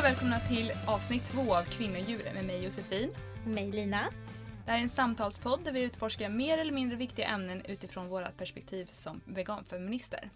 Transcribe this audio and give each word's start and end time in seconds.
Och 0.00 0.06
välkomna 0.06 0.40
till 0.40 0.72
avsnitt 0.86 1.24
två 1.24 1.54
av 1.54 1.64
Kvinnodjur 1.64 2.30
med 2.34 2.44
mig 2.44 2.64
Josefin. 2.64 3.14
Mig 3.46 3.70
Lina. 3.70 4.10
Det 4.64 4.70
här 4.70 4.78
är 4.78 4.82
en 4.82 4.88
samtalspodd 4.88 5.64
där 5.64 5.72
vi 5.72 5.82
utforskar 5.82 6.28
mer 6.28 6.58
eller 6.58 6.72
mindre 6.72 6.96
viktiga 6.96 7.26
ämnen 7.26 7.62
utifrån 7.64 8.08
vårt 8.08 8.36
perspektiv 8.36 8.88
som 8.92 9.20
veganfeminister. 9.24 10.30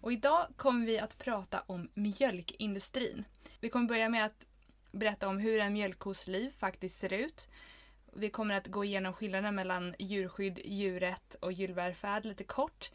Och 0.00 0.12
idag 0.12 0.46
kommer 0.56 0.86
vi 0.86 0.98
att 0.98 1.18
prata 1.18 1.62
om 1.66 1.88
mjölkindustrin. 1.94 3.24
Vi 3.60 3.68
kommer 3.68 3.88
börja 3.88 4.08
med 4.08 4.24
att 4.24 4.46
berätta 4.92 5.28
om 5.28 5.38
hur 5.38 5.60
en 5.60 5.72
mjölkkos 5.72 6.26
liv 6.26 6.50
faktiskt 6.58 6.96
ser 6.96 7.12
ut. 7.12 7.48
Vi 8.12 8.28
kommer 8.28 8.54
att 8.54 8.66
gå 8.66 8.84
igenom 8.84 9.12
skillnaden 9.12 9.54
mellan 9.54 9.94
djurskydd, 9.98 10.60
djurrätt 10.64 11.36
och 11.40 11.52
djurvälfärd 11.52 12.24
lite 12.24 12.44
kort. 12.44 12.90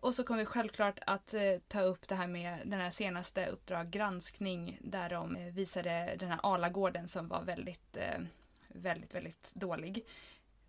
Och 0.00 0.14
så 0.14 0.24
kommer 0.24 0.40
vi 0.40 0.46
självklart 0.46 0.98
att 1.06 1.34
eh, 1.34 1.58
ta 1.68 1.80
upp 1.80 2.08
det 2.08 2.14
här 2.14 2.26
med 2.26 2.58
den 2.64 2.80
här 2.80 2.90
senaste 2.90 3.46
Uppdrag 3.46 3.90
granskning 3.90 4.78
där 4.80 5.10
de 5.10 5.36
eh, 5.36 5.52
visade 5.52 6.16
den 6.18 6.28
här 6.28 6.40
Alagården 6.42 7.08
som 7.08 7.28
var 7.28 7.42
väldigt, 7.42 7.96
eh, 7.96 8.20
väldigt, 8.68 9.14
väldigt 9.14 9.52
dålig. 9.54 10.06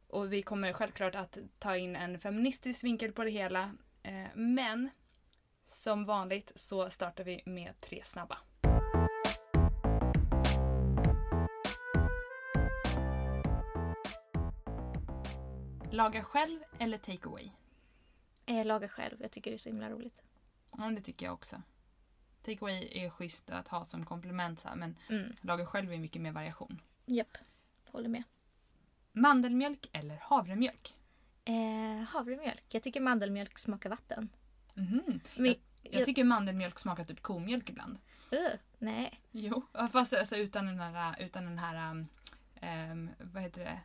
Och 0.08 0.34
vi 0.34 0.42
kommer 0.42 0.74
självklart 0.74 1.16
att 1.16 1.38
ta 1.60 1.78
in 1.78 1.96
en 1.96 2.20
feministisk 2.20 2.84
vinkel 2.84 3.12
på 3.12 3.24
det 3.24 3.30
hela. 3.30 3.72
Eh, 4.04 4.26
men 4.36 4.90
som 5.68 6.06
vanligt 6.06 6.52
så 6.56 6.90
startar 6.90 7.24
vi 7.24 7.44
med 7.46 7.82
tre 7.82 8.02
snabba. 8.06 8.38
Laga 15.92 16.24
själv 16.24 16.60
eller 16.80 16.98
take 16.98 17.30
away? 17.30 17.50
Eh, 18.48 18.66
laga 18.66 18.88
själv. 18.88 19.18
Jag 19.22 19.32
tycker 19.32 19.52
det 19.52 19.56
är 19.56 19.60
så 19.60 19.70
himla 19.70 19.90
roligt. 19.90 20.22
Ja, 20.78 20.84
det 20.96 21.02
tycker 21.02 21.26
jag 21.26 21.34
också. 21.34 21.62
Take 22.44 22.58
away 22.62 22.88
är 22.92 23.10
schysst 23.10 23.50
att 23.50 23.68
ha 23.68 23.86
som 23.86 24.06
komplement 24.06 24.60
så 24.60 24.68
här, 24.68 24.76
men 24.76 24.96
Mm. 25.10 25.36
laga 25.42 25.66
själv 25.66 25.94
är 25.94 25.98
mycket 25.98 26.22
mer 26.22 26.32
variation. 26.32 26.82
Japp. 27.06 27.38
Håller 27.86 28.10
med. 28.10 28.24
Mandelmjölk 29.12 29.90
eller 29.92 30.18
havremjölk? 30.22 30.96
Eh, 31.46 32.04
havremjölk. 32.10 32.64
Jag 32.70 32.84
tycker 32.84 33.02
mandelmjölk 33.02 33.58
smakar 33.60 33.90
vatten. 33.90 34.30
Mhm. 34.74 35.20
Men, 35.38 35.56
Jag 35.82 36.06
tycker 36.06 36.24
mandelmjölk 36.24 36.80
smakar 36.80 37.06
typ 37.06 37.22
komjölk 37.22 37.70
ibland. 37.70 37.98
Uh, 38.34 38.60
nej. 38.78 39.20
Jo, 39.32 39.66
fast 39.92 40.14
alltså 40.14 40.36
utan 40.36 40.66
den 40.66 40.80
här, 40.80 41.16
utan 41.22 41.44
den 41.46 41.58
här 41.58 41.92
um, 41.92 42.08
um, 42.92 43.10
vad 43.34 43.44
heter 43.44 43.64
det? 43.64 43.80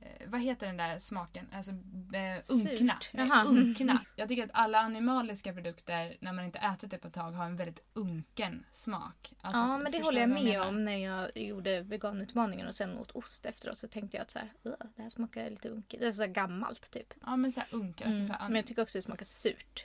Eh, 0.00 0.28
vad 0.30 0.40
heter 0.40 0.66
den 0.66 0.76
där 0.76 0.98
smaken? 0.98 1.46
Alltså 1.52 1.70
eh, 1.70 2.40
unkna. 2.50 2.98
Nej, 3.12 3.30
unkna. 3.46 4.04
Jag 4.16 4.28
tycker 4.28 4.44
att 4.44 4.50
alla 4.52 4.78
animaliska 4.78 5.52
produkter, 5.52 6.16
när 6.20 6.32
man 6.32 6.44
inte 6.44 6.58
ätit 6.58 6.90
det 6.90 6.98
på 6.98 7.08
ett 7.08 7.14
tag, 7.14 7.32
har 7.32 7.44
en 7.44 7.56
väldigt 7.56 7.80
unken 7.92 8.64
smak. 8.70 9.32
Alltså, 9.40 9.58
ja, 9.60 9.78
men 9.78 9.92
det 9.92 10.02
håller 10.02 10.20
jag 10.20 10.30
med 10.30 10.44
menar? 10.44 10.68
om 10.68 10.84
när 10.84 10.96
jag 10.96 11.36
gjorde 11.36 11.82
veganutmaningen 11.82 12.66
och 12.66 12.74
sen 12.74 12.98
åt 12.98 13.10
ost 13.10 13.46
efteråt. 13.46 13.78
Så 13.78 13.88
tänkte 13.88 14.16
jag 14.16 14.22
att 14.22 14.30
så 14.30 14.38
här, 14.38 14.52
det 14.96 15.02
här 15.02 15.08
smakar 15.10 15.50
lite 15.50 15.68
unket. 15.68 16.00
Det 16.00 16.06
är 16.06 16.12
så 16.12 16.26
gammalt 16.26 16.90
typ. 16.90 17.14
Ja, 17.26 17.36
men 17.36 17.52
så 17.52 17.60
här 17.60 17.68
unk. 17.72 18.00
Alltså, 18.02 18.16
Mm. 18.16 18.26
så 18.26 18.32
här, 18.32 18.48
Men 18.48 18.56
jag 18.56 18.66
tycker 18.66 18.82
också 18.82 18.98
att 18.98 19.02
det 19.02 19.06
smakar 19.06 19.24
surt. 19.24 19.84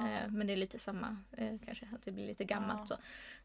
Eh, 0.00 0.30
men 0.30 0.46
det 0.46 0.52
är 0.52 0.56
lite 0.56 0.78
samma 0.78 1.16
eh, 1.32 1.54
kanske, 1.64 1.88
att 1.94 2.04
det 2.04 2.12
blir 2.12 2.26
lite 2.26 2.44
gammalt 2.44 2.88
så. 2.88 2.94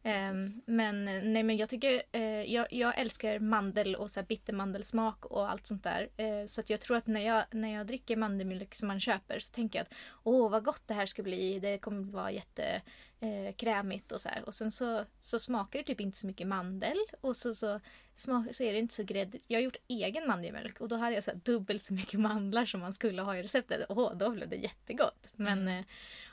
Ehm, 0.02 0.40
men 0.66 1.04
nej 1.04 1.42
men 1.42 1.56
jag 1.56 1.68
tycker, 1.68 2.02
eh, 2.12 2.22
jag, 2.52 2.66
jag 2.72 2.98
älskar 2.98 3.38
mandel 3.38 3.96
och 3.96 4.10
så 4.10 4.20
här 4.20 4.26
bittermandelsmak 4.26 5.24
och 5.24 5.50
allt 5.50 5.66
sånt 5.66 5.84
där. 5.84 6.08
Eh, 6.16 6.46
så 6.46 6.60
att 6.60 6.70
jag 6.70 6.80
tror 6.80 6.96
att 6.96 7.06
när 7.06 7.20
jag, 7.20 7.44
när 7.50 7.74
jag 7.74 7.86
dricker 7.86 8.16
mandelmjölk 8.16 8.74
som 8.74 8.88
man 8.88 9.00
köper 9.00 9.40
så 9.40 9.54
tänker 9.54 9.78
jag 9.78 9.82
att 9.86 9.92
åh 10.24 10.50
vad 10.50 10.64
gott 10.64 10.82
det 10.86 10.94
här 10.94 11.06
ska 11.06 11.22
bli, 11.22 11.58
det 11.60 11.78
kommer 11.78 12.12
vara 12.12 12.30
jätte 12.30 12.82
eh, 13.20 13.54
krämigt 13.56 14.12
och 14.12 14.20
så 14.20 14.28
här. 14.28 14.42
Och 14.44 14.54
sen 14.54 14.72
så, 14.72 15.04
så 15.20 15.38
smakar 15.38 15.78
det 15.78 15.84
typ 15.84 16.00
inte 16.00 16.18
så 16.18 16.26
mycket 16.26 16.46
mandel 16.46 16.98
och 17.20 17.36
så, 17.36 17.54
så, 17.54 17.80
smak, 18.14 18.54
så 18.54 18.62
är 18.62 18.72
det 18.72 18.78
inte 18.78 18.94
så 18.94 19.02
gräddigt. 19.02 19.44
Jag 19.48 19.58
har 19.58 19.62
gjort 19.64 19.76
egen 19.88 20.26
mandelmjölk 20.26 20.80
och 20.80 20.88
då 20.88 20.96
hade 20.96 21.14
jag 21.14 21.24
så 21.24 21.30
dubbelt 21.44 21.82
så 21.82 21.92
mycket 21.92 22.20
mandlar 22.20 22.66
som 22.66 22.80
man 22.80 22.92
skulle 22.92 23.22
ha 23.22 23.36
i 23.36 23.42
receptet. 23.42 23.86
Åh, 23.88 24.16
då 24.16 24.30
blev 24.30 24.48
det 24.48 24.56
jättegott. 24.56 25.30
Men 25.36 25.68
Mm. 25.68 25.84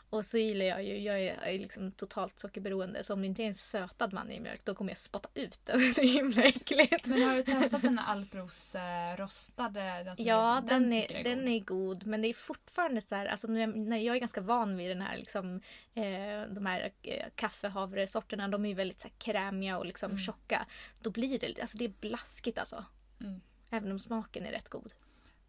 Och 0.10 0.26
så 0.26 0.38
gillar 0.38 0.66
jag 0.66 0.84
ju, 0.84 0.98
jag 0.98 1.20
är, 1.20 1.26
jag 1.26 1.54
är 1.54 1.60
liksom 1.60 1.92
totalt 1.92 2.40
sockerberoende 2.40 3.04
så 3.04 3.14
om 3.14 3.22
det 3.22 3.28
inte 3.28 3.44
är 3.44 3.48
en 3.48 3.54
sötad 3.56 4.14
mandelmjölk 4.14 4.66
då 4.66 4.76
kommer 4.76 4.92
jag 4.92 4.98
spotta 4.98 5.30
ut 5.34 5.60
den. 5.66 5.80
Det 5.80 5.86
är 5.86 5.94
så 5.94 6.02
himla 6.02 6.44
äckligt. 6.44 7.06
Men 7.06 7.22
har 7.24 7.36
du 7.36 7.44
testat 7.44 7.82
den 7.82 7.98
här 8.00 8.12
Alpros 8.14 8.76
eh, 8.76 9.16
rostade? 9.18 10.10
Alltså, 10.10 10.24
Ja, 10.24 10.64
den, 10.68 10.92
tycker 10.92 11.16
är, 11.16 11.16
jag 11.30 11.38
den 11.38 11.48
är 11.48 11.60
god 11.60 12.06
men 12.06 12.22
det 12.22 12.28
är 12.28 12.34
fortfarande 12.34 13.02
så 13.02 13.16
här, 13.16 13.26
alltså 13.26 13.48
nu 13.48 13.62
är, 13.62 13.68
när 13.68 13.98
jag 13.98 14.16
är 14.16 14.20
ganska 14.20 14.42
van 14.42 14.78
vid 14.78 14.90
den 14.90 15.02
här 15.02 15.18
liksom, 15.18 15.62
eh, 15.94 16.54
de 16.54 16.66
här 16.66 16.92
eh, 17.02 17.26
kaffehavresorterna, 17.36 18.48
de 18.48 18.66
är 18.66 18.70
ju 18.70 18.76
väldigt 18.76 19.00
så 19.00 19.08
här, 19.08 19.16
krämiga 19.18 19.78
och 19.78 19.86
liksom 19.86 20.12
Mm. 20.12 20.20
tjocka. 20.24 20.66
Då 21.02 21.10
blir 21.10 21.40
det, 21.40 21.62
alltså 21.62 21.78
det 21.78 21.86
är 21.86 21.94
blaskigt 22.02 22.58
alltså. 22.58 22.86
Mm. 23.22 23.42
Även 23.70 23.92
om 23.92 24.00
smaken 24.00 24.46
är 24.46 24.52
rätt 24.52 24.70
god. 24.70 24.94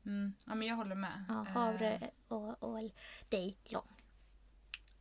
Mm. 0.06 0.34
Ja, 0.46 0.54
men 0.54 0.68
jag 0.68 0.76
håller 0.76 0.94
med. 0.94 1.24
Ja, 1.28 1.40
Eh, 1.40 1.52
havre 1.52 2.10
och, 2.28 2.62
och 2.62 2.90
dig 3.28 3.56
lång. 3.64 3.95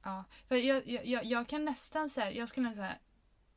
Ja, 0.06 0.24
för 0.48 0.56
jag, 0.56 0.88
jag, 1.06 1.26
jag, 1.26 1.48
kan 1.48 1.66
nästan 1.66 2.10
säga, 2.10 2.32
jag 2.32 2.50
skulle 2.50 2.70
nästan 2.70 2.86
säga 2.86 2.98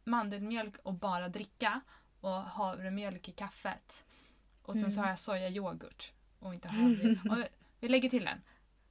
mandelmjölk 0.04 0.74
och 0.82 0.94
bara 0.94 1.28
dricka 1.28 1.80
och 2.20 2.30
havremjölk 2.30 3.28
i 3.28 3.32
kaffet. 3.32 4.04
Och 4.62 4.74
sen 4.74 4.82
så 4.92 4.98
Mm. 4.98 5.02
har 5.02 5.08
jag 5.10 5.18
sojayoghurt 5.18 6.12
och 6.38 6.54
inte 6.54 6.68
havre. 6.68 7.18
och 7.30 7.48
vi 7.80 7.88
lägger 7.88 8.10
till 8.10 8.26
en. 8.26 8.42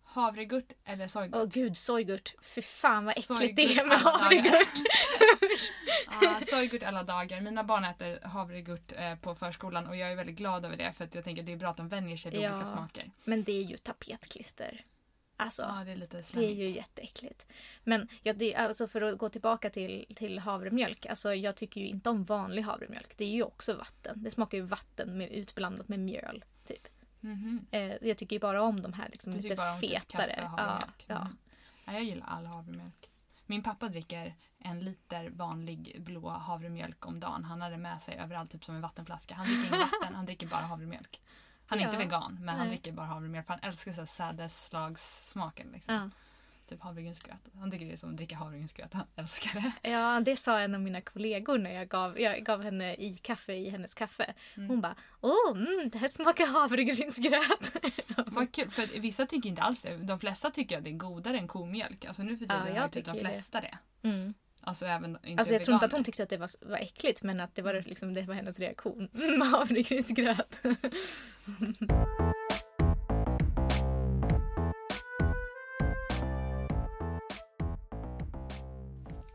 Havregurt 0.03 0.71
eller 0.85 1.07
sojgurt? 1.07 1.35
Åh 1.35 1.45
gud, 1.45 1.77
sojgurt. 1.77 2.33
Fy 2.41 2.61
fan 2.61 3.05
vad 3.05 3.17
äckligt 3.17 3.55
det 3.55 3.61
är 3.79 3.85
med 3.85 3.97
havregurt. 3.99 4.73
Ja, 6.21 6.39
sojgurt 6.41 6.83
alla 6.83 7.03
dagar. 7.03 7.41
Mina 7.41 7.63
barn 7.63 7.83
äter 7.85 8.27
havregurt 8.27 8.91
eh, 8.95 9.15
på 9.15 9.35
förskolan 9.35 9.87
och 9.87 9.95
jag 9.95 10.11
är 10.11 10.15
väldigt 10.15 10.35
glad 10.35 10.65
över 10.65 10.77
det 10.77 10.93
för 10.93 11.03
att 11.05 11.15
jag 11.15 11.23
tänker 11.23 11.41
att 11.41 11.45
det 11.45 11.51
är 11.51 11.57
bra 11.57 11.69
att 11.69 11.77
de 11.77 11.87
vänjer 11.87 12.17
sig 12.17 12.31
vid 12.31 12.41
Ja. 12.41 12.51
olika 12.53 12.65
smaker. 12.65 13.11
Men 13.23 13.43
det 13.43 13.51
är 13.51 13.63
ju 13.63 13.77
tapetklister. 13.77 14.85
Alltså, 15.37 15.61
Ja, 15.61 15.83
det 15.85 15.91
är 15.91 16.35
det 16.39 16.45
är 16.45 16.53
ju 16.55 16.69
jätteäckligt. 16.69 17.45
Men 17.83 18.07
ja, 18.23 18.33
det, 18.33 18.55
alltså 18.55 18.87
för 18.87 19.01
att 19.01 19.17
gå 19.17 19.29
tillbaka 19.29 19.69
till, 19.69 20.05
till 20.15 20.39
havremjölk. 20.39 21.05
Alltså 21.05 21.33
jag 21.33 21.55
tycker 21.55 21.81
ju 21.81 21.87
inte 21.87 22.09
om 22.09 22.23
vanlig 22.23 22.61
havremjölk. 22.61 23.17
Det 23.17 23.25
är 23.25 23.29
ju 23.29 23.43
också 23.43 23.75
vatten. 23.75 24.23
Det 24.23 24.31
smakar 24.31 24.57
ju 24.57 24.63
vatten 24.63 25.17
med, 25.17 25.31
utblandat 25.31 25.87
med 25.87 25.99
mjöl. 25.99 26.45
Typ. 26.65 26.87
Mhm. 27.19 27.65
Eh, 27.71 27.95
jag 28.01 28.17
tycker 28.17 28.35
ju 28.35 28.39
bara 28.39 28.61
om 28.61 28.81
de 28.81 28.93
här 28.93 29.09
liksom, 29.11 29.33
lite 29.33 29.55
bara 29.55 29.73
om 29.73 29.81
typ 29.81 29.89
fetare. 29.91 30.35
kaffe 30.35 30.45
och 30.53 30.59
ja, 30.59 30.83
ja. 31.07 31.19
Mhm. 31.23 31.37
ja, 31.85 31.93
jag 31.93 32.03
gillar 32.03 32.27
all 32.27 32.45
havremjölk. 32.45 33.09
Min 33.45 33.63
pappa 33.63 33.89
dricker 33.89 34.35
en 34.59 34.79
liter 34.79 35.29
vanlig 35.29 36.01
blå 36.01 36.29
havremjölk 36.29 37.05
om 37.05 37.19
dagen. 37.19 37.43
Han 37.43 37.61
har 37.61 37.71
det 37.71 37.77
med 37.77 38.01
sig 38.01 38.15
överallt, 38.17 38.51
typ 38.51 38.65
som 38.65 38.75
en 38.75 38.81
vattenflaska. 38.81 39.35
Han 39.35 39.45
dricker 39.47 39.75
inget 39.75 39.91
vatten, 40.01 40.15
han 40.15 40.25
dricker 40.25 40.47
bara 40.47 40.61
havremjölk. 40.61 41.21
Han 41.67 41.79
är 41.79 41.83
Ja. 41.83 41.87
inte 41.87 41.97
vegan, 41.97 42.37
men 42.41 42.49
han 42.55 42.67
Nej. 42.67 42.67
dricker 42.67 42.91
bara 42.91 43.05
havremjölk 43.05 43.45
för 43.47 43.53
han 43.53 43.69
älskar 43.69 43.91
så 43.91 44.01
här 44.01 44.05
sädesslagssmaken. 44.05 45.67
Liksom. 45.73 45.93
Ja. 45.95 46.09
Typ 46.69 46.81
havregrynsgröt. 46.81 47.49
Han 47.59 47.71
tycker 47.71 47.85
det 47.85 47.91
är 47.93 47.97
som 47.97 48.09
att 48.09 48.17
dricka 48.17 48.35
havregrynsgröt. 48.35 48.93
Han 48.93 49.05
älskar 49.15 49.61
det. 49.81 49.89
ja, 49.89 50.19
det 50.25 50.37
sa 50.37 50.59
en 50.59 50.75
av 50.75 50.81
mina 50.81 51.01
kollegor 51.01 51.57
när 51.57 51.71
jag 51.71 51.87
gav, 51.87 52.19
jag 52.19 52.43
gav 52.45 52.63
henne 52.63 52.95
i 52.95 53.15
kaffe 53.15 53.53
i 53.53 53.69
hennes 53.69 53.93
kaffe. 53.93 54.33
Mm. 54.55 54.69
Hon 54.69 54.81
bara 54.81 54.95
åh, 55.21 55.51
mm, 55.57 55.89
det 55.89 55.97
här 55.99 56.07
smakar 56.07 56.47
havregrynsgröt. 56.47 57.71
Vad 58.27 58.51
kul, 58.51 58.71
för 58.71 58.99
vissa 58.99 59.25
tycker 59.25 59.49
inte 59.49 59.61
alls 59.61 59.81
det. 59.81 59.97
De 59.97 60.19
flesta 60.19 60.51
tycker 60.51 60.77
att 60.77 60.83
det 60.83 60.89
är 60.89 60.97
godare 60.97 61.37
än 61.39 61.47
komjölk. 61.47 62.05
Alltså 62.05 62.23
nu 62.23 62.37
för 62.37 62.45
tiden 62.45 62.67
Ja, 62.67 62.75
jag 62.81 62.91
typ 62.91 63.05
de 63.05 63.11
tycker 63.11 63.23
det. 63.23 63.29
flesta 63.33 63.61
det. 63.61 63.77
Mm. 64.03 64.33
Alltså 64.67 64.85
även 64.85 65.17
inte 65.23 65.39
Alltså 65.41 65.53
jag 65.53 65.63
tror 65.63 65.73
inte 65.73 65.85
att 65.85 65.91
hon 65.91 66.03
tyckte 66.03 66.23
att 66.23 66.29
det 66.29 66.37
var, 66.37 66.49
var 66.61 66.77
äckligt 66.77 67.23
men 67.23 67.39
att 67.39 67.55
det 67.55 67.61
var, 67.61 67.83
liksom, 67.85 68.13
det 68.13 68.21
var 68.21 68.35
hennes 68.35 68.59
reaktion. 68.59 69.09
Mm, 69.27 69.41
havregrynsgröt. 69.41 70.59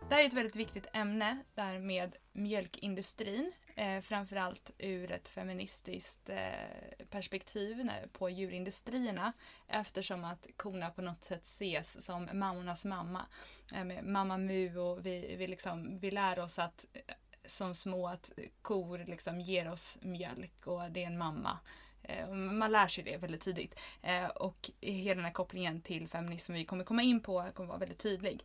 Det 0.09 0.15
här 0.15 0.23
är 0.23 0.27
ett 0.27 0.33
väldigt 0.33 0.57
viktigt 0.57 0.87
ämne 0.93 1.39
där 1.55 1.79
med 1.79 2.17
mjölkindustrin. 2.33 3.53
Eh, 3.77 4.01
framförallt 4.01 4.71
ur 4.79 5.13
ett 5.13 5.29
feministiskt 5.29 6.29
eh, 6.29 7.07
perspektiv 7.11 7.85
när, 7.85 8.07
på 8.07 8.31
djurindustrierna. 8.31 9.33
Eftersom 9.69 10.25
att 10.25 10.47
korna 10.57 10.91
på 10.91 11.03
något 11.03 11.25
sätt 11.25 11.43
ses 11.43 12.05
som 12.05 12.29
mammornas 12.33 12.85
mamma. 12.85 13.27
Eh, 13.75 13.85
med 13.85 14.05
mamma 14.05 14.39
Mu 14.39 14.79
och 14.79 15.07
vi, 15.07 15.37
vi, 15.37 15.47
liksom, 15.47 15.99
vi 15.99 16.11
lär 16.11 16.39
oss 16.39 16.59
att 16.59 16.87
eh, 16.93 17.15
som 17.45 17.75
små 17.75 18.09
att 18.09 18.33
kor 18.63 19.05
liksom 19.07 19.41
ger 19.41 19.73
oss 19.73 19.99
mjölk 20.03 20.67
och 20.67 20.91
det 20.91 21.03
är 21.03 21.07
en 21.07 21.19
mamma. 21.19 21.59
Eh, 22.03 22.29
man 22.31 22.73
lär 22.73 22.89
sig 22.89 23.05
det 23.05 23.17
väldigt 23.17 23.41
tidigt. 23.41 23.81
Eh, 24.03 24.27
och 24.27 24.71
hela 24.81 25.15
den 25.15 25.25
här 25.25 25.33
kopplingen 25.33 25.83
till 25.83 26.09
feminism 26.09 26.53
vi 26.53 26.65
kommer 26.65 26.85
komma 26.85 27.03
in 27.03 27.21
på 27.21 27.51
kommer 27.55 27.69
vara 27.69 27.79
väldigt 27.79 27.99
tydlig. 27.99 28.45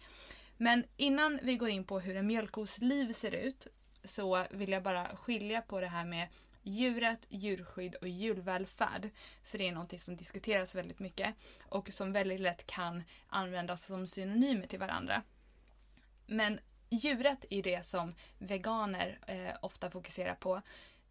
Men 0.58 0.84
innan 0.98 1.40
vi 1.44 1.58
går 1.58 1.70
in 1.70 1.84
på 1.84 2.00
hur 2.00 2.16
en 2.16 2.28
mjölkkos 2.28 2.78
liv 2.78 3.14
ser 3.14 3.32
ut 3.32 3.68
så 4.08 4.46
vill 4.52 4.72
jag 4.72 4.84
bara 4.84 5.08
skilja 5.16 5.62
på 5.62 5.82
det 5.82 5.88
här 5.88 6.06
med 6.06 6.28
djuret, 6.64 7.26
djurskydd 7.30 7.96
och 7.96 8.08
djurvälfärd. 8.08 9.10
För 9.44 9.58
det 9.58 9.68
är 9.68 9.72
någonting 9.72 10.00
som 10.00 10.16
diskuteras 10.16 10.76
väldigt 10.76 11.00
mycket 11.00 11.36
och 11.70 11.90
som 11.90 12.12
väldigt 12.12 12.40
lätt 12.40 12.68
kan 12.68 13.04
användas 13.28 13.86
som 13.86 14.08
synonymer 14.08 14.68
till 14.68 14.80
varandra. 14.80 15.24
Men 16.26 16.60
djuret 16.90 17.46
är 17.50 17.64
det 17.64 17.86
som 17.86 18.16
veganer 18.40 19.20
eh, 19.28 19.56
ofta 19.62 19.90
fokuserar 19.90 20.36
på. 20.36 20.62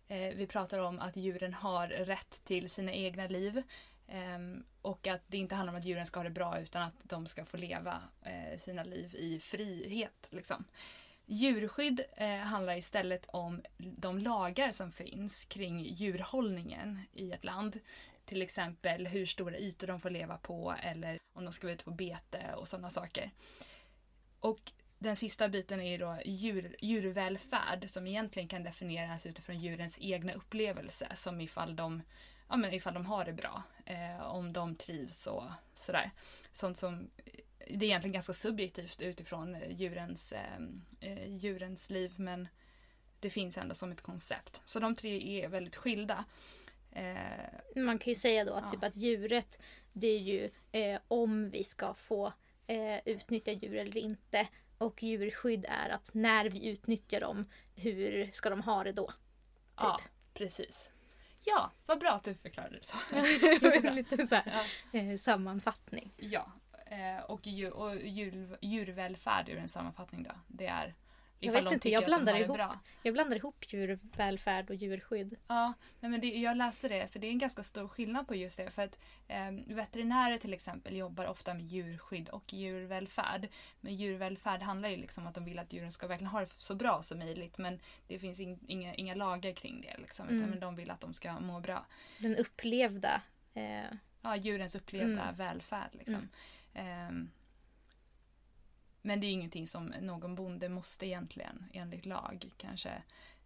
Eh, 0.08 0.34
vi 0.34 0.46
pratar 0.46 0.78
om 0.78 1.00
att 1.00 1.16
djuren 1.16 1.54
har 1.54 1.86
rätt 1.86 2.44
till 2.44 2.70
sina 2.70 2.92
egna 2.92 3.26
liv. 3.26 3.62
eh, 4.08 4.38
och 4.82 5.06
att 5.06 5.22
det 5.26 5.38
inte 5.38 5.54
handlar 5.54 5.72
om 5.72 5.78
att 5.78 5.84
djuren 5.84 6.06
ska 6.06 6.18
ha 6.18 6.24
det 6.24 6.30
bra 6.30 6.60
utan 6.60 6.82
att 6.82 6.94
de 7.02 7.26
ska 7.26 7.44
få 7.44 7.56
leva 7.56 8.02
eh, 8.22 8.58
sina 8.58 8.84
liv 8.84 9.14
i 9.14 9.40
frihet. 9.40 10.28
Liksom. 10.32 10.64
Djurskydd 11.28 12.00
eh, 12.16 12.36
handlar 12.38 12.76
istället 12.76 13.26
om 13.26 13.62
de 13.78 14.18
lagar 14.18 14.70
som 14.70 14.92
finns 14.92 15.44
kring 15.44 15.80
djurhållningen 15.80 17.00
i 17.12 17.32
ett 17.32 17.44
land. 17.44 17.80
Till 18.24 18.42
exempel 18.42 19.06
hur 19.06 19.26
stora 19.26 19.58
ytor 19.58 19.86
de 19.86 20.00
får 20.00 20.10
leva 20.10 20.36
på 20.36 20.74
eller 20.82 21.18
om 21.32 21.44
de 21.44 21.52
ska 21.52 21.66
vara 21.66 21.74
ute 21.74 21.84
på 21.84 21.90
bete 21.90 22.54
och 22.56 22.68
sådana 22.68 22.90
saker. 22.90 23.30
Och 24.40 24.72
den 24.98 25.16
sista 25.16 25.48
biten 25.48 25.80
är 25.80 25.98
då 25.98 26.18
djur, 26.24 26.76
djurvälfärd 26.80 27.90
som 27.90 28.06
egentligen 28.06 28.48
kan 28.48 28.62
definieras 28.62 29.26
utifrån 29.26 29.60
djurens 29.60 29.98
egna 30.00 30.32
upplevelse 30.32 31.08
som 31.14 31.40
ifall 31.40 31.76
de, 31.76 32.02
ja, 32.48 32.56
men 32.56 32.72
ifall 32.72 32.94
de 32.94 33.06
har 33.06 33.24
det 33.24 33.32
bra, 33.32 33.62
eh, 33.84 34.20
om 34.20 34.52
de 34.52 34.76
trivs 34.76 35.26
och 35.26 35.44
sådär. 35.74 36.10
Sånt 36.52 36.78
som 36.78 37.10
det 37.70 37.84
är 37.84 37.88
egentligen 37.88 38.12
ganska 38.12 38.32
subjektivt 38.34 39.02
utifrån 39.02 39.56
djurens, 39.68 40.32
eh, 40.32 40.58
eh, 41.00 41.28
djurens 41.36 41.90
liv 41.90 42.14
men 42.16 42.48
det 43.20 43.30
finns 43.30 43.58
ändå 43.58 43.74
som 43.74 43.92
ett 43.92 44.02
koncept. 44.02 44.62
Så 44.64 44.80
de 44.80 44.94
tre 44.96 45.44
är 45.44 45.48
väldigt 45.48 45.76
skilda. 45.76 46.24
Eh, 46.92 47.82
Man 47.82 47.98
kan 47.98 48.10
ju 48.10 48.14
säga 48.14 48.44
då 48.44 48.52
att, 48.52 48.64
ja. 48.64 48.70
typ 48.70 48.84
att 48.84 48.96
djuret 48.96 49.58
det 49.92 50.06
är 50.06 50.18
ju 50.18 50.50
eh, 50.72 51.00
om 51.08 51.50
vi 51.50 51.64
ska 51.64 51.94
få 51.94 52.32
eh, 52.66 52.98
utnyttja 53.04 53.52
djur 53.52 53.74
eller 53.76 53.96
inte. 53.96 54.48
Och 54.78 55.02
djurskydd 55.02 55.66
är 55.68 55.88
att 55.88 56.14
när 56.14 56.50
vi 56.50 56.68
utnyttjar 56.68 57.20
dem, 57.20 57.44
hur 57.74 58.30
ska 58.32 58.50
de 58.50 58.60
ha 58.62 58.84
det 58.84 58.92
då? 58.92 59.06
Typ. 59.06 59.16
Ja, 59.76 60.00
precis. 60.34 60.90
Ja, 61.44 61.70
vad 61.86 62.00
bra 62.00 62.10
att 62.10 62.24
du 62.24 62.34
förklarade 62.34 62.78
det 62.78 62.84
så. 62.84 63.90
Lite 63.90 64.26
så 64.26 64.34
här, 64.34 64.64
ja. 64.92 64.98
eh, 64.98 65.18
sammanfattning. 65.18 66.12
Ja, 66.16 66.52
eh, 66.86 67.24
och, 67.24 67.46
djur, 67.46 67.72
och 67.72 67.96
djur, 67.96 68.58
djurvälfärd 68.60 69.48
är 69.48 69.56
en 69.56 69.68
sammanfattning 69.68 70.22
då. 70.22 70.32
Det 70.48 70.66
är 70.66 70.94
jag 71.38 71.52
vet 71.52 71.72
inte, 71.72 71.90
jag 71.90 72.04
blandar, 72.04 72.36
ihop, 72.36 72.60
jag 73.02 73.14
blandar 73.14 73.36
ihop 73.36 73.64
djurvälfärd 73.72 74.70
och 74.70 74.76
djurskydd. 74.76 75.36
Ja, 75.48 75.72
men 76.00 76.20
det, 76.20 76.26
jag 76.26 76.56
läste 76.56 76.88
det 76.88 77.12
för 77.12 77.18
det 77.18 77.26
är 77.26 77.30
en 77.30 77.38
ganska 77.38 77.62
stor 77.62 77.88
skillnad 77.88 78.28
på 78.28 78.34
just 78.34 78.56
det. 78.56 78.70
För 78.70 78.82
att 78.82 78.98
eh, 79.28 79.50
veterinärer 79.66 80.38
till 80.38 80.54
exempel 80.54 80.96
jobbar 80.96 81.26
ofta 81.26 81.54
med 81.54 81.64
djurskydd 81.64 82.28
och 82.28 82.52
djurvälfärd. 82.52 83.48
Men 83.80 83.96
djurvälfärd 83.96 84.62
handlar 84.62 84.88
ju 84.88 84.96
liksom 84.96 85.24
om 85.24 85.28
att 85.28 85.34
de 85.34 85.44
vill 85.44 85.58
att 85.58 85.72
djuren 85.72 85.92
ska 85.92 86.06
verkligen 86.06 86.30
ha 86.30 86.40
det 86.40 86.50
så 86.56 86.74
bra 86.74 87.02
som 87.02 87.18
möjligt. 87.18 87.58
Men 87.58 87.80
det 88.06 88.18
finns 88.18 88.40
in, 88.40 88.58
inga, 88.66 88.94
inga 88.94 89.14
lagar 89.14 89.52
kring 89.52 89.80
det. 89.80 89.96
Liksom, 89.98 90.28
mm. 90.28 90.44
utan 90.44 90.60
de 90.60 90.76
vill 90.76 90.90
att 90.90 91.00
de 91.00 91.14
ska 91.14 91.40
må 91.40 91.60
bra. 91.60 91.86
Den 92.18 92.36
upplevda. 92.36 93.22
Eh... 93.54 93.84
Ja, 94.22 94.36
djurens 94.36 94.74
upplevda 94.74 95.22
mm. 95.22 95.34
välfärd. 95.34 95.90
Liksom. 95.92 96.14
Mm. 96.14 96.28
Ehm, 96.76 97.30
men 99.02 99.20
det 99.20 99.26
är 99.26 99.32
ingenting 99.32 99.66
som 99.66 99.86
någon 99.86 100.34
bonde 100.34 100.68
måste 100.68 101.06
egentligen 101.06 101.64
enligt 101.72 102.06
lag 102.06 102.50
kanske 102.56 103.02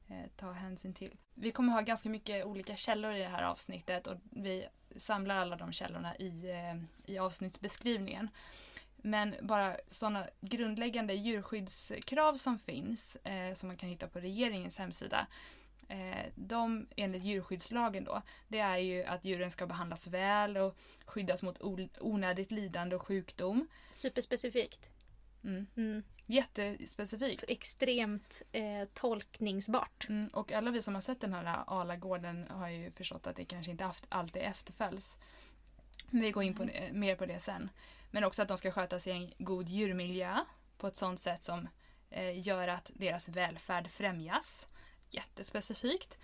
eh, 0.08 0.26
ta 0.36 0.52
hänsyn 0.52 0.94
till. 0.94 1.16
Vi 1.34 1.52
kommer 1.52 1.72
ha 1.72 1.80
ganska 1.80 2.08
mycket 2.08 2.44
olika 2.44 2.76
källor 2.76 3.12
i 3.12 3.18
det 3.18 3.28
här 3.28 3.42
avsnittet 3.42 4.06
och 4.06 4.16
vi 4.30 4.66
samlar 4.96 5.36
alla 5.36 5.56
de 5.56 5.72
källorna 5.72 6.16
i, 6.16 6.50
eh, 6.50 7.12
i 7.12 7.18
avsnittsbeskrivningen. 7.18 8.28
Men 8.96 9.34
bara 9.42 9.76
sådana 9.90 10.26
grundläggande 10.40 11.14
djurskyddskrav 11.14 12.34
som 12.34 12.58
finns, 12.58 13.16
eh, 13.16 13.54
som 13.54 13.66
man 13.66 13.76
kan 13.76 13.88
hitta 13.88 14.08
på 14.08 14.20
regeringens 14.20 14.78
hemsida, 14.78 15.26
eh, 15.90 16.26
de 16.34 16.86
enligt 16.96 17.22
djurskyddslagen 17.22 18.04
då, 18.04 18.22
det 18.48 18.58
är 18.58 18.76
ju 18.76 19.04
att 19.04 19.24
djuren 19.24 19.50
ska 19.50 19.66
behandlas 19.66 20.06
väl 20.06 20.56
och 20.56 20.76
skyddas 21.04 21.42
mot 21.42 21.62
onödigt 22.00 22.50
lidande 22.50 22.96
och 22.96 23.02
sjukdom. 23.02 23.68
Superspecifikt. 23.90 24.90
Mm. 25.44 25.66
Mm. 25.76 26.02
Jättespecifikt. 26.26 27.40
Så 27.40 27.46
extremt 27.48 28.42
eh, 28.52 28.84
tolkningsbart. 28.94 30.06
Mm. 30.08 30.28
Och 30.28 30.52
alla 30.52 30.70
vi 30.70 30.82
som 30.82 30.94
har 30.94 31.00
sett 31.00 31.20
den 31.20 31.32
här 31.32 31.64
Alagården 31.66 32.46
har 32.50 32.68
ju 32.68 32.90
förstått 32.90 33.26
att 33.26 33.36
det 33.36 33.44
kanske 33.44 33.70
inte 33.70 33.90
alltid 34.08 34.42
efterföljs. 34.42 35.18
Vi 36.10 36.30
går 36.30 36.42
in 36.42 36.54
på, 36.54 36.62
mm. 36.62 37.00
mer 37.00 37.16
på 37.16 37.26
det 37.26 37.40
sen. 37.40 37.70
Men 38.10 38.24
också 38.24 38.42
att 38.42 38.48
de 38.48 38.58
ska 38.58 38.70
sköta 38.70 38.98
sig 38.98 39.12
i 39.12 39.16
en 39.16 39.32
god 39.38 39.68
djurmiljö 39.68 40.38
på 40.78 40.86
ett 40.86 40.96
sånt 40.96 41.20
sätt 41.20 41.44
som 41.44 41.68
eh, 42.10 42.46
gör 42.46 42.68
att 42.68 42.90
deras 42.94 43.28
välfärd 43.28 43.90
främjas. 43.90 44.68
Jättespecifikt. 45.10 46.18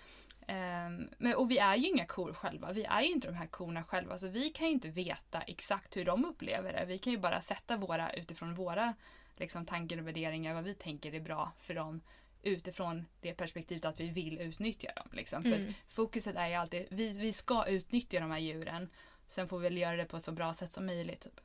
Um, 0.48 1.10
men, 1.18 1.34
och 1.36 1.50
vi 1.50 1.58
är 1.58 1.76
ju 1.76 1.88
inga 1.88 2.06
kor 2.06 2.32
själva. 2.32 2.72
Vi 2.72 2.84
är 2.84 3.02
ju 3.02 3.12
inte 3.12 3.28
de 3.28 3.34
här 3.34 3.46
korna 3.46 3.84
själva. 3.84 4.18
Så 4.18 4.28
vi 4.28 4.50
kan 4.50 4.66
ju 4.66 4.72
inte 4.72 4.88
veta 4.88 5.40
exakt 5.40 5.96
hur 5.96 6.04
de 6.04 6.24
upplever 6.24 6.72
det. 6.72 6.84
Vi 6.84 6.98
kan 6.98 7.12
ju 7.12 7.18
bara 7.18 7.40
sätta 7.40 7.76
våra 7.76 8.12
utifrån 8.12 8.54
våra 8.54 8.94
liksom, 9.36 9.66
tankar 9.66 9.98
och 9.98 10.06
värderingar. 10.06 10.54
Vad 10.54 10.64
vi 10.64 10.74
tänker 10.74 11.14
är 11.14 11.20
bra 11.20 11.52
för 11.60 11.74
dem. 11.74 12.00
Utifrån 12.42 13.06
det 13.20 13.34
perspektivet 13.34 13.84
att 13.84 14.00
vi 14.00 14.08
vill 14.08 14.40
utnyttja 14.40 14.92
dem. 14.96 15.08
Liksom. 15.12 15.42
För 15.42 15.52
mm. 15.52 15.72
fokuset 15.88 16.36
är 16.36 16.48
ju 16.48 16.54
alltid 16.54 16.86
vi, 16.90 17.12
vi 17.12 17.32
ska 17.32 17.66
utnyttja 17.66 18.20
de 18.20 18.30
här 18.30 18.38
djuren. 18.38 18.90
Sen 19.26 19.48
får 19.48 19.58
vi 19.58 19.62
väl 19.62 19.78
göra 19.78 19.96
det 19.96 20.04
på 20.04 20.16
ett 20.16 20.24
så 20.24 20.32
bra 20.32 20.54
sätt 20.54 20.72
som 20.72 20.86
möjligt. 20.86 21.20
Typ. 21.20 21.40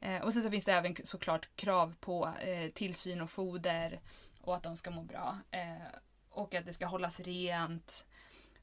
Eh, 0.00 0.22
och 0.22 0.32
sen 0.32 0.42
så 0.42 0.50
finns 0.50 0.64
det 0.64 0.72
även 0.72 0.96
såklart 1.04 1.48
krav 1.56 1.94
på 2.00 2.30
eh, 2.40 2.70
tillsyn 2.70 3.20
och 3.20 3.30
foder. 3.30 4.00
Och 4.40 4.56
att 4.56 4.62
de 4.62 4.76
ska 4.76 4.90
må 4.90 5.02
bra. 5.02 5.38
Eh, 5.50 5.86
och 6.32 6.54
att 6.54 6.66
det 6.66 6.72
ska 6.72 6.86
hållas 6.86 7.20
rent. 7.20 8.04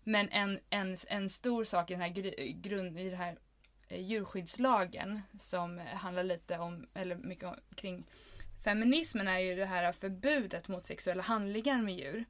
Men 0.03 0.29
en, 0.29 0.59
en, 0.69 0.97
en 1.07 1.29
stor 1.29 1.63
sak 1.63 1.91
i 1.91 1.93
den 1.93 2.01
här, 2.01 2.09
grund, 2.53 2.99
i 2.99 3.09
den 3.09 3.19
här 3.19 3.37
eh, 3.87 4.01
djurskyddslagen 4.01 5.21
som 5.39 5.77
handlar 5.77 6.23
lite 6.23 6.57
om, 6.57 6.87
eller 6.93 7.15
mycket 7.15 7.43
om, 7.43 7.55
kring 7.75 8.05
feminismen 8.63 9.27
är 9.27 9.39
ju 9.39 9.55
det 9.55 9.65
här 9.65 9.91
förbudet 9.91 10.67
mot 10.67 10.85
sexuella 10.85 11.23
handlingar 11.23 11.81
med 11.81 11.95
djur. 11.95 12.25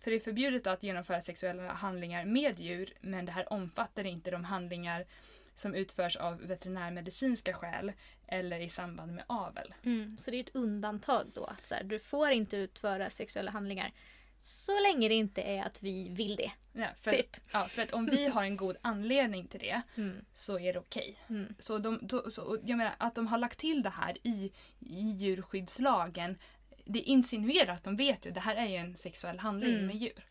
För 0.00 0.10
det 0.10 0.16
är 0.16 0.20
förbjudet 0.20 0.66
att 0.66 0.82
genomföra 0.82 1.20
sexuella 1.20 1.72
handlingar 1.72 2.24
med 2.24 2.60
djur 2.60 2.92
men 3.00 3.24
det 3.24 3.32
här 3.32 3.52
omfattar 3.52 4.04
inte 4.04 4.30
de 4.30 4.44
handlingar 4.44 5.06
som 5.54 5.74
utförs 5.74 6.16
av 6.16 6.38
veterinärmedicinska 6.40 7.52
skäl 7.52 7.92
eller 8.26 8.60
i 8.60 8.68
samband 8.68 9.14
med 9.14 9.24
avel. 9.26 9.74
Mm, 9.82 10.18
så 10.18 10.30
det 10.30 10.36
är 10.36 10.40
ett 10.40 10.54
undantag 10.54 11.26
då 11.34 11.44
att 11.44 11.66
så 11.66 11.74
här, 11.74 11.84
du 11.84 11.98
får 11.98 12.30
inte 12.30 12.56
utföra 12.56 13.10
sexuella 13.10 13.50
handlingar 13.50 13.92
så 14.40 14.80
länge 14.80 15.08
det 15.08 15.14
inte 15.14 15.42
är 15.42 15.62
att 15.62 15.82
vi 15.82 16.08
vill 16.08 16.36
det. 16.36 16.50
Ja, 16.72 16.86
för, 17.00 17.10
typ. 17.10 17.36
ja, 17.52 17.64
för 17.64 17.82
att 17.82 17.92
om 17.92 18.06
vi 18.06 18.26
har 18.26 18.44
en 18.44 18.56
god 18.56 18.76
anledning 18.82 19.46
till 19.46 19.60
det 19.60 19.82
mm. 19.96 20.24
så 20.34 20.58
är 20.58 20.72
det 20.72 20.78
okej. 20.78 21.16
Okay. 21.24 21.36
Mm. 21.36 21.54
Så, 21.58 21.78
de, 21.78 21.98
då, 22.02 22.30
så 22.30 22.58
jag 22.64 22.78
menar 22.78 22.94
att 22.98 23.14
de 23.14 23.26
har 23.26 23.38
lagt 23.38 23.58
till 23.58 23.82
det 23.82 23.90
här 23.90 24.18
i, 24.22 24.52
i 24.78 25.00
djurskyddslagen. 25.00 26.38
Det 26.84 27.00
insinuerar 27.00 27.72
att 27.72 27.84
de 27.84 27.96
vet 27.96 28.26
ju 28.26 28.30
att 28.30 28.34
det 28.34 28.40
här 28.40 28.56
är 28.56 28.66
ju 28.66 28.76
en 28.76 28.96
sexuell 28.96 29.38
handling 29.38 29.74
mm. 29.74 29.86
med 29.86 29.96
djur. 29.96 30.24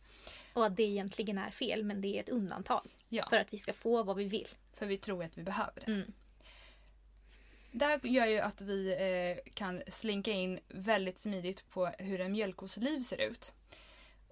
Och 0.53 0.65
att 0.65 0.75
det 0.75 0.83
egentligen 0.83 1.37
är 1.37 1.51
fel 1.51 1.83
men 1.83 2.01
det 2.01 2.07
är 2.07 2.19
ett 2.19 2.29
undantag. 2.29 2.87
Ja. 3.09 3.27
För 3.29 3.37
att 3.37 3.53
vi 3.53 3.57
ska 3.57 3.73
få 3.73 4.03
vad 4.03 4.15
vi 4.15 4.23
vill. 4.23 4.47
För 4.73 4.85
vi 4.85 4.97
tror 4.97 5.23
att 5.23 5.37
vi 5.37 5.43
behöver 5.43 5.81
det. 5.85 5.91
Mm. 5.91 6.13
Det 7.71 7.85
här 7.85 7.99
gör 8.03 8.25
ju 8.25 8.39
att 8.39 8.61
vi 8.61 8.93
eh, 8.93 9.51
kan 9.53 9.81
slinka 9.87 10.31
in 10.31 10.59
väldigt 10.67 11.17
smidigt 11.17 11.69
på 11.69 11.85
hur 11.99 12.21
en 12.21 12.31
mjölkkos 12.31 12.77
liv 12.77 12.99
ser 12.99 13.21
ut. 13.21 13.53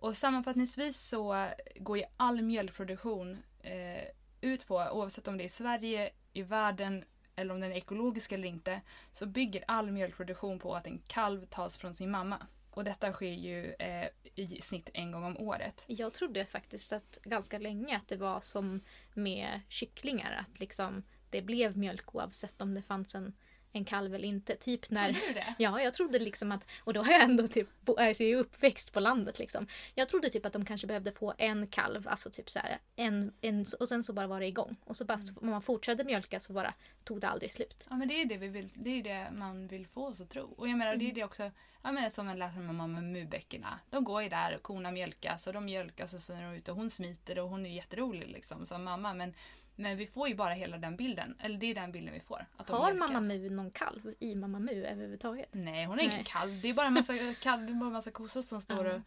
Och 0.05 0.17
sammanfattningsvis 0.17 1.01
så 1.01 1.49
går 1.75 1.97
ju 1.97 2.03
all 2.17 2.41
mjölkproduktion 2.41 3.37
eh, 3.61 4.03
ut 4.41 4.67
på, 4.67 4.75
oavsett 4.75 5.27
om 5.27 5.37
det 5.37 5.43
är 5.43 5.45
i 5.45 5.49
Sverige, 5.49 6.09
i 6.33 6.41
världen 6.41 7.03
eller 7.35 7.53
om 7.53 7.59
den 7.59 7.71
är 7.71 7.75
ekologisk 7.75 8.31
eller 8.31 8.47
inte, 8.47 8.81
så 9.13 9.25
bygger 9.25 9.63
all 9.67 9.91
mjölkproduktion 9.91 10.59
på 10.59 10.75
att 10.75 10.87
en 10.87 11.01
kalv 11.07 11.45
tas 11.45 11.77
från 11.77 11.93
sin 11.93 12.11
mamma. 12.11 12.47
Och 12.71 12.83
detta 12.83 13.13
sker 13.13 13.31
ju 13.31 13.73
eh, 13.73 14.07
i 14.35 14.61
snitt 14.61 14.89
en 14.93 15.11
gång 15.11 15.23
om 15.23 15.37
året. 15.37 15.85
Jag 15.87 16.13
trodde 16.13 16.45
faktiskt 16.45 16.93
att 16.93 17.19
ganska 17.23 17.59
länge 17.59 17.97
att 17.97 18.07
det 18.07 18.17
var 18.17 18.41
som 18.41 18.81
med 19.13 19.61
kycklingar, 19.69 20.45
att 20.45 20.59
liksom 20.59 21.03
det 21.29 21.41
blev 21.41 21.77
mjölk 21.77 22.15
oavsett 22.15 22.61
om 22.61 22.73
det 22.73 22.81
fanns 22.81 23.15
en 23.15 23.33
en 23.75 23.85
kalv 23.85 24.15
eller 24.15 24.27
inte. 24.27 24.55
Typ 24.55 24.89
när... 24.89 25.13
Trodde 25.13 25.27
du 25.27 25.33
det? 25.33 25.55
Ja, 25.63 25.81
jag 25.81 25.93
trodde 25.93 26.19
liksom 26.19 26.51
att... 26.51 26.67
Och 26.79 26.93
då 26.93 27.03
har 27.03 27.11
jag 27.11 27.23
ändå 27.23 27.47
typ... 27.47 27.69
Alltså 27.87 28.23
jag 28.23 28.31
är 28.31 28.37
uppväxt 28.37 28.93
på 28.93 28.99
landet 28.99 29.39
liksom. 29.39 29.67
Jag 29.95 30.09
trodde 30.09 30.29
typ 30.29 30.45
att 30.45 30.53
de 30.53 30.65
kanske 30.65 30.87
behövde 30.87 31.11
få 31.11 31.33
en 31.37 31.67
kalv, 31.67 32.07
alltså 32.07 32.29
typ 32.29 32.49
så 32.49 32.59
här, 32.59 32.77
en, 32.95 33.33
en, 33.41 33.65
och 33.79 33.87
sen 33.87 34.03
så 34.03 34.13
bara 34.13 34.27
var 34.27 34.39
det 34.39 34.45
igång. 34.47 34.75
Och 34.83 34.95
så 34.95 35.05
bara, 35.05 35.19
mm. 35.19 35.35
om 35.41 35.49
man 35.49 35.61
fortsatte 35.61 36.03
mjölka 36.03 36.39
så 36.39 36.53
bara 36.53 36.73
tog 37.03 37.21
det 37.21 37.27
aldrig 37.27 37.51
slut. 37.51 37.85
Ja 37.89 37.95
men 37.95 38.07
det 38.07 38.21
är 38.21 38.25
det 38.25 38.37
vi 38.37 38.47
vill, 38.47 38.69
det 38.73 38.89
är 38.89 39.03
det 39.03 39.31
man 39.31 39.67
vill 39.67 39.87
få 39.87 40.07
oss 40.07 40.21
att 40.21 40.29
tro. 40.29 40.53
Och 40.57 40.67
jag 40.67 40.77
menar 40.77 40.93
mm. 40.93 41.05
det 41.05 41.11
är 41.11 41.15
det 41.15 41.23
också, 41.23 41.51
ja 41.83 41.91
men 41.91 42.11
som 42.11 42.25
man 42.25 42.39
läser 42.39 42.69
om 42.69 42.93
med 42.93 43.03
mubäckorna. 43.03 43.79
De 43.89 44.03
går 44.03 44.23
ju 44.23 44.29
där 44.29 44.55
och 44.55 44.63
korna 44.63 44.91
mjölkas 44.91 45.47
och 45.47 45.53
de 45.53 45.65
mjölkas 45.65 46.13
och 46.13 46.21
så 46.21 46.33
är 46.33 46.41
de 46.41 46.53
ute 46.53 46.71
och 46.71 46.77
hon 46.77 46.89
smiter 46.89 47.39
och 47.39 47.49
hon 47.49 47.65
är 47.65 47.69
jätterolig 47.69 48.27
liksom 48.27 48.65
som 48.65 48.83
mamma 48.83 49.13
men 49.13 49.33
Men 49.75 49.97
vi 49.97 50.07
får 50.07 50.27
ju 50.27 50.35
bara 50.35 50.53
hela 50.53 50.77
den 50.77 50.95
bilden. 50.95 51.35
Eller 51.39 51.57
det 51.57 51.65
är 51.65 51.75
den 51.75 51.91
bilden 51.91 52.13
vi 52.13 52.19
får. 52.19 52.45
Har. 52.57 52.93
Mamma 52.93 53.19
Mu 53.21 53.49
någon 53.49 53.71
kalv 53.71 54.13
i 54.19 54.35
Mamma 54.35 54.59
Mu 54.59 54.85
överhuvudtaget? 54.85 55.49
Nej, 55.51 55.85
hon 55.85 55.99
är 55.99 56.03
ingen 56.03 56.15
Nej. 56.15 56.25
kalv. 56.27 56.61
Det 56.61 56.69
är 56.69 56.73
bara 56.73 56.87
en 56.87 56.93
massa, 56.93 57.13
kalv, 57.41 57.65
det 57.65 57.71
är 57.71 57.75
bara 57.75 57.89
massa 57.89 58.11
kossor 58.11 58.41
som 58.41 58.61
står 58.61 58.85
och, 58.85 59.01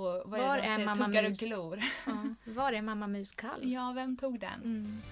och 0.00 0.30
vad 0.30 0.40
Var 0.40 0.58
är 0.58 0.62
det 0.62 0.68
är 0.68 0.74
säger? 0.74 0.86
Mamma 0.86 1.06
Tuggar 1.06 1.24
och 1.24 1.30
Mus? 1.30 1.40
glor. 1.40 1.82
Ja. 2.06 2.24
Var 2.52 2.72
är 2.72 2.82
Mamma 2.82 3.06
Mus 3.06 3.34
kalv? 3.34 3.64
Ja, 3.64 3.92
vem 3.92 4.16
tog 4.16 4.40
den? 4.40 4.62
Mm. 4.62 5.02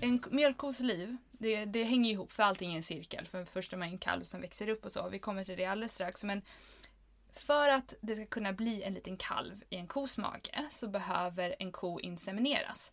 En 0.00 0.22
mjölkkos 0.30 0.80
liv, 0.80 1.16
det, 1.30 1.64
det 1.64 1.84
hänger 1.84 2.12
ihop 2.12 2.32
för 2.32 2.42
allting 2.42 2.72
är 2.72 2.76
en 2.76 2.82
cirkel. 2.82 3.26
För 3.26 3.44
först 3.44 3.72
är 3.72 3.76
man 3.76 3.88
en 3.88 3.98
kalv 3.98 4.24
som 4.24 4.40
växer 4.40 4.68
upp 4.68 4.84
och 4.84 4.92
så. 4.92 5.08
Vi 5.08 5.18
kommer 5.18 5.44
till 5.44 5.56
det 5.56 5.64
alldeles 5.64 5.94
strax. 5.94 6.24
Men 6.24 6.42
för 7.38 7.68
att 7.68 7.94
det 8.00 8.14
ska 8.14 8.26
kunna 8.26 8.52
bli 8.52 8.82
en 8.82 8.94
liten 8.94 9.16
kalv 9.16 9.64
i 9.70 9.76
en 9.76 9.86
kos 9.86 10.18
mage 10.18 10.68
så 10.70 10.88
behöver 10.88 11.56
en 11.58 11.72
ko 11.72 12.00
insemineras. 12.00 12.92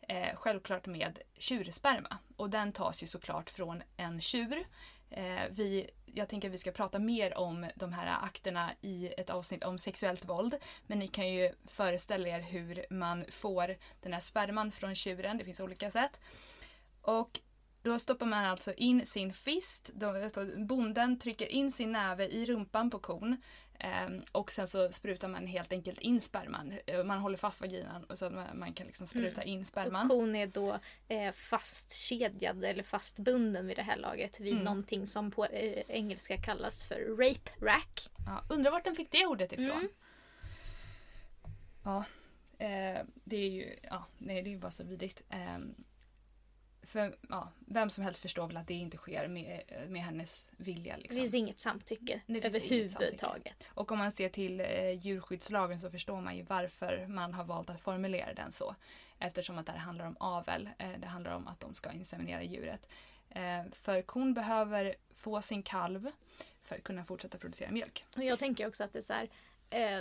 Eh, 0.00 0.36
självklart 0.36 0.86
med 0.86 1.18
tjursperma. 1.38 2.18
Och 2.36 2.50
den 2.50 2.72
tas 2.72 3.02
ju 3.02 3.06
såklart 3.06 3.50
från 3.50 3.82
en 3.96 4.20
tjur. 4.20 4.64
Eh, 5.10 5.42
vi, 5.50 5.90
jag 6.06 6.28
tänker 6.28 6.48
att 6.48 6.54
vi 6.54 6.58
ska 6.58 6.72
prata 6.72 6.98
mer 6.98 7.38
om 7.38 7.66
de 7.74 7.92
här 7.92 8.24
akterna 8.24 8.70
i 8.80 9.08
ett 9.18 9.30
avsnitt 9.30 9.64
om 9.64 9.78
sexuellt 9.78 10.24
våld. 10.24 10.56
Men 10.86 10.98
ni 10.98 11.08
kan 11.08 11.28
ju 11.28 11.52
föreställa 11.66 12.28
er 12.28 12.40
hur 12.40 12.84
man 12.90 13.24
får 13.30 13.76
den 14.00 14.12
här 14.12 14.20
sperman 14.20 14.72
från 14.72 14.94
tjuren. 14.94 15.38
Det 15.38 15.44
finns 15.44 15.60
olika 15.60 15.90
sätt. 15.90 16.20
Och 17.02 17.40
då 17.82 17.98
stoppar 17.98 18.26
man 18.26 18.44
alltså 18.44 18.72
in 18.72 19.06
sin 19.06 19.32
fist. 19.32 19.90
Då, 19.94 20.08
alltså 20.08 20.46
bonden 20.56 21.18
trycker 21.18 21.46
in 21.46 21.72
sin 21.72 21.92
näve 21.92 22.26
i 22.26 22.46
rumpan 22.46 22.90
på 22.90 22.98
kon 22.98 23.36
ehm, 23.80 24.22
och 24.32 24.52
sen 24.52 24.66
så 24.68 24.92
sprutar 24.92 25.28
man 25.28 25.46
helt 25.46 25.72
enkelt 25.72 26.00
in 26.00 26.20
sperman. 26.20 26.74
Eh, 26.86 27.04
Man 27.04 27.18
håller 27.18 27.36
fast 27.36 27.60
vaginan 27.60 28.04
och 28.04 28.18
så 28.18 28.30
man, 28.54 28.72
kan 28.72 28.86
liksom 28.86 29.06
spruta 29.06 29.42
in 29.42 29.60
Och 29.60 29.66
sperman. 29.66 30.08
kon 30.08 30.34
är 30.36 30.46
då 30.46 30.78
eh, 31.08 31.32
fastkedjad 31.32 32.64
eller 32.64 32.82
fastbunden 32.82 33.66
vid 33.66 33.76
det 33.76 33.82
här 33.82 33.96
laget 33.96 34.40
vid 34.40 34.52
Mm. 34.52 34.64
någonting 34.64 35.06
som 35.06 35.30
på 35.30 35.44
eh, 35.44 35.82
engelska 35.88 36.36
kallas 36.36 36.84
för 36.84 37.00
rape 37.16 37.50
rack. 37.66 38.10
Ja, 38.26 38.44
undrar 38.54 38.70
vart 38.70 38.84
den 38.84 38.94
fick 38.96 39.10
det 39.12 39.26
ordet 39.26 39.52
ifrån. 39.52 39.70
Mm. 39.70 39.88
Ja, 41.84 42.04
eh, 42.58 43.04
det 43.24 43.36
är 43.36 43.50
ju 43.50 43.76
ja, 43.82 44.04
nej, 44.18 44.42
det 44.42 44.52
är 44.54 44.58
bara 44.58 44.70
så 44.70 44.84
vidrigt. 44.84 45.22
För 46.90 47.16
ja, 47.28 47.48
vem 47.66 47.90
som 47.90 48.04
helst 48.04 48.20
förstår 48.20 48.46
väl 48.46 48.56
att 48.56 48.66
det 48.66 48.74
inte 48.74 48.96
sker 48.96 49.28
med, 49.28 49.62
med 49.88 50.02
hennes 50.02 50.48
vilja. 50.56 50.96
Det 50.96 51.02
Liksom. 51.02 51.20
finns 51.20 51.34
inget 51.34 51.60
samtycke 51.60 52.20
Det 52.26 52.32
finns 52.42 52.54
inget 52.56 52.94
överhuvudtaget. 52.94 53.70
Och 53.74 53.92
om 53.92 53.98
man 53.98 54.12
ser 54.12 54.28
till 54.28 54.60
eh, 54.60 54.90
djurskyddslagen 54.90 55.80
så 55.80 55.90
förstår 55.90 56.20
man 56.20 56.36
ju 56.36 56.42
varför 56.42 57.06
man 57.08 57.34
har 57.34 57.44
valt 57.44 57.70
att 57.70 57.80
formulera 57.80 58.34
den 58.34 58.52
så. 58.52 58.74
Eftersom 59.18 59.58
att 59.58 59.66
det 59.66 59.72
här 59.72 59.78
handlar 59.78 60.06
om 60.06 60.16
avel. 60.20 60.70
Eh, 60.78 60.90
det 60.98 61.06
handlar 61.06 61.32
om 61.32 61.48
att 61.48 61.60
de 61.60 61.74
ska 61.74 61.92
inseminera 61.92 62.42
djuret. 62.42 62.88
Eh, 63.30 63.62
för 63.72 64.02
kon 64.02 64.34
behöver 64.34 64.94
få 65.14 65.42
sin 65.42 65.62
kalv 65.62 66.10
för 66.62 66.76
att 66.76 66.82
kunna 66.82 67.04
fortsätta 67.04 67.38
producera 67.38 67.70
mjölk. 67.70 68.04
Och 68.16 68.24
jag 68.24 68.38
tänker 68.38 68.66
också 68.68 68.84
att 68.84 68.92
det 68.92 68.98
är 68.98 69.02
så 69.02 69.12
här, 69.12 69.28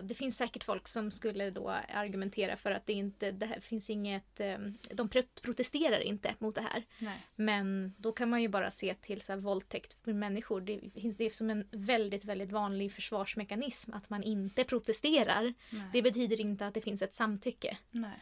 det 0.03 0.13
finns 0.17 0.37
säkert 0.37 0.63
folk 0.63 0.87
som 0.87 1.11
skulle 1.11 1.49
då 1.49 1.69
argumentera 1.93 2.55
för 2.55 2.71
att 2.71 2.85
det 2.85 2.93
inte 2.93 3.31
det 3.31 3.45
här 3.45 3.59
finns 3.59 3.89
inget, 3.89 4.39
eh, 4.39 4.57
de 4.91 5.09
pro- 5.09 5.23
protesterar 5.41 5.99
inte 5.99 6.33
mot 6.39 6.55
det 6.55 6.61
här. 6.61 6.83
Nej. 6.99 7.17
Men 7.35 7.93
då 7.97 8.11
kan 8.11 8.29
man 8.29 8.41
ju 8.41 8.47
bara 8.47 8.71
se 8.71 8.93
till 8.93 9.21
så 9.21 9.31
här, 9.31 9.39
våldtäkt 9.39 9.93
för 10.03 10.13
människor. 10.13 10.61
Det 10.61 11.01
finns 11.01 11.17
det 11.17 11.23
är 11.25 11.29
som 11.29 11.49
en 11.49 11.67
väldigt, 11.71 12.25
väldigt 12.25 12.51
vanlig 12.51 12.91
försvarsmekanism 12.91 13.93
att 13.93 14.09
man 14.09 14.23
inte 14.23 14.63
protesterar. 14.63 15.53
Nej. 15.69 15.89
Det 15.93 16.01
betyder 16.01 16.41
inte 16.41 16.67
att 16.67 16.73
det 16.73 16.81
finns 16.81 17.01
ett 17.01 17.13
samtycke. 17.13 17.77
Nej. 17.91 18.19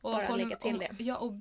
Och 0.00 0.12
Bara 0.12 0.36
lägga 0.36 0.56
till 0.56 0.74
och, 0.74 0.80
det. 0.80 1.04
Ja, 1.04 1.16
och 1.16 1.32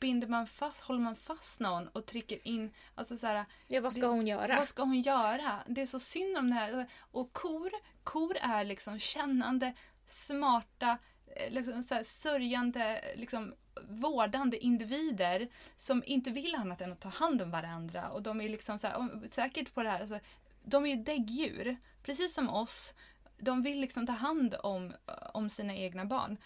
binder 0.00 0.28
man 0.28 0.46
fast, 0.46 0.80
håller 0.80 1.00
man 1.00 1.16
fast 1.16 1.60
någon 1.60 1.88
och 1.88 2.06
trycker 2.06 2.48
in, 2.48 2.70
alltså 2.94 3.16
så 3.16 3.26
här, 3.26 3.44
Ja, 3.66 3.80
vad 3.80 3.92
ska 3.92 4.02
Det- 4.02 4.08
hon 4.08 4.26
göra? 4.26 4.56
vad 4.56 4.68
ska 4.68 4.82
hon 4.82 5.00
göra? 5.00 5.58
Det 5.66 5.82
är 5.82 5.86
så 5.86 6.00
synd 6.00 6.36
om 6.38 6.48
det 6.50 6.54
här. 6.56 6.86
Och 7.00 7.32
kor, 7.32 7.70
kor 8.04 8.36
är 8.40 8.64
liksom 8.64 8.98
kännande, 8.98 9.74
smarta, 10.06 10.98
eh, 11.36 11.50
liksom 11.52 11.82
så 11.82 11.94
här 11.94 12.02
sörjande, 12.02 13.02
liksom 13.16 13.54
vårdande 13.88 14.58
individer 14.64 15.48
som 15.76 16.02
inte 16.06 16.30
vill 16.30 16.54
annat 16.54 16.80
än 16.80 16.92
att 16.92 17.00
ta 17.00 17.08
hand 17.08 17.42
om 17.42 17.50
varandra. 17.50 18.08
Och 18.10 18.22
de 18.22 18.40
är 18.40 18.48
liksom 18.48 18.78
så 18.78 18.86
här, 18.86 19.08
säkert 19.30 19.74
på 19.74 19.82
det 19.82 19.90
här, 19.90 20.00
alltså, 20.00 20.18
de 20.64 20.86
är 20.86 20.90
ju 20.96 21.02
däggdjur, 21.02 21.76
precis 22.02 22.34
som 22.34 22.48
oss. 22.50 22.94
De 23.38 23.62
vill 23.62 23.80
liksom 23.80 24.06
ta 24.06 24.12
hand 24.12 24.54
om, 24.62 24.92
om 25.34 25.50
sina 25.50 25.74
egna 25.74 26.04
barn. 26.04 26.36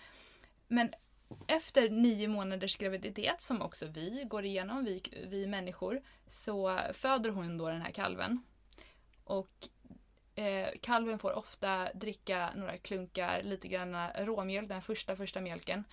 Men 0.69 0.90
efter 1.49 1.90
nio 1.90 2.28
månaders 2.28 2.76
graviditet, 2.76 3.42
som 3.42 3.62
också 3.62 3.87
vi 3.87 4.25
går 4.28 4.44
igenom, 4.44 4.84
vi, 4.84 5.02
vi 5.30 5.46
människor, 5.46 6.02
så 6.28 6.80
föder 6.92 7.30
hon 7.30 7.58
då 7.58 7.68
den 7.68 7.82
här 7.82 7.90
kalven. 7.90 8.42
Och 9.25 9.68
eh, 10.34 10.68
kalven 10.82 11.18
får 11.18 11.32
ofta 11.32 11.92
dricka 11.94 12.50
några 12.56 12.78
klunkar, 12.78 13.42
lite 13.42 13.68
grann 13.68 14.08
råmjölk, 14.18 14.68
den 14.68 14.82
första, 14.82 15.16
första 15.16 15.40
mjölken. 15.40 15.84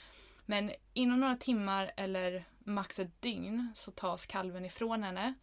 Men 0.46 0.72
inom 0.94 1.20
några 1.20 1.36
timmar 1.36 1.92
eller 1.98 2.44
max 2.60 3.00
ett 3.00 3.22
dygn 3.22 3.72
så 3.76 3.92
tas 3.92 4.26
kalven 4.26 4.66
ifrån 4.66 5.04
henne. 5.04 5.34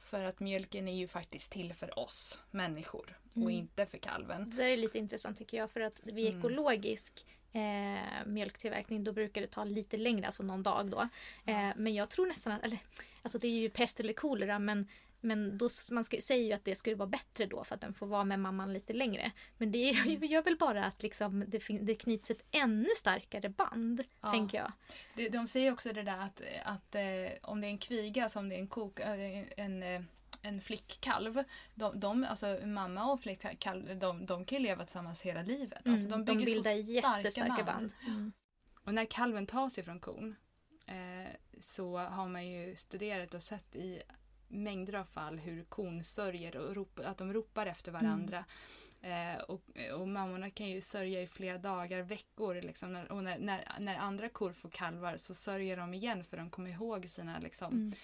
För 0.00 0.24
att 0.24 0.40
mjölken 0.40 0.88
är 0.88 0.96
ju 0.96 1.08
faktiskt 1.08 1.50
till 1.52 1.74
för 1.74 1.98
oss 1.98 2.40
människor 2.50 3.18
och 3.30 3.36
Mm. 3.36 3.50
inte 3.50 3.86
för 3.86 3.98
kalven. 3.98 4.52
Det 4.56 4.64
är 4.64 4.76
lite 4.76 4.98
intressant 4.98 5.36
tycker 5.36 5.56
jag 5.56 5.70
för 5.70 5.80
att 5.80 6.00
vid 6.04 6.26
Mm. 6.26 6.38
ekologisk 6.38 7.26
eh, 7.52 8.26
mjölktillverkning 8.26 9.04
då 9.04 9.12
brukar 9.12 9.40
det 9.40 9.46
ta 9.46 9.64
lite 9.64 9.96
längre, 9.96 10.26
alltså 10.26 10.42
någon 10.42 10.62
dag 10.62 10.90
då. 10.90 11.00
Eh, 11.52 11.70
men 11.76 11.94
jag 11.94 12.10
tror 12.10 12.26
nästan 12.26 12.52
att, 12.52 12.64
eller 12.64 12.78
alltså 13.22 13.38
det 13.38 13.46
är 13.48 13.52
ju 13.60 13.70
pest 13.70 14.00
eller 14.00 14.12
kolera 14.12 14.58
men 14.58 14.88
men 15.20 15.58
då, 15.58 15.68
man 15.92 16.04
ska, 16.04 16.16
säger 16.20 16.44
ju 16.44 16.52
att 16.52 16.64
det 16.64 16.74
skulle 16.74 16.96
vara 16.96 17.08
bättre 17.08 17.46
då 17.46 17.64
för 17.64 17.74
att 17.74 17.80
den 17.80 17.94
får 17.94 18.06
vara 18.06 18.24
med 18.24 18.40
mamman 18.40 18.72
lite 18.72 18.92
längre. 18.92 19.32
Men 19.56 19.72
det 19.72 19.78
är- 19.90 20.06
Mm. 20.06 20.24
gör 20.24 20.42
väl 20.42 20.56
bara 20.56 20.84
att 20.84 21.02
liksom, 21.02 21.44
det, 21.48 21.62
det 21.80 21.94
knyts 21.94 22.30
ett 22.30 22.42
ännu 22.50 22.88
starkare 22.96 23.48
band, 23.48 24.02
Ja. 24.20 24.30
tänker 24.32 24.58
jag. 24.58 24.72
De, 25.14 25.28
de 25.28 25.46
säger 25.46 25.72
också 25.72 25.92
det 25.92 26.02
där 26.02 26.18
att, 26.18 26.42
att 26.64 26.94
eh, 26.94 27.02
om 27.42 27.60
det 27.60 27.66
är 27.66 27.70
en 27.70 27.78
kviga, 27.78 28.28
som 28.28 28.48
det 28.48 28.54
är 28.54 28.58
en, 28.60 28.68
kok, 28.68 29.00
eh, 29.00 29.44
en, 29.56 29.82
eh, 29.82 30.00
en 30.48 30.60
flickkalv, 30.60 31.44
de, 31.74 32.00
de, 32.00 32.24
alltså 32.24 32.58
mamma 32.66 33.12
och 33.12 33.20
flickkalv, 33.20 33.98
de, 33.98 34.26
de 34.26 34.44
kan 34.44 34.58
ju 34.58 34.64
leva 34.64 34.84
tillsammans 34.84 35.22
hela 35.22 35.42
livet. 35.42 35.86
Alltså, 35.86 36.06
Mm, 36.06 36.10
de 36.10 36.24
bygger 36.24 36.46
bildar 36.46 36.70
så 36.70 36.82
starka 36.82 37.18
jättestarka 37.18 37.64
band. 37.64 37.92
Mm. 38.06 38.32
Och 38.84 38.94
när 38.94 39.04
kalven 39.04 39.46
tas 39.46 39.78
ifrån 39.78 40.00
kon 40.00 40.36
eh, 40.86 41.32
så 41.60 41.98
har 41.98 42.28
man 42.28 42.46
ju 42.46 42.76
studerat 42.76 43.34
och 43.34 43.42
sett 43.42 43.76
i 43.76 44.02
mängder 44.48 44.94
av 44.94 45.04
fall 45.04 45.38
hur 45.38 45.64
kon 45.64 46.04
sörjer 46.04 46.56
och 46.56 46.74
rop, 46.74 46.98
att 47.04 47.18
de 47.18 47.32
ropar 47.32 47.66
efter 47.66 47.92
varandra. 47.92 48.44
Eh, 49.00 49.40
och, 49.42 49.62
och 49.94 50.08
mammorna 50.08 50.50
kan 50.50 50.68
ju 50.68 50.80
sörja 50.80 51.22
i 51.22 51.26
flera 51.26 51.58
dagar, 51.58 52.02
veckor. 52.02 52.54
Liksom, 52.54 53.06
och 53.10 53.24
när, 53.24 53.38
när, 53.38 53.72
när 53.78 53.96
andra 53.96 54.28
kor 54.28 54.52
får 54.52 54.68
kalvar 54.70 55.16
så 55.16 55.34
sörjer 55.34 55.76
de 55.76 55.94
igen 55.94 56.24
för 56.24 56.36
de 56.36 56.50
kommer 56.50 56.70
ihåg 56.70 57.10
sina 57.10 57.38
liksom, 57.38 57.72
Mm. 57.72 57.94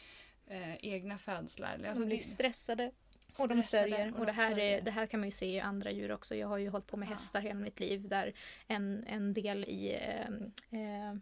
Eh, 0.46 0.74
egna 0.84 1.18
födslar. 1.18 1.78
De 1.78 1.88
Alltså, 1.88 2.04
blir 2.06 2.16
det- 2.16 2.22
stressade 2.22 2.90
och 3.38 3.48
de 3.48 3.62
sörjer. 3.62 4.12
Och, 4.12 4.18
de 4.18 4.26
det, 4.26 4.32
här 4.32 4.58
är, 4.58 4.80
det 4.80 4.90
här 4.90 5.06
kan 5.06 5.20
man 5.20 5.26
ju 5.26 5.30
se 5.30 5.46
i 5.46 5.60
andra 5.60 5.90
djur 5.90 6.12
också. 6.12 6.34
Jag 6.34 6.48
har 6.48 6.58
ju 6.58 6.68
hållit 6.68 6.86
på 6.86 6.96
med 6.96 7.06
Ja. 7.06 7.10
hästar 7.10 7.40
hela 7.40 7.60
mitt 7.60 7.80
liv 7.80 8.08
där 8.08 8.34
en, 8.68 9.04
en 9.06 9.34
del 9.34 9.64
i 9.64 9.94
eh, 9.94 10.80
eh, 10.80 11.14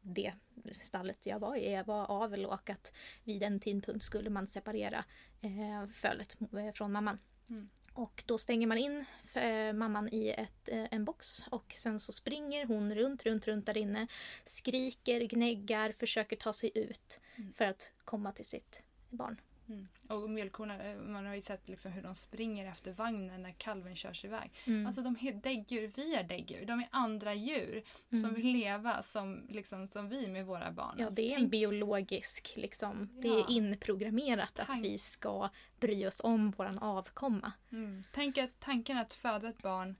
det 0.00 0.32
stallet 0.72 1.26
jag 1.26 1.38
var 1.38 1.56
i 1.56 1.82
var 1.86 2.10
avel 2.10 2.46
och 2.46 2.70
att 2.70 2.92
vid 3.24 3.42
en 3.42 3.60
tidpunkt 3.60 4.04
skulle 4.04 4.30
man 4.30 4.46
separera 4.46 5.04
eh, 5.40 5.88
fölet 5.88 6.36
eh, 6.40 6.72
från 6.74 6.92
mamman. 6.92 7.18
Mm. 7.50 7.70
Och 7.92 8.22
då 8.26 8.38
stänger 8.38 8.66
man 8.66 8.78
in 8.78 9.04
eh, 9.34 9.72
mamman 9.72 10.08
i 10.12 10.28
ett, 10.28 10.68
eh, 10.68 10.86
en 10.90 11.04
box 11.04 11.42
och 11.50 11.72
sen 11.72 12.00
så 12.00 12.12
springer 12.12 12.66
hon 12.66 12.94
runt, 12.94 13.22
runt, 13.22 13.46
runt 13.46 13.66
där 13.66 13.76
inne. 13.76 14.06
Skriker, 14.44 15.20
gnäggar, 15.20 15.92
försöker 15.98 16.36
ta 16.36 16.52
sig 16.52 16.70
ut 16.74 17.20
Mm. 17.36 17.52
för 17.52 17.64
att 17.64 17.92
komma 18.04 18.32
till 18.32 18.44
sitt 18.44 18.82
barn. 19.10 19.40
Mm. 19.70 19.88
Och 20.08 20.30
mjölkkorna, 20.30 20.82
eh, 20.84 20.96
man 20.96 21.26
har 21.26 21.34
ju 21.34 21.40
sett 21.42 21.68
liksom 21.68 21.92
hur 21.92 22.02
de 22.02 22.14
springer 22.14 22.66
efter 22.66 22.92
vagnen 22.92 23.42
när 23.42 23.50
kalven 23.52 23.96
körs 23.96 24.24
iväg. 24.24 24.52
Mm. 24.66 24.86
Alltså 24.86 25.02
de 25.02 25.16
är 25.20 25.32
däggdjur, 25.32 25.92
vi 25.96 26.14
är 26.14 26.22
däggdjur. 26.24 26.64
De 26.66 26.80
är 26.80 26.88
andra 26.90 27.34
djur 27.34 27.82
som 28.10 28.18
Mm. 28.18 28.34
vill 28.34 28.46
leva 28.52 29.02
som, 29.02 29.46
liksom, 29.48 29.88
som 29.88 30.08
vi 30.08 30.28
med 30.28 30.46
våra 30.46 30.72
barn. 30.72 30.94
Ja, 30.98 31.04
Alltså, 31.04 31.20
det 31.22 31.34
är 31.34 31.38
en 31.38 31.48
biologisk, 31.48 32.52
liksom. 32.56 33.08
Det 33.20 33.28
Ja. 33.28 33.38
är 33.38 33.50
inprogrammerat 33.50 34.58
att 34.60 34.68
Tank- 34.68 34.82
vi 34.82 34.98
ska 34.98 35.48
bry 35.80 36.06
oss 36.06 36.20
om 36.24 36.50
våran 36.50 36.78
avkomma. 36.78 37.52
mm. 37.72 38.04
Tänk 38.12 38.38
att 38.38 38.60
tanken 38.60 38.98
att 38.98 39.12
föda 39.14 39.48
ett 39.48 39.62
barn 39.62 39.96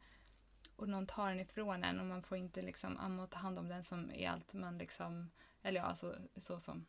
och 0.77 0.89
någon 0.89 1.07
tar 1.07 1.29
den 1.31 1.41
ifrån 1.41 1.85
en 1.85 2.01
och 2.01 2.07
man 2.07 2.23
får 2.23 2.39
inte 2.39 2.63
liksom 2.63 2.99
amma 2.99 3.23
och 3.23 3.31
ta 3.31 3.39
hand 3.39 3.59
om 3.59 3.69
den 3.69 3.85
som 3.85 4.11
är 4.15 4.29
allt 4.31 4.53
man 4.55 4.79
liksom, 4.79 5.31
eller 5.63 5.81
ja, 5.81 5.87
alltså 5.87 6.17
så 6.37 6.61
som. 6.61 6.87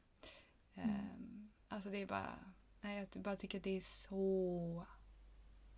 Ehm, 0.76 1.50
alltså 1.68 1.90
det 1.90 1.98
är 2.02 2.06
bara, 2.06 2.51
Nej, 2.82 3.08
jag 3.14 3.24
bara 3.24 3.36
tycker 3.36 3.58
att 3.58 3.64
det 3.64 3.78
är 3.78 3.82
så 3.82 4.86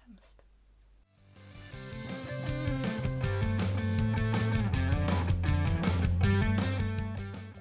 hemskt. 0.06 0.44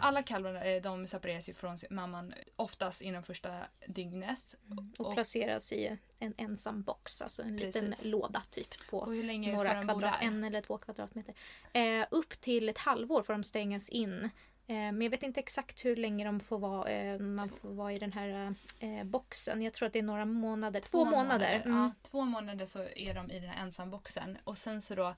alla 0.02 0.22
kalvar 0.22 0.66
eh, 0.66 0.82
de 0.82 1.06
separeras 1.06 1.49
ju 1.49 1.52
från 1.52 1.76
mamman 1.90 2.34
oftast 2.56 3.02
inom 3.02 3.22
första 3.22 3.66
dygnet. 3.87 4.56
Mm. 4.70 4.92
Och, 4.99 5.14
placeras 5.14 5.72
i 5.72 5.99
en 6.18 6.34
ensam 6.37 6.82
box, 6.82 7.22
alltså 7.22 7.42
en 7.42 7.58
precis. 7.58 7.82
liten 7.82 8.11
låda 8.11 8.42
typ 8.50 8.68
på 8.90 9.06
några 9.06 9.82
kvadrat, 9.82 10.22
en 10.22 10.44
eller 10.44 10.61
två 10.61 10.78
kvadratmeter. 10.78 11.34
Eh, 11.72 12.06
upp 12.11 12.40
till 12.40 12.68
ett 12.68 12.78
halvår 12.78 13.22
får 13.22 13.32
de 13.32 13.44
stängas 13.44 13.88
in 13.88 14.30
Eh, 14.72 14.92
men 14.92 15.02
jag 15.02 15.10
vet 15.10 15.22
inte 15.22 15.40
exakt 15.40 15.84
hur 15.84 15.96
länge 15.96 16.24
de 16.24 16.40
får 16.40 16.58
vara, 16.58 16.90
eh, 16.90 17.18
man 17.18 17.48
får 17.48 17.68
vara 17.68 17.92
i 17.92 17.98
den 17.98 18.12
här 18.12 18.54
eh, 18.78 19.04
boxen. 19.04 19.62
Jag 19.62 19.72
tror 19.72 19.86
att 19.86 19.92
det 19.92 19.98
är 19.98 20.02
några 20.02 20.24
månader. 20.24 20.80
Två, 20.80 21.04
månader. 21.04 21.62
Mm. 21.64 21.78
Ja, 21.78 21.92
två 22.02 22.24
månader 22.24 22.66
så 22.66 22.78
är 22.96 23.14
de 23.14 23.30
i 23.30 23.40
den 23.40 23.48
här 23.48 23.62
ensamboxen. 23.62 24.38
Och 24.44 24.58
sen 24.58 24.82
så 24.82 24.94
då, 24.94 25.14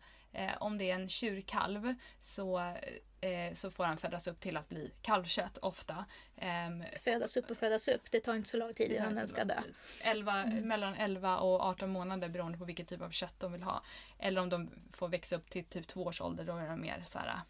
om 0.58 0.78
det 0.78 0.90
är 0.90 0.94
en 0.94 1.08
tjurkalv 1.08 1.94
så, 2.18 2.74
så 3.52 3.70
får 3.70 3.84
han 3.84 3.98
födas 3.98 4.26
upp 4.26 4.40
till 4.40 4.56
att 4.56 4.68
bli 4.68 4.90
kalvkött 5.02 5.58
ofta. 5.58 6.04
Ehm, 6.36 6.84
Födas 7.00 7.36
upp 7.36 7.50
och 7.50 7.56
födas 7.56 7.88
upp. 7.88 8.10
Det 8.10 8.20
tar 8.20 8.34
inte 8.34 8.50
så 8.50 8.56
lång 8.56 8.74
tid 8.74 8.92
innan 8.92 9.14
den 9.14 9.28
ska 9.28 9.44
dö. 9.44 9.62
tid. 9.62 9.74
11, 10.02 10.46
Mellan 10.46 10.94
11 10.94 11.38
och 11.38 11.60
18 11.60 11.90
månader 11.90 12.28
beroende 12.28 12.58
på 12.58 12.64
vilket 12.64 12.88
typ 12.88 13.02
av 13.02 13.10
kött 13.10 13.40
de 13.40 13.52
vill 13.52 13.62
ha. 13.62 13.82
Eller 14.18 14.40
om 14.40 14.48
de 14.48 14.70
får 14.92 15.08
växa 15.08 15.36
upp 15.36 15.50
till 15.50 15.64
typ 15.64 15.86
två 15.86 16.04
års 16.04 16.20
ålder, 16.20 16.44
då 16.44 16.56
är 16.56 16.68
de 16.68 16.80
mer 16.80 17.02
så 17.06 17.18
här, 17.18 17.40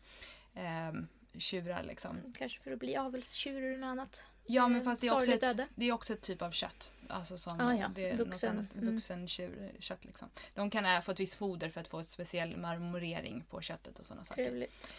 ehm, 0.55 1.09
tjurar 1.39 1.83
liksom. 1.83 2.33
Kanske 2.39 2.61
för 2.61 2.73
att 2.73 2.79
bli 2.79 2.97
avelstjur 2.97 3.63
eller 3.65 3.79
något 3.79 3.87
annat. 3.87 4.27
Ja 4.47 4.69
men 4.69 4.79
Eh, 4.81 4.85
fast 4.85 5.01
det 5.01 5.07
är, 5.07 5.15
också 5.15 5.33
ett, 5.33 5.43
öde. 5.43 5.67
det 5.75 5.89
är 5.89 5.93
också 5.93 6.13
ett 6.13 6.21
typ 6.23 6.43
av 6.43 6.51
kött. 6.51 6.93
Alltså 7.09 7.39
som 7.39 7.61
Ah, 7.61 7.75
ja. 7.75 7.89
det 7.95 8.11
är 8.11 8.17
Vuxen. 8.17 8.57
Något 8.57 8.61
annat, 8.61 8.75
Mm. 8.83 8.95
vuxen 8.95 9.29
tjurkött 9.29 10.05
liksom. 10.05 10.29
De 10.55 10.71
kan 10.71 10.85
även 10.87 11.03
få 11.03 11.13
ett 11.13 11.21
visst 11.21 11.35
foder 11.35 11.69
för 11.71 11.81
att 11.81 11.89
få 11.89 12.01
ett 12.01 12.09
speciell 12.09 12.57
marmorering 12.57 13.45
på 13.51 13.61
köttet 13.61 13.99
och 13.99 14.07
sådana 14.07 14.25
saker. 14.25 14.45
Trevligt. 14.45 14.91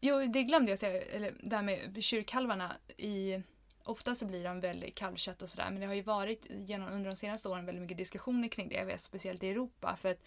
Jo, 0.00 0.26
det 0.26 0.42
glömde 0.42 0.72
jag 0.72 0.78
säga. 0.78 1.02
Eller 1.02 1.34
det 1.42 1.56
här 1.56 1.62
med 1.62 2.04
tjurkalvarna. 2.04 2.76
I, 2.96 3.42
ofta 3.84 4.14
så 4.14 4.26
blir 4.26 4.44
de 4.44 4.60
väl 4.60 4.90
kalvkött 4.94 5.42
och 5.42 5.50
sådär. 5.50 5.70
Men 5.70 5.80
det 5.80 5.86
har 5.86 5.94
ju 5.94 6.02
varit 6.02 6.46
genom, 6.50 6.88
under 6.92 7.10
de 7.10 7.16
senaste 7.16 7.48
åren 7.48 7.66
väldigt 7.66 7.82
mycket 7.82 7.98
diskussioner 7.98 8.48
kring 8.48 8.68
det. 8.68 8.74
Jag 8.74 8.86
vet 8.86 9.02
speciellt 9.02 9.42
i 9.42 9.48
Europa. 9.48 9.96
För 10.00 10.10
att 10.10 10.20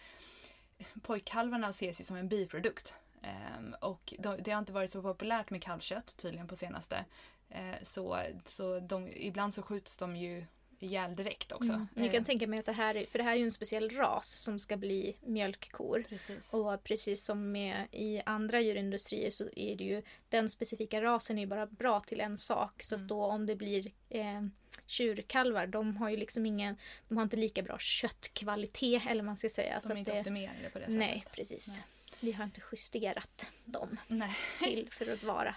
pojkkalvarna 1.02 1.68
ses 1.68 2.00
ju 2.00 2.04
som 2.04 2.16
en 2.16 2.28
biprodukt. 2.28 2.94
Ehm, 3.22 3.74
och 3.80 4.14
de, 4.18 4.36
det 4.42 4.50
har 4.50 4.58
inte 4.58 4.72
varit 4.72 4.92
så 4.92 5.02
populärt 5.02 5.50
med 5.50 5.62
kalvkött 5.62 6.16
tydligen 6.16 6.48
på 6.48 6.56
senaste. 6.56 7.04
Eh, 7.50 7.74
så 7.82 8.18
så 8.44 8.80
de, 8.80 9.08
ibland 9.16 9.54
så 9.54 9.62
skjuts 9.62 9.96
de 9.96 10.16
ju 10.16 10.44
ihjäl 10.80 11.16
direkt 11.16 11.52
också. 11.52 11.72
Mm. 11.72 11.88
Jag 11.94 12.10
kan 12.12 12.20
Eh, 12.20 12.24
tänka 12.24 12.46
mig 12.46 12.58
att 12.58 12.66
det 12.66 12.72
här, 12.72 12.94
är, 12.94 13.06
för 13.06 13.18
det 13.18 13.24
här 13.24 13.32
är 13.32 13.36
ju 13.36 13.44
en 13.44 13.52
speciell 13.52 13.90
ras 13.90 14.30
som 14.42 14.58
ska 14.58 14.76
bli 14.76 15.16
mjölkkor. 15.20 16.04
Precis. 16.08 16.54
Och 16.54 16.84
precis 16.84 17.24
som 17.24 17.52
med 17.52 17.86
i 17.92 18.22
andra 18.26 18.60
djurindustrier 18.60 19.30
så 19.30 19.44
är 19.56 19.76
det 19.76 19.84
ju 19.84 20.02
den 20.28 20.50
specifika 20.50 21.02
rasen 21.02 21.38
är 21.38 21.42
ju 21.42 21.46
bara 21.46 21.66
bra 21.66 22.00
till 22.00 22.20
en 22.20 22.38
sak. 22.38 22.82
Så 22.82 22.94
Mm. 22.94 23.06
då 23.08 23.24
om 23.24 23.46
det 23.46 23.56
blir 23.56 23.92
eh, 24.08 24.42
tjurkalvar, 24.86 25.66
de 25.66 25.96
har 25.96 26.08
ju 26.10 26.16
liksom 26.16 26.46
ingen, 26.46 26.76
de 27.08 27.16
har 27.16 27.22
inte 27.24 27.36
lika 27.36 27.62
bra 27.62 27.78
köttkvalitet 27.78 29.02
eller 29.08 29.22
man 29.22 29.36
ska 29.36 29.48
säga. 29.48 29.74
de 29.74 29.80
så 29.80 29.88
är 29.88 29.92
att 29.92 29.98
inte 29.98 30.12
det, 30.12 30.20
optimerade 30.20 30.70
på 30.72 30.78
det 30.78 30.84
sättet. 30.84 30.98
nej, 30.98 31.24
precis. 31.32 31.68
Nej. 31.68 31.86
Vi 32.20 32.32
har 32.32 32.44
inte 32.44 32.60
justerat 32.72 33.50
dem 33.64 33.96
Nej. 34.06 34.36
till 34.60 34.88
för 34.90 35.12
att 35.12 35.22
vara 35.22 35.52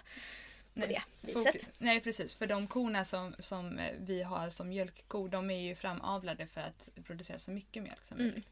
på 0.73 0.79
Nej. 0.79 0.87
det 1.21 1.27
viset. 1.33 1.69
Nej 1.77 2.01
precis, 2.01 2.33
för 2.33 2.47
de 2.47 2.67
korna 2.67 3.03
som, 3.03 3.35
som 3.39 3.79
eh, 3.79 3.95
vi 3.99 4.23
har 4.23 4.49
som 4.49 4.69
mjölkkor 4.69 5.29
de 5.29 5.49
är 5.51 5.59
ju 5.59 5.75
framavlade 5.75 6.47
för 6.47 6.61
att 6.61 6.89
producera 7.03 7.37
så 7.37 7.51
mycket 7.51 7.83
mjölk 7.83 8.01
som 8.03 8.17
Mm. 8.17 8.27
möjligt. 8.29 8.47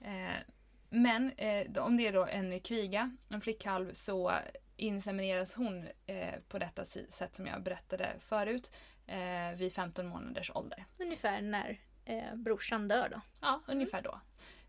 Eh, 0.00 0.42
men 0.90 1.32
eh, 1.32 1.84
om 1.84 1.96
det 1.96 2.06
är 2.06 2.12
då 2.12 2.26
en 2.26 2.60
kviga, 2.60 3.16
en 3.28 3.40
flickkalv, 3.40 3.92
så 3.92 4.32
insemineras 4.76 5.54
hon 5.54 5.88
eh, 6.06 6.34
på 6.48 6.58
detta 6.58 6.84
sätt 6.84 7.34
som 7.34 7.46
jag 7.46 7.62
berättade 7.62 8.12
förut 8.20 8.72
eh, 9.06 9.52
vid 9.56 9.72
15 9.72 10.06
månaders 10.06 10.50
ålder. 10.54 10.84
Ungefär 10.98 11.40
när 11.40 11.80
eh, 12.04 12.34
brorsan 12.34 12.88
dör 12.88 13.08
då. 13.08 13.20
Ja, 13.40 13.60
ungefär 13.66 14.02
då. 14.02 14.20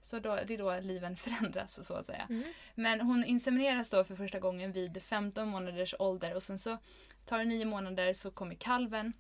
Så 0.02 0.20
då, 0.20 0.40
det 0.48 0.54
är 0.54 0.58
då 0.58 0.80
liven 0.80 1.16
förändras 1.16 1.88
så 1.88 1.94
att 1.94 2.06
säga. 2.06 2.28
Mm. 2.30 2.44
Men 2.76 3.02
hon 3.02 3.24
insemineras 3.24 3.90
då 3.90 4.04
för 4.04 4.16
första 4.16 4.40
gången 4.40 4.72
vid 4.72 5.04
15 5.04 5.48
månaders 5.48 5.96
ålder 6.00 6.36
och 6.36 6.44
sen 6.44 6.60
så 6.60 6.78
tar 7.26 7.40
det 7.40 7.46
nio 7.46 7.66
månader 7.66 8.14
så 8.14 8.32
kommer 8.32 8.56
kalven 8.56 9.14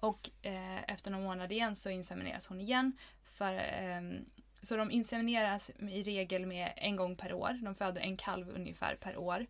och 0.00 0.30
eh, 0.42 0.90
efter 0.90 1.10
någon 1.10 1.22
månad 1.22 1.52
igen 1.52 1.76
så 1.76 1.90
insemineras 1.90 2.46
hon 2.46 2.60
igen. 2.60 2.92
För, 3.24 3.54
ehm, 3.54 4.24
så 4.62 4.76
de 4.76 4.90
insemineras 4.90 5.70
i 5.70 6.02
regel 6.02 6.46
med 6.46 6.72
en 6.76 6.96
gång 6.96 7.16
per 7.16 7.32
år. 7.32 7.58
De 7.64 7.74
föder 7.74 8.00
en 8.00 8.16
kalv 8.16 8.48
ungefär 8.48 8.96
per 8.96 9.16
år. 9.16 9.46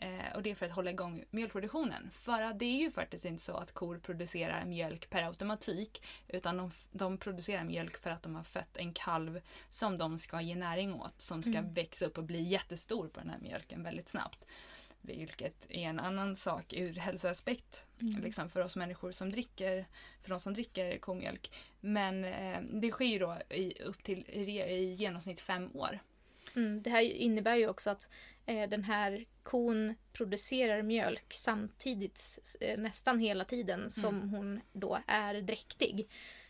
Eh, 0.00 0.34
och 0.34 0.42
det 0.42 0.50
är 0.50 0.54
för 0.54 0.66
att 0.66 0.72
hålla 0.72 0.90
igång 0.90 1.24
mjölkproduktionen. 1.30 2.10
För 2.12 2.42
att 2.42 2.58
det 2.58 2.64
är 2.64 2.78
ju 2.78 2.90
faktiskt 2.90 3.24
inte 3.24 3.42
så 3.42 3.56
att 3.56 3.72
kor 3.72 3.98
producerar 3.98 4.64
mjölk 4.64 5.10
per 5.10 5.22
automatik. 5.22 6.02
Utan 6.28 6.56
de, 6.56 6.70
de 6.92 7.18
producerar 7.18 7.64
mjölk 7.64 7.96
för 7.96 8.10
att 8.10 8.22
de 8.22 8.34
har 8.34 8.42
fött 8.44 8.76
en 8.76 8.92
kalv 8.92 9.40
som 9.70 9.98
de 9.98 10.18
ska 10.18 10.40
ge 10.40 10.54
näring 10.54 10.94
åt. 10.94 11.20
Som 11.20 11.42
ska 11.42 11.58
Mm. 11.58 11.74
växa 11.74 12.04
upp 12.06 12.18
och 12.18 12.24
bli 12.24 12.42
jättestor 12.42 13.08
på 13.08 13.20
den 13.20 13.30
här 13.30 13.38
mjölken 13.38 13.82
väldigt 13.82 14.08
snabbt. 14.08 14.46
Vilket 15.00 15.70
är 15.70 15.82
en 15.82 16.00
annan 16.00 16.36
sak 16.36 16.72
ur 16.72 16.94
hälsoaspekt. 16.94 17.86
Mm. 18.00 18.22
Liksom 18.22 18.48
för 18.50 18.60
oss 18.60 18.76
människor 18.76 19.12
som 19.12 19.30
dricker, 19.32 19.86
för 20.22 20.30
de 20.30 20.40
som 20.40 20.54
dricker 20.54 20.98
komjölk. 20.98 21.50
Men 21.80 22.24
eh, 22.24 22.60
det 22.62 22.90
sker 22.90 23.04
ju 23.04 23.18
då 23.18 23.36
i, 23.48 23.82
upp 23.82 24.02
till 24.02 24.24
i, 24.28 24.60
i 24.60 24.92
genomsnitt 24.92 25.40
fem 25.40 25.70
år. 25.74 25.98
Mm, 26.56 26.82
det 26.82 26.90
här 26.90 27.02
innebär 27.02 27.56
ju 27.56 27.68
också 27.68 27.90
att 27.90 28.08
den 28.44 28.84
här 28.84 29.24
kon 29.42 29.94
producerar 30.12 30.82
mjölk 30.82 31.32
samtidigt 31.32 32.38
eh, 32.60 32.78
nästan 32.80 33.18
hela 33.18 33.44
tiden 33.44 33.90
som 33.90 34.30
hon 34.30 34.60
då 34.72 34.98
är 35.06 35.34
dräktig. 35.40 36.08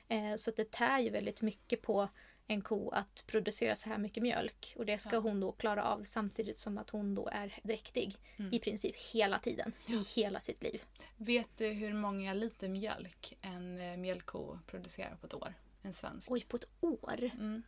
Eh, 0.09 0.35
så 0.37 0.51
det 0.51 0.71
tär 0.71 0.99
ju 1.01 1.11
väldigt 1.11 1.43
mycket 1.43 1.83
på 1.83 2.09
en 2.47 2.63
ko 2.63 2.91
att 2.91 3.25
producera 3.27 3.75
så 3.75 3.89
här 3.89 3.99
mycket 3.99 4.23
mjölk. 4.23 4.75
Och 4.77 4.85
det 4.87 4.99
ska 4.99 5.17
Ja. 5.17 5.21
hon 5.21 5.41
då 5.41 5.53
klara 5.53 5.85
av 5.85 6.05
samtidigt 6.05 6.59
som 6.59 6.79
att 6.79 6.91
hon 6.91 7.15
då 7.15 7.29
är 7.33 7.59
dräktig 7.63 8.15
Mm. 8.37 8.55
i 8.55 8.59
princip 8.59 8.97
hela 9.13 9.39
tiden. 9.39 9.73
I 9.87 10.21
hela 10.21 10.41
sitt 10.41 10.63
liv. 10.63 10.83
Vet 11.17 11.57
du 11.57 11.69
hur 11.69 11.93
många 11.93 12.35
liter 12.35 12.69
mjölk 12.69 13.39
en 13.41 13.79
eh, 13.81 13.97
mjölkko 13.97 14.59
producerar 14.67 15.17
på 15.21 15.27
ett 15.27 15.35
år? 15.35 15.55
En 15.83 15.93
svensk. 15.93 16.31
Oj, 16.31 16.45
på 16.49 16.57
ett 16.57 16.69
år? 16.81 17.31
Mm. 17.35 17.63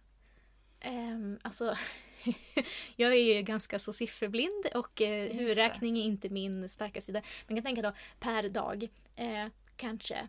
Um, 0.86 1.38
alltså, 1.42 1.76
jag 2.96 3.12
är 3.12 3.34
ju 3.34 3.42
ganska 3.42 3.78
så 3.78 3.92
sifferblind 3.92 4.66
och 4.74 5.00
eh, 5.00 5.24
Just 5.24 5.40
huvudräkning 5.40 5.98
är 5.98 6.02
inte 6.02 6.28
min 6.28 6.68
starka 6.68 7.00
sida. 7.00 7.22
Man 7.48 7.56
kan 7.56 7.62
tänka 7.62 7.82
då 7.82 7.92
per 8.20 8.48
dag, 8.48 8.88
eh, 9.16 9.46
kanske 9.76 10.28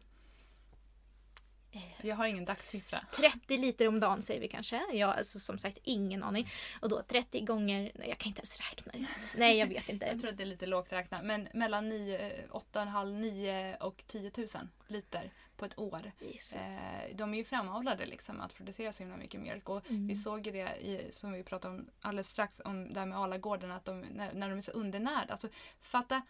Jag 2.02 2.16
har 2.16 2.26
ingen 2.26 2.46
dagssiffra. 2.46 3.00
30 3.16 3.58
liter 3.58 3.88
om 3.88 4.00
dagen 4.00 4.22
säger 4.22 4.42
vi 4.42 4.48
kanske. 4.48 4.82
Jag 4.94 5.08
har 5.08 5.14
alltså, 5.14 5.40
som 5.40 5.60
sagt 5.60 5.78
ingen 5.84 6.24
aning. 6.24 6.50
Och 6.82 6.90
då 6.90 7.04
30 7.08 7.42
gånger, 7.42 7.92
nej 7.96 8.10
jag 8.10 8.18
kan 8.18 8.30
inte 8.30 8.40
ens 8.40 8.60
räkna 8.60 8.94
ut. 8.94 9.08
Nej 9.38 9.58
jag 9.58 9.68
vet 9.68 9.90
inte. 9.90 10.06
Jag 10.06 10.20
tror 10.20 10.32
att 10.32 10.38
det 10.38 10.44
är 10.44 10.48
lite 10.48 10.66
lågt 10.66 10.92
räknat. 10.92 11.26
Men 11.26 11.48
mellan 11.54 11.92
8,5, 11.92 13.20
9 13.20 13.78
och 13.80 14.04
10 14.08 14.32
000 14.38 14.48
liter 14.88 15.32
på 15.64 15.68
ett 15.68 15.80
år. 15.80 16.12
Eh, 16.60 17.16
de 17.16 17.34
är 17.34 17.38
ju 17.38 17.44
framavlade 17.44 18.06
liksom 18.06 18.42
att 18.42 18.54
producera 18.54 18.94
så 18.94 19.04
himla 19.04 19.18
mycket 19.18 19.42
mjölk. 19.42 19.70
Och 19.70 19.90
Mm. 19.90 20.08
Vi 20.08 20.16
såg 20.16 20.44
det 20.44 20.78
i, 20.82 21.08
som 21.12 21.32
vi 21.32 21.44
pratade 21.44 21.74
om 21.76 21.88
alldeles 22.02 22.30
strax 22.30 22.62
om 22.66 22.94
det 22.94 23.00
här 23.00 23.08
med 23.08 23.18
Alagården 23.18 23.72
att 23.72 23.86
de, 23.86 24.00
när, 24.02 24.34
när 24.34 24.50
de 24.50 24.58
är 24.58 24.62
så 24.62 24.72
undernärda. 24.72 25.32
Alltså, 25.32 25.48
fatta, 25.82 26.22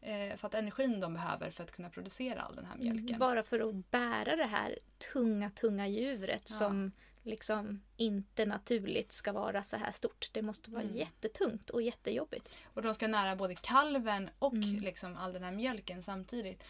eh, 0.00 0.36
fatta 0.36 0.58
energin 0.58 1.00
de 1.00 1.14
behöver 1.14 1.50
för 1.50 1.62
att 1.64 1.70
kunna 1.72 1.90
producera 1.90 2.42
all 2.42 2.56
den 2.56 2.64
här 2.66 2.76
mjölken. 2.76 3.06
Mm, 3.08 3.18
Bara 3.18 3.42
för 3.42 3.68
att 3.68 3.90
bära 3.90 4.36
det 4.36 4.46
här 4.46 4.78
tunga, 5.12 5.50
tunga 5.50 5.86
djuret 5.88 6.42
Ja. 6.50 6.56
som 6.56 6.92
liksom 7.22 7.82
inte 7.96 8.46
naturligt 8.46 9.12
ska 9.12 9.32
vara 9.32 9.62
så 9.62 9.76
här 9.76 9.92
stort. 9.92 10.28
Det 10.32 10.42
måste 10.42 10.70
vara 10.70 10.82
Mm. 10.82 10.96
jättetungt 10.96 11.70
och 11.70 11.82
jättejobbigt. 11.82 12.48
Och 12.64 12.82
de 12.82 12.94
ska 12.94 13.08
nära 13.08 13.36
både 13.36 13.54
kalven 13.54 14.30
och 14.38 14.54
Mm. 14.54 14.80
liksom 14.80 15.16
all 15.16 15.32
den 15.32 15.42
här 15.44 15.52
mjölken 15.52 16.02
samtidigt. 16.02 16.62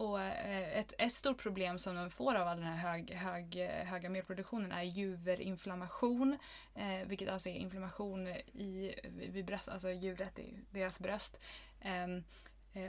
Och 0.00 0.20
eh, 0.20 0.78
ett, 0.78 0.94
ett 0.98 1.14
stort 1.14 1.42
problem 1.42 1.78
som 1.78 1.96
de 1.96 2.10
får 2.10 2.34
av 2.34 2.48
all 2.48 2.56
den 2.56 2.66
här 2.66 2.90
hög, 2.90 3.10
hög, 3.10 3.56
eh, 3.56 3.84
höga 3.84 4.08
mjölkproduktionen 4.08 4.72
är 4.72 4.82
juverinflammation. 4.82 6.38
Eh, 6.74 7.06
vilket 7.06 7.28
alltså 7.28 7.48
är 7.48 7.54
inflammation 7.54 8.28
i, 8.28 8.94
vid 9.32 9.44
bröst, 9.44 9.68
alltså 9.68 9.90
djuret 9.90 10.38
i 10.38 10.54
deras 10.70 10.98
bröst. 10.98 11.40
Eh, 11.80 12.06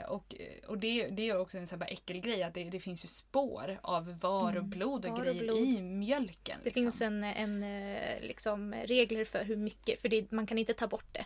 och 0.06 0.34
och 0.68 0.78
det, 0.78 1.08
det 1.08 1.28
är 1.28 1.38
också 1.38 1.58
en 1.58 1.66
sån 1.66 1.80
här 1.80 1.92
äckelgrej 1.92 2.42
att 2.42 2.54
det, 2.54 2.64
det 2.64 2.80
finns 2.80 3.04
ju 3.04 3.08
spår 3.08 3.78
av 3.82 4.18
var 4.20 4.42
och 4.42 4.50
Mm. 4.50 4.70
blod 4.70 5.04
och 5.04 5.10
och 5.18 5.24
grejer 5.24 5.42
blod. 5.42 5.58
i 5.60 5.82
mjölken. 5.82 6.58
Det 6.58 6.64
liksom. 6.64 6.82
finns 6.82 7.02
en, 7.02 7.24
en 7.24 7.62
eh, 7.62 8.20
liksom, 8.20 8.74
regler 8.74 9.24
för 9.24 9.44
hur 9.44 9.56
mycket, 9.56 10.00
för 10.00 10.08
det, 10.08 10.30
man 10.30 10.46
kan 10.46 10.58
inte 10.58 10.74
ta 10.74 10.86
bort 10.86 11.12
det. 11.12 11.24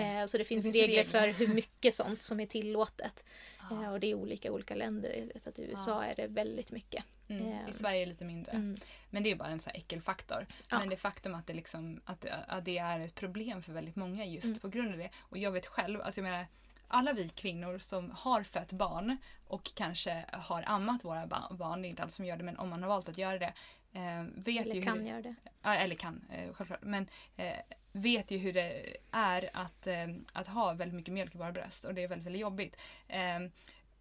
Eh, 0.00 0.26
så 0.26 0.38
det 0.38 0.44
finns, 0.44 0.64
finns 0.64 0.74
regler, 0.76 0.88
regler. 0.88 1.04
för 1.04 1.28
hur 1.28 1.54
mycket 1.54 1.94
sånt 1.94 2.22
som 2.22 2.40
är 2.40 2.46
tillåtet. 2.46 3.24
Ja. 3.70 3.84
Eh, 3.84 3.92
och 3.92 4.00
det 4.00 4.06
är 4.06 4.14
olika 4.14 4.48
i 4.48 4.50
olika 4.50 4.74
länder. 4.74 5.14
Jag 5.16 5.26
vet 5.26 5.46
att 5.46 5.58
i 5.58 5.62
USA 5.62 6.04
är 6.04 6.14
det 6.14 6.26
väldigt 6.26 6.72
mycket. 6.72 7.04
Mm. 7.28 7.46
I 7.46 7.52
ehm. 7.52 7.72
Sverige 7.72 8.02
är 8.02 8.06
det 8.06 8.12
lite 8.12 8.24
mindre. 8.24 8.52
Mm. 8.52 8.76
Men 9.10 9.22
det 9.22 9.30
är 9.30 9.36
bara 9.36 9.48
en 9.48 9.60
sån 9.60 9.70
här 9.70 9.78
äckelfaktor. 9.80 10.46
Ja. 10.70 10.78
Men 10.78 10.88
det 10.88 10.96
faktum 10.96 11.34
att 11.34 11.46
det, 11.46 11.54
liksom, 11.54 12.00
att, 12.04 12.26
att 12.48 12.64
det 12.64 12.78
är 12.78 13.00
ett 13.00 13.14
problem 13.14 13.62
för 13.62 13.72
väldigt 13.72 13.96
många 13.96 14.24
just 14.24 14.44
Mm. 14.44 14.58
på 14.58 14.68
grund 14.68 14.92
av 14.92 14.98
det. 14.98 15.10
Och 15.18 15.38
jag 15.38 15.50
vet 15.52 15.66
själv, 15.66 16.00
alltså 16.00 16.20
jag 16.20 16.24
menar 16.30 16.46
alla 16.88 17.12
vi 17.12 17.28
kvinnor 17.28 17.78
som 17.78 18.10
har 18.10 18.42
fött 18.42 18.72
barn 18.72 19.16
och 19.46 19.70
kanske 19.74 20.24
har 20.32 20.64
ammat 20.66 21.04
våra 21.04 21.26
barn, 21.50 21.82
det 21.82 21.88
är 21.88 21.90
inte 21.90 22.02
alla 22.02 22.10
som 22.10 22.24
gör 22.24 22.36
det 22.36 22.44
men 22.44 22.56
om 22.56 22.68
man 22.68 22.82
har 22.82 22.88
valt 22.88 23.08
att 23.08 23.18
göra 23.18 23.38
det. 23.38 23.52
Eh, 23.92 24.24
vet 24.34 24.64
eller 24.64 24.74
ju 24.74 24.82
kan 24.82 24.98
hur, 24.98 25.06
göra 25.06 25.22
det. 25.22 25.34
Eller 25.62 25.94
kan, 25.94 26.24
eh, 26.32 26.52
självklart. 26.52 26.82
Men 26.82 27.08
eh, 27.36 27.56
vet 27.92 28.30
ju 28.30 28.38
hur 28.38 28.52
det 28.52 28.96
är 29.10 29.50
att, 29.52 29.88
att 30.32 30.46
ha 30.46 30.72
väldigt 30.72 30.96
mycket 30.96 31.14
mjölk 31.14 31.34
i 31.34 31.38
våra 31.38 31.52
bröst 31.52 31.84
och 31.84 31.94
det 31.94 32.02
är 32.02 32.08
väldigt, 32.08 32.26
väldigt 32.26 32.42
jobbigt. 32.42 32.76
Eh, 33.08 33.40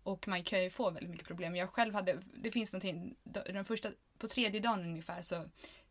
och 0.03 0.27
man 0.27 0.43
kan 0.43 0.63
ju 0.63 0.69
få 0.69 0.89
väldigt 0.89 1.09
mycket 1.09 1.27
problem. 1.27 1.55
Jag 1.55 1.69
själv 1.69 1.93
hade, 1.93 2.19
det 2.33 2.51
finns 2.51 2.73
någonting, 2.73 3.15
den 3.23 3.65
första, 3.65 3.89
på 4.17 4.27
tredje 4.27 4.59
dagen 4.59 4.79
ungefär 4.79 5.21
så 5.21 5.45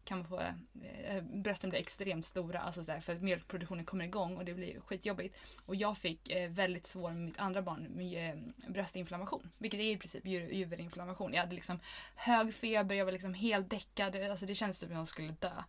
kan 0.04 0.18
man 0.18 0.28
få, 0.28 0.40
eh, 0.40 1.22
brösten 1.22 1.70
blir 1.70 1.80
extremt 1.80 2.26
stora 2.26 2.60
alltså 2.60 2.82
där, 2.82 3.00
för 3.00 3.12
att 3.12 3.22
mjölkproduktionen 3.22 3.84
kommer 3.84 4.04
igång 4.04 4.36
och 4.36 4.44
det 4.44 4.54
blir 4.54 4.80
skitjobbigt. 4.80 5.36
Och 5.66 5.76
jag 5.76 5.98
fick 5.98 6.30
eh, 6.30 6.50
väldigt 6.50 6.86
svår 6.86 7.10
med 7.10 7.22
mitt 7.22 7.40
andra 7.40 7.62
barn 7.62 7.86
med 7.90 8.30
eh, 8.30 8.70
bröstinflammation. 8.72 9.50
Vilket 9.58 9.80
är 9.80 9.84
i 9.84 9.96
princip 9.96 10.26
juverinflammation. 10.26 11.32
Jag 11.32 11.40
hade 11.40 11.54
liksom 11.54 11.80
hög 12.14 12.54
feber, 12.54 12.94
jag 12.94 13.04
var 13.04 13.12
liksom 13.12 13.34
helt 13.34 13.70
däckad. 13.70 14.16
Alltså 14.16 14.46
det 14.46 14.54
kändes 14.54 14.78
typ 14.78 14.88
som 14.88 14.96
att 14.96 15.00
jag 15.00 15.08
skulle 15.08 15.34
dö. 15.40 15.62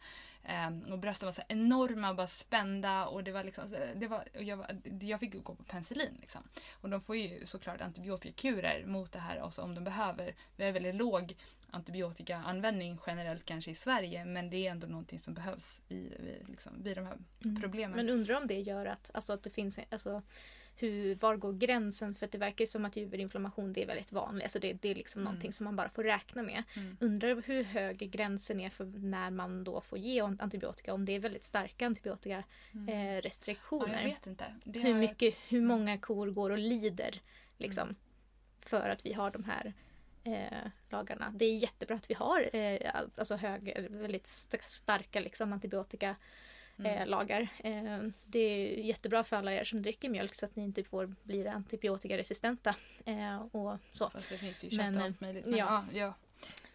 Ehm, 0.48 0.84
och 0.92 1.00
brösten 1.00 1.28
var 1.28 1.34
så 1.34 1.42
enorma 1.48 2.10
och 2.10 2.16
bara 2.16 2.28
spända 2.28 3.06
och 3.06 3.24
det 3.24 3.32
var 3.32 3.44
liksom, 3.44 3.76
det 3.96 4.08
var, 4.08 4.24
jag, 4.34 4.58
var, 4.58 4.82
jag 5.02 5.20
fick 5.20 5.44
gå 5.44 5.56
på 5.56 5.64
penicillin. 5.64 6.18
Liksom. 6.22 6.42
Och 6.72 6.90
de 6.90 7.02
får 7.02 7.16
ju 7.16 7.46
såklart 7.46 7.82
antibiotikakurer 7.82 8.86
mot 8.86 9.12
det 9.12 9.20
här 9.20 9.42
också 9.42 9.62
om 9.62 9.76
de 9.76 9.84
behöver. 9.84 10.36
Vi 10.56 10.66
har 10.66 10.72
väldigt 10.72 10.96
låg 10.96 11.36
antibiotikaanvändning 11.76 13.00
generellt 13.08 13.46
kanske 13.46 13.72
i 13.72 13.76
Sverige 13.76 14.26
men 14.26 14.50
det 14.50 14.68
är 14.68 14.72
ändå 14.72 14.88
någonting 14.88 15.20
som 15.20 15.34
behövs 15.34 15.82
i, 15.90 16.10
liksom, 16.48 16.84
vid 16.84 16.98
de 16.98 17.06
här 17.06 17.18
mm. 17.44 17.62
problemen. 17.62 17.96
Men 17.96 18.10
undrar 18.10 18.36
om 18.36 18.48
det 18.48 18.60
gör 18.60 18.86
att, 18.86 19.12
alltså, 19.14 19.34
att 19.34 19.44
det 19.44 19.50
finns, 19.50 19.80
alltså, 19.90 20.22
hur, 20.78 21.16
var 21.16 21.36
går 21.36 21.54
gränsen? 21.54 22.16
För 22.16 22.28
det 22.32 22.38
verkar 22.38 22.66
som 22.66 22.86
att 22.86 22.96
juverinflammation 22.96 23.74
det 23.74 23.84
är 23.84 23.88
väldigt 23.88 24.12
vanligt. 24.12 24.44
Alltså 24.44 24.60
det, 24.60 24.74
det 24.74 24.90
är 24.90 24.96
liksom 24.96 25.22
mm. 25.22 25.32
någonting 25.32 25.54
som 25.54 25.64
man 25.64 25.76
bara 25.76 25.90
får 25.90 26.04
räkna 26.04 26.44
med. 26.44 26.64
Mm. 26.76 26.98
Undrar 27.00 27.44
hur 27.46 27.64
hög 27.64 27.98
gränsen 27.98 28.60
är 28.60 28.70
för 28.70 28.86
när 28.86 29.30
man 29.30 29.64
då 29.64 29.82
får 29.82 29.98
ge 29.98 30.22
antibiotika. 30.22 30.94
Om 30.94 31.06
det 31.06 31.12
är 31.12 31.20
väldigt 31.20 31.44
starka 31.44 31.86
antibiotikarestriktioner. 31.86 33.86
Mm. 33.86 33.90
Eh, 33.90 33.96
ja, 33.96 34.02
jag 34.02 34.10
vet 34.10 34.28
inte. 34.28 34.56
Det 34.64 34.80
hur, 34.80 34.96
mycket, 34.96 35.36
hur 35.48 35.58
mm. 35.58 35.68
många 35.68 35.98
kor 35.98 36.28
går 36.28 36.50
och 36.50 36.58
lider 36.58 37.22
liksom, 37.58 37.84
mm. 37.84 37.96
för 38.62 38.90
att 38.90 39.06
vi 39.06 39.14
har 39.14 39.32
de 39.32 39.44
här 39.44 39.74
eh, 40.26 40.72
lagarna. 40.90 41.32
Det 41.36 41.46
är 41.46 41.58
jättebra 41.58 41.96
att 41.96 42.10
vi 42.10 42.14
har 42.14 42.56
eh, 42.56 42.92
alltså 43.18 43.36
hög, 43.36 43.88
väldigt 43.90 44.28
starka 44.64 45.20
liksom, 45.20 45.54
antibiotika 45.54 46.16
mm. 46.80 47.02
eh, 47.02 47.08
lagar. 47.08 47.48
Eh, 47.58 48.00
det 48.26 48.40
är 48.40 48.84
jättebra 48.84 49.24
för 49.24 49.36
alla 49.36 49.54
er 49.54 49.64
som 49.64 49.82
dricker 49.82 50.10
mjölk 50.10 50.36
så 50.36 50.46
att 50.46 50.56
ni 50.56 50.64
inte 50.64 50.84
får 50.84 51.16
bli 51.24 51.48
antibiotikaresistenta. 51.48 52.76
Eh, 53.06 53.38
och 53.38 53.78
så. 53.94 54.10
Fast 54.10 54.30
det 54.30 54.38
finns 54.38 54.64
ju 54.64 54.70
kött 54.70 54.96
och 54.96 55.02
allt 55.02 55.22
möjligt. 55.22 55.46
Men, 55.46 55.60
ja. 55.60 55.86
ja. 55.94 56.14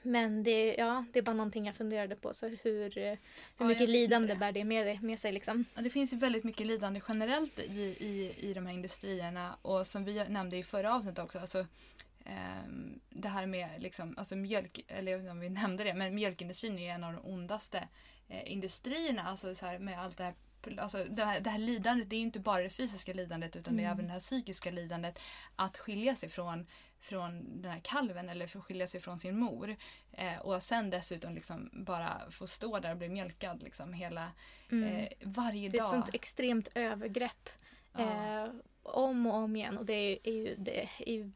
Men 0.02 0.42
det, 0.42 0.74
ja, 0.74 1.04
det 1.12 1.18
är 1.18 1.22
bara 1.22 1.36
någonting 1.36 1.66
jag 1.66 1.76
funderade 1.76 2.16
på. 2.16 2.34
Så 2.34 2.48
hur 2.48 2.56
hur 2.62 3.18
ja, 3.58 3.64
mycket 3.64 3.88
lidande 3.88 4.34
bär 4.34 4.52
det 4.52 4.64
med, 4.64 5.02
med 5.02 5.20
sig? 5.20 5.32
Liksom? 5.32 5.64
Ja, 5.74 5.82
det 5.82 5.90
finns 5.90 6.12
väldigt 6.12 6.44
mycket 6.44 6.66
lidande 6.66 7.00
generellt 7.08 7.58
i, 7.58 7.80
i, 7.80 8.34
i 8.38 8.54
de 8.54 8.66
här 8.66 8.74
industrierna. 8.74 9.56
Och 9.62 9.86
som 9.86 10.04
vi 10.04 10.24
nämnde 10.28 10.56
i 10.56 10.62
förra 10.62 10.94
avsnittet 10.94 11.24
också. 11.24 11.38
Alltså, 11.38 11.66
det 13.10 13.28
här 13.28 13.46
med 13.46 13.68
liksom, 13.78 14.14
alltså 14.18 14.36
mjölk, 14.36 14.84
eller 14.88 15.30
om 15.30 15.40
vi 15.40 15.50
nämnde 15.50 15.84
det, 15.84 15.94
men 15.94 16.14
mjölkindustrin 16.14 16.78
är 16.78 16.94
en 16.94 17.04
av 17.04 17.12
de 17.12 17.24
ondaste 17.24 17.88
eh, 18.28 18.52
industrierna. 18.52 19.22
Alltså 19.22 19.54
så 19.54 19.66
här, 19.66 19.78
med 19.78 20.00
allt 20.00 20.16
det 20.16 20.24
här 20.24 20.34
Alltså 20.78 21.04
det, 21.04 21.24
här, 21.24 21.40
det 21.40 21.50
här 21.50 21.58
lidandet, 21.58 22.10
det 22.10 22.16
är 22.16 22.20
inte 22.20 22.40
bara 22.40 22.62
det 22.62 22.70
fysiska 22.70 23.12
lidandet 23.12 23.56
utan 23.56 23.74
mm. 23.74 23.76
det 23.76 23.82
är 23.82 23.92
mm. 23.92 23.98
även 23.98 24.06
det 24.06 24.12
här 24.12 24.20
psykiska 24.20 24.70
lidandet. 24.70 25.18
Att 25.56 25.78
skilja 25.78 26.16
sig 26.16 26.28
från, 26.28 26.66
från 26.98 27.62
den 27.62 27.72
här 27.72 27.80
kalven 27.80 28.28
eller 28.28 28.46
få 28.46 28.60
skilja 28.60 28.86
sig 28.86 29.00
från 29.00 29.18
sin 29.18 29.38
mor. 29.38 29.76
Eh, 30.12 30.38
och 30.38 30.62
sen 30.62 30.90
dessutom 30.90 31.34
liksom 31.34 31.70
bara 31.72 32.30
få 32.30 32.46
stå 32.46 32.78
där 32.78 32.90
och 32.90 32.96
bli 32.96 33.08
mjölkad 33.08 33.62
liksom 33.62 33.92
hela, 33.92 34.32
mm. 34.70 34.94
eh, 34.94 35.08
varje 35.22 35.68
dag. 35.68 35.72
Det 35.72 35.78
är 35.78 35.82
ett 35.82 35.88
sånt 35.88 36.14
extremt 36.14 36.68
övergrepp. 36.74 37.48
Ja. 37.92 38.44
Eh, 38.44 38.50
om 38.90 39.26
och 39.26 39.34
om 39.34 39.56
igen. 39.56 39.78
Och 39.78 39.86
det, 39.86 39.92
är, 39.92 40.18
är 40.24 40.32
ju, 40.32 40.56
det 40.56 40.88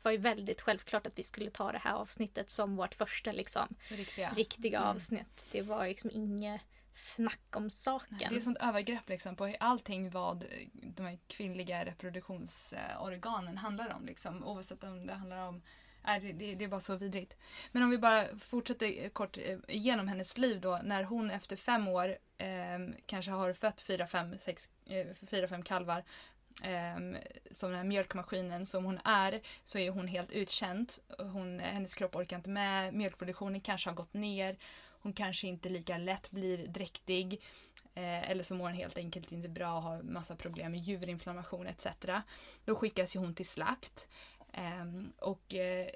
var 0.02 0.12
ju 0.12 0.18
väldigt 0.18 0.60
självklart 0.60 1.06
att 1.06 1.18
vi 1.18 1.22
skulle 1.22 1.50
ta 1.50 1.72
det 1.72 1.78
här 1.78 1.94
avsnittet 1.94 2.50
som 2.50 2.76
vårt 2.76 2.94
första 2.94 3.32
liksom, 3.32 3.74
riktiga, 3.88 4.30
riktiga 4.30 4.78
mm. 4.78 4.90
avsnitt. 4.90 5.46
Det 5.52 5.62
var 5.62 5.86
liksom 5.86 6.10
inget 6.10 6.60
snack 6.92 7.56
om 7.56 7.70
saken. 7.70 8.18
Nej, 8.20 8.28
det 8.30 8.36
är 8.36 8.40
sånt 8.40 8.58
övergrepp 8.60 9.08
liksom 9.08 9.36
på 9.36 9.52
allting 9.60 10.10
vad 10.10 10.44
de 10.72 11.06
här 11.06 11.18
kvinnliga 11.26 11.84
reproduktionsorganen 11.84 13.58
handlar 13.58 13.94
om. 13.94 14.06
Liksom. 14.06 14.44
Oavsett 14.44 14.84
om 14.84 15.06
det 15.06 15.14
handlar 15.14 15.48
om 15.48 15.62
Nej, 16.06 16.20
det, 16.20 16.32
det, 16.32 16.54
det 16.54 16.66
var 16.66 16.80
så 16.80 16.96
vidrigt. 16.96 17.36
Men 17.72 17.82
om 17.82 17.90
vi 17.90 17.98
bara 17.98 18.38
fortsätter 18.38 19.08
kort 19.08 19.38
eh, 19.38 19.58
igenom 19.68 20.08
hennes 20.08 20.38
liv 20.38 20.60
då. 20.60 20.80
När 20.84 21.02
hon 21.02 21.30
efter 21.30 21.56
fem 21.56 21.88
år 21.88 22.18
eh, 22.38 22.78
kanske 23.06 23.30
har 23.30 23.52
fött 23.52 23.80
fyra, 23.80 24.06
fem, 24.06 24.38
sex, 24.38 24.70
eh, 24.86 25.06
fyra, 25.30 25.48
fem 25.48 25.62
kalvar 25.62 26.04
Um, 26.62 27.16
som 27.50 27.70
den 27.70 27.78
här 27.78 27.84
mjölkmaskinen 27.84 28.66
som 28.66 28.84
hon 28.84 29.00
är 29.04 29.40
så 29.64 29.78
är 29.78 29.90
hon 29.90 30.06
helt 30.06 30.32
utkänd. 30.32 30.92
Hon, 31.18 31.60
hennes 31.60 31.94
kropp 31.94 32.16
orkar 32.16 32.36
inte 32.36 32.50
med, 32.50 32.94
mjölkproduktionen 32.94 33.60
kanske 33.60 33.90
har 33.90 33.94
gått 33.94 34.14
ner. 34.14 34.56
Hon 35.00 35.12
kanske 35.12 35.46
inte 35.46 35.68
lika 35.68 35.98
lätt 35.98 36.30
blir 36.30 36.66
dräktig. 36.66 37.42
Eh, 37.94 38.30
eller 38.30 38.42
så 38.42 38.54
mår 38.54 38.64
hon 38.64 38.76
helt 38.76 38.98
enkelt 38.98 39.32
inte 39.32 39.48
bra 39.48 39.76
och 39.76 39.82
har 39.82 40.02
massa 40.02 40.36
problem 40.36 40.72
med 40.72 40.80
juverinflammation 40.80 41.66
etc. 41.66 41.86
Då 42.64 42.74
skickas 42.74 43.16
ju 43.16 43.20
hon 43.20 43.34
till 43.34 43.48
slakt. 43.48 44.08
Eh, 44.52 44.84
och 45.18 45.54
eh, 45.54 45.88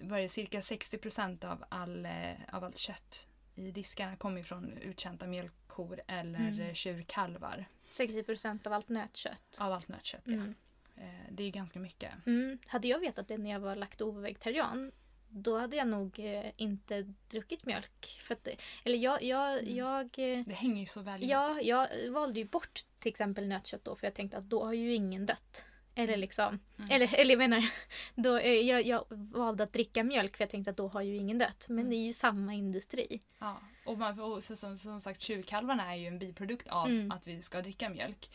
var 0.00 0.28
cirka 0.28 0.62
60 0.62 1.46
av, 1.46 1.64
all, 1.68 2.06
eh, 2.06 2.32
av 2.52 2.64
allt 2.64 2.78
kött 2.78 3.28
i 3.54 3.70
diskarna 3.70 4.16
kommer 4.16 4.42
från 4.42 4.78
utkända 4.78 5.26
mjölkkor 5.26 6.00
eller 6.06 6.48
mm. 6.48 6.74
tjurkalvar. 6.74 7.66
60 7.90 8.22
procent 8.22 8.66
av 8.66 8.72
allt 8.72 8.88
nötkött. 8.88 9.58
Av 9.60 9.72
allt 9.72 9.88
nötkött, 9.88 10.26
mm. 10.26 10.54
ja. 10.94 11.02
Eh, 11.02 11.32
det 11.32 11.42
är 11.42 11.50
ganska 11.50 11.78
mycket. 11.78 12.12
Mm. 12.26 12.58
Hade 12.66 12.88
jag 12.88 12.98
vetat 12.98 13.28
det 13.28 13.38
när 13.38 13.50
jag 13.50 13.60
var 13.60 13.76
laktovegetarian 13.76 14.92
då 15.30 15.58
hade 15.58 15.76
jag 15.76 15.88
nog 15.88 16.18
eh, 16.18 16.50
inte 16.56 17.14
druckit 17.30 17.66
mjölk. 17.66 18.20
För 18.22 18.34
att, 18.34 18.48
eller 18.84 18.98
jag, 18.98 19.22
jag, 19.22 19.58
mm. 19.58 19.76
jag... 19.76 20.04
Eh, 20.04 20.44
det 20.46 20.54
hänger 20.54 20.80
ju 20.80 20.86
så 20.86 21.00
väl 21.00 21.28
Ja, 21.28 21.60
jag 21.60 21.88
valde 22.10 22.40
ju 22.40 22.46
bort 22.46 22.80
till 22.98 23.10
exempel 23.10 23.48
nötkött 23.48 23.84
då 23.84 23.96
för 23.96 24.06
jag 24.06 24.14
tänkte 24.14 24.38
att 24.38 24.50
då 24.50 24.64
har 24.64 24.72
ju 24.72 24.94
ingen 24.94 25.26
dött. 25.26 25.64
Eller 25.94 26.08
mm. 26.08 26.20
liksom, 26.20 26.58
mm. 26.78 26.90
eller, 26.90 27.14
eller 27.14 27.30
jag 27.30 27.38
menar, 27.38 27.70
då, 28.14 28.40
jag, 28.40 28.86
jag 28.86 29.04
valde 29.10 29.64
att 29.64 29.72
dricka 29.72 30.04
mjölk 30.04 30.36
för 30.36 30.44
jag 30.44 30.50
tänkte 30.50 30.70
att 30.70 30.76
då 30.76 30.88
har 30.88 31.02
ju 31.02 31.16
ingen 31.16 31.38
dött. 31.38 31.66
Men 31.68 31.78
mm. 31.78 31.90
det 31.90 31.96
är 31.96 32.06
ju 32.06 32.12
samma 32.12 32.54
industri. 32.54 33.20
Ja, 33.38 33.60
och, 33.90 33.98
man, 33.98 34.20
och 34.20 34.44
så, 34.44 34.56
som, 34.56 34.78
som 34.78 35.00
sagt 35.00 35.20
tjurkalvarna 35.20 35.92
är 35.92 35.96
ju 35.96 36.06
en 36.06 36.18
biprodukt 36.18 36.68
av 36.68 36.86
mm. 36.86 37.10
att 37.10 37.26
vi 37.26 37.42
ska 37.42 37.62
dricka 37.62 37.88
mjölk. 37.88 38.30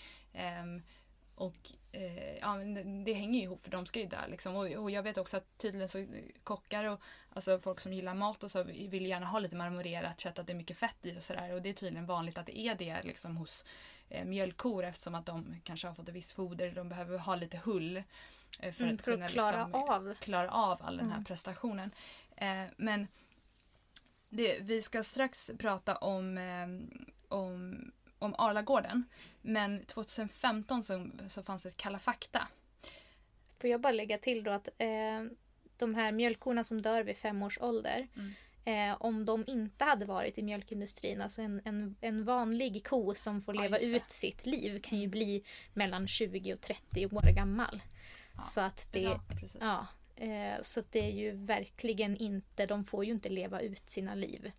Um, 0.63 0.81
och 1.35 1.71
eh, 1.91 2.37
ja, 2.37 2.55
det 3.05 3.13
hänger 3.13 3.39
ju 3.39 3.45
ihop 3.45 3.63
för 3.63 3.71
de 3.71 3.85
ska 3.85 3.99
ju 3.99 4.05
dö. 4.05 4.27
Liksom. 4.27 4.55
Och, 4.55 4.65
och, 4.65 4.91
jag 4.91 5.03
vet 5.03 5.17
också 5.17 5.37
att 5.37 5.57
tydligen 5.57 5.89
så 5.89 6.07
kockar 6.43 6.83
och 6.85 7.01
alltså 7.33 7.59
folk 7.59 7.79
som 7.79 7.93
gillar 7.93 8.13
mat 8.13 8.43
och 8.43 8.51
så 8.51 8.63
vill 8.63 9.05
gärna 9.05 9.25
ha 9.25 9.39
lite 9.39 9.55
marmorerat 9.55 10.19
kött, 10.19 10.39
att 10.39 10.47
det 10.47 10.53
är 10.53 10.57
mycket 10.57 10.77
fett 10.77 11.05
i 11.05 11.17
och 11.17 11.23
sådär. 11.23 11.53
Och 11.53 11.61
det 11.61 11.69
är 11.69 11.73
tydligen 11.73 12.05
vanligt 12.05 12.37
att 12.37 12.45
det 12.45 12.59
är 12.59 12.75
det 12.75 13.03
liksom, 13.03 13.37
hos 13.37 13.65
eh, 14.09 14.25
mjölkkor 14.25 14.83
eftersom 14.83 15.15
att 15.15 15.25
de 15.25 15.55
kanske 15.63 15.87
har 15.87 15.95
fått 15.95 16.09
ett 16.09 16.15
visst 16.15 16.31
foder. 16.31 16.71
De 16.71 16.89
behöver 16.89 17.17
ha 17.17 17.35
lite 17.35 17.57
hull. 17.57 18.03
Eh, 18.59 18.71
för, 18.71 18.83
mm, 18.83 18.95
att, 18.95 19.01
för 19.01 19.11
kunna, 19.11 19.25
att 19.25 19.31
klara, 19.31 19.65
liksom, 19.65 19.89
av. 19.89 20.13
klara 20.13 20.51
av 20.51 20.81
all 20.81 20.97
den 20.97 21.05
här 21.05 21.15
mm. 21.15 21.25
prestationen. 21.25 21.91
Eh, 22.35 22.63
men 22.77 23.07
det, 24.35 24.59
vi 24.61 24.81
ska 24.81 25.03
strax 25.03 25.51
prata 25.57 25.95
om, 25.95 26.37
eh, 26.37 26.67
om 27.27 27.81
om 28.19 28.35
Arlagården. 28.37 29.03
Men 29.41 29.85
2015 29.85 30.83
så, 30.83 31.09
så 31.27 31.43
fanns 31.43 31.63
det 31.63 31.69
ett 31.69 31.77
Kalla 31.77 31.99
fakta. 31.99 32.47
Får 33.59 33.69
jag 33.69 33.81
bara 33.81 33.93
lägga 33.93 34.17
till 34.17 34.43
då 34.43 34.51
att 34.51 34.67
eh, 34.77 35.23
de 35.77 35.95
här 35.95 36.11
mjölkkorna 36.11 36.63
som 36.63 36.81
dör 36.81 37.03
vid 37.03 37.17
fem 37.17 37.43
års 37.43 37.57
ålder. 37.61 38.07
Mm. 38.15 38.33
Eh, 38.67 38.97
om 39.01 39.25
de 39.25 39.43
inte 39.47 39.85
hade 39.85 40.05
varit 40.05 40.37
i 40.37 40.43
mjölkindustrin, 40.43 41.21
alltså 41.21 41.41
en, 41.41 41.61
en, 41.65 41.95
en 42.01 42.25
vanlig 42.25 42.87
ko 42.87 43.15
som 43.15 43.41
får 43.41 43.53
leva 43.53 43.79
ja, 43.79 43.87
ut 43.87 44.11
sitt 44.11 44.45
liv 44.45 44.81
kan 44.81 44.99
ju 44.99 45.07
bli 45.07 45.43
mellan 45.73 46.07
20 46.07 46.53
och 46.53 46.61
30 46.61 47.05
år 47.05 47.35
gammal. 47.35 47.81
Ja, 48.35 48.41
så 48.41 48.61
att 48.61 48.87
det, 48.91 49.19
ja 49.59 49.87
eh, 50.15 50.61
så 50.61 50.83
det 50.89 50.99
är 50.99 51.11
ju 51.11 51.31
verkligen 51.31 52.17
inte, 52.17 52.65
de 52.65 52.85
får 52.85 53.05
ju 53.05 53.11
inte 53.11 53.29
leva 53.29 53.61
ut 53.61 53.89
sina 53.89 54.15
liv. 54.15 54.51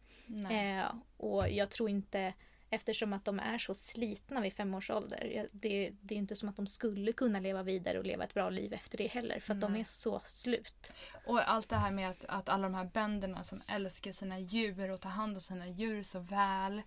Eh, 0.51 0.87
och 1.17 1.51
jag 1.51 1.71
tror 1.71 1.91
inte 1.91 2.33
Eftersom 2.71 3.13
att 3.13 3.25
de 3.25 3.41
är 3.41 3.59
så 3.59 3.75
slitna 3.75 4.41
vid 4.41 4.53
fem 4.53 4.75
års 4.75 4.91
ålder. 4.91 5.49
Det, 5.53 5.91
det, 6.01 6.15
är 6.15 6.19
inte 6.19 6.37
som 6.37 6.49
att 6.49 6.57
de 6.57 6.67
skulle 6.67 7.13
kunna 7.13 7.41
leva 7.41 7.63
vidare 7.63 7.99
och 7.99 8.05
leva 8.05 8.25
ett 8.25 8.35
bra 8.35 8.51
liv 8.51 8.73
efter 8.73 8.99
det 8.99 9.07
heller. 9.07 9.41
För 9.41 9.55
att 9.55 9.63
mm. 9.63 9.73
de 9.73 9.81
är 9.81 9.85
så 9.85 10.21
slut. 10.25 10.93
Och 11.27 11.51
allt 11.51 11.69
det 11.69 11.77
här 11.77 11.91
med 11.91 12.11
att, 12.11 12.25
att 12.25 12.49
alla 12.49 12.63
de 12.63 12.75
här 12.75 12.85
bönderna 12.85 13.45
som 13.45 13.61
älskar 13.69 14.13
sina 14.13 14.39
djur 14.39 14.91
och 14.91 15.01
tar 15.01 15.11
hand 15.11 15.35
om 15.35 15.41
sina 15.41 15.67
djur 15.67 16.03
så 16.03 16.19
väl. 16.19 16.83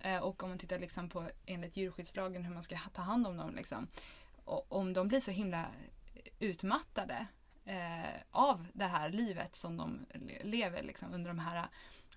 Eh, 0.00 0.18
och 0.18 0.42
om 0.42 0.48
man 0.48 0.58
tittar 0.58 0.78
liksom 0.78 1.08
på 1.08 1.28
enligt 1.46 1.76
djurskyddslagen 1.76 2.44
hur 2.44 2.54
man 2.54 2.62
ska 2.62 2.78
ta 2.94 3.02
hand 3.02 3.26
om 3.26 3.36
dem. 3.36 3.54
Liksom. 3.54 3.88
Och 4.44 4.72
om 4.72 4.92
de 4.92 5.08
blir 5.08 5.20
så 5.20 5.30
himla 5.30 5.66
utmattade 6.38 7.26
eh, 7.64 8.10
av 8.30 8.66
det 8.72 8.84
här 8.84 9.10
livet 9.10 9.56
som 9.56 9.76
de 9.76 10.06
le- 10.14 10.42
lever 10.44 10.82
liksom, 10.82 11.14
under 11.14 11.30
de 11.30 11.38
här 11.38 11.66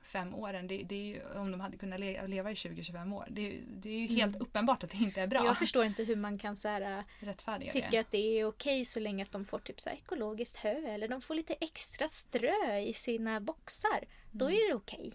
fem 0.02 0.36
åren. 0.36 0.68
Det, 0.68 0.84
det 0.84 0.96
är 0.96 1.04
ju, 1.06 1.22
om 1.40 1.52
de 1.52 1.60
hade 1.60 1.78
kunnat 1.78 2.00
le- 2.00 2.28
leva 2.28 2.52
i 2.52 2.54
20-25 2.54 3.14
år. 3.16 3.28
Det, 3.30 3.60
det 3.68 3.90
är 3.90 4.00
ju 4.00 4.08
helt 4.08 4.36
Mm. 4.36 4.42
uppenbart 4.42 4.84
att 4.84 4.90
det 4.92 4.98
inte 4.98 5.22
är 5.22 5.28
bra. 5.28 5.46
Jag 5.46 5.58
förstår 5.58 5.86
inte 5.86 6.04
hur 6.04 6.16
man 6.16 6.38
kan 6.38 6.56
så 6.56 6.68
här, 6.68 7.04
Rättfärdiga 7.20 7.72
tycka 7.72 7.88
det. 7.92 7.98
att 7.98 8.12
det 8.12 8.40
är 8.40 8.46
okej 8.46 8.86
så 8.86 9.00
länge 9.00 9.24
att 9.24 9.32
de 9.32 9.46
får 9.46 9.60
typ 9.60 9.82
så 9.82 9.90
här 9.90 9.98
ekologiskt 9.98 10.58
hö 10.58 10.88
eller 10.88 11.08
de 11.08 11.22
får 11.22 11.36
lite 11.36 11.54
extra 11.54 12.08
strö 12.08 12.78
i 12.78 12.94
sina 12.94 13.40
boxar. 13.40 14.06
Då 14.32 14.46
Mm. 14.46 14.58
är 14.58 14.68
det 14.70 14.76
okej. 14.76 15.14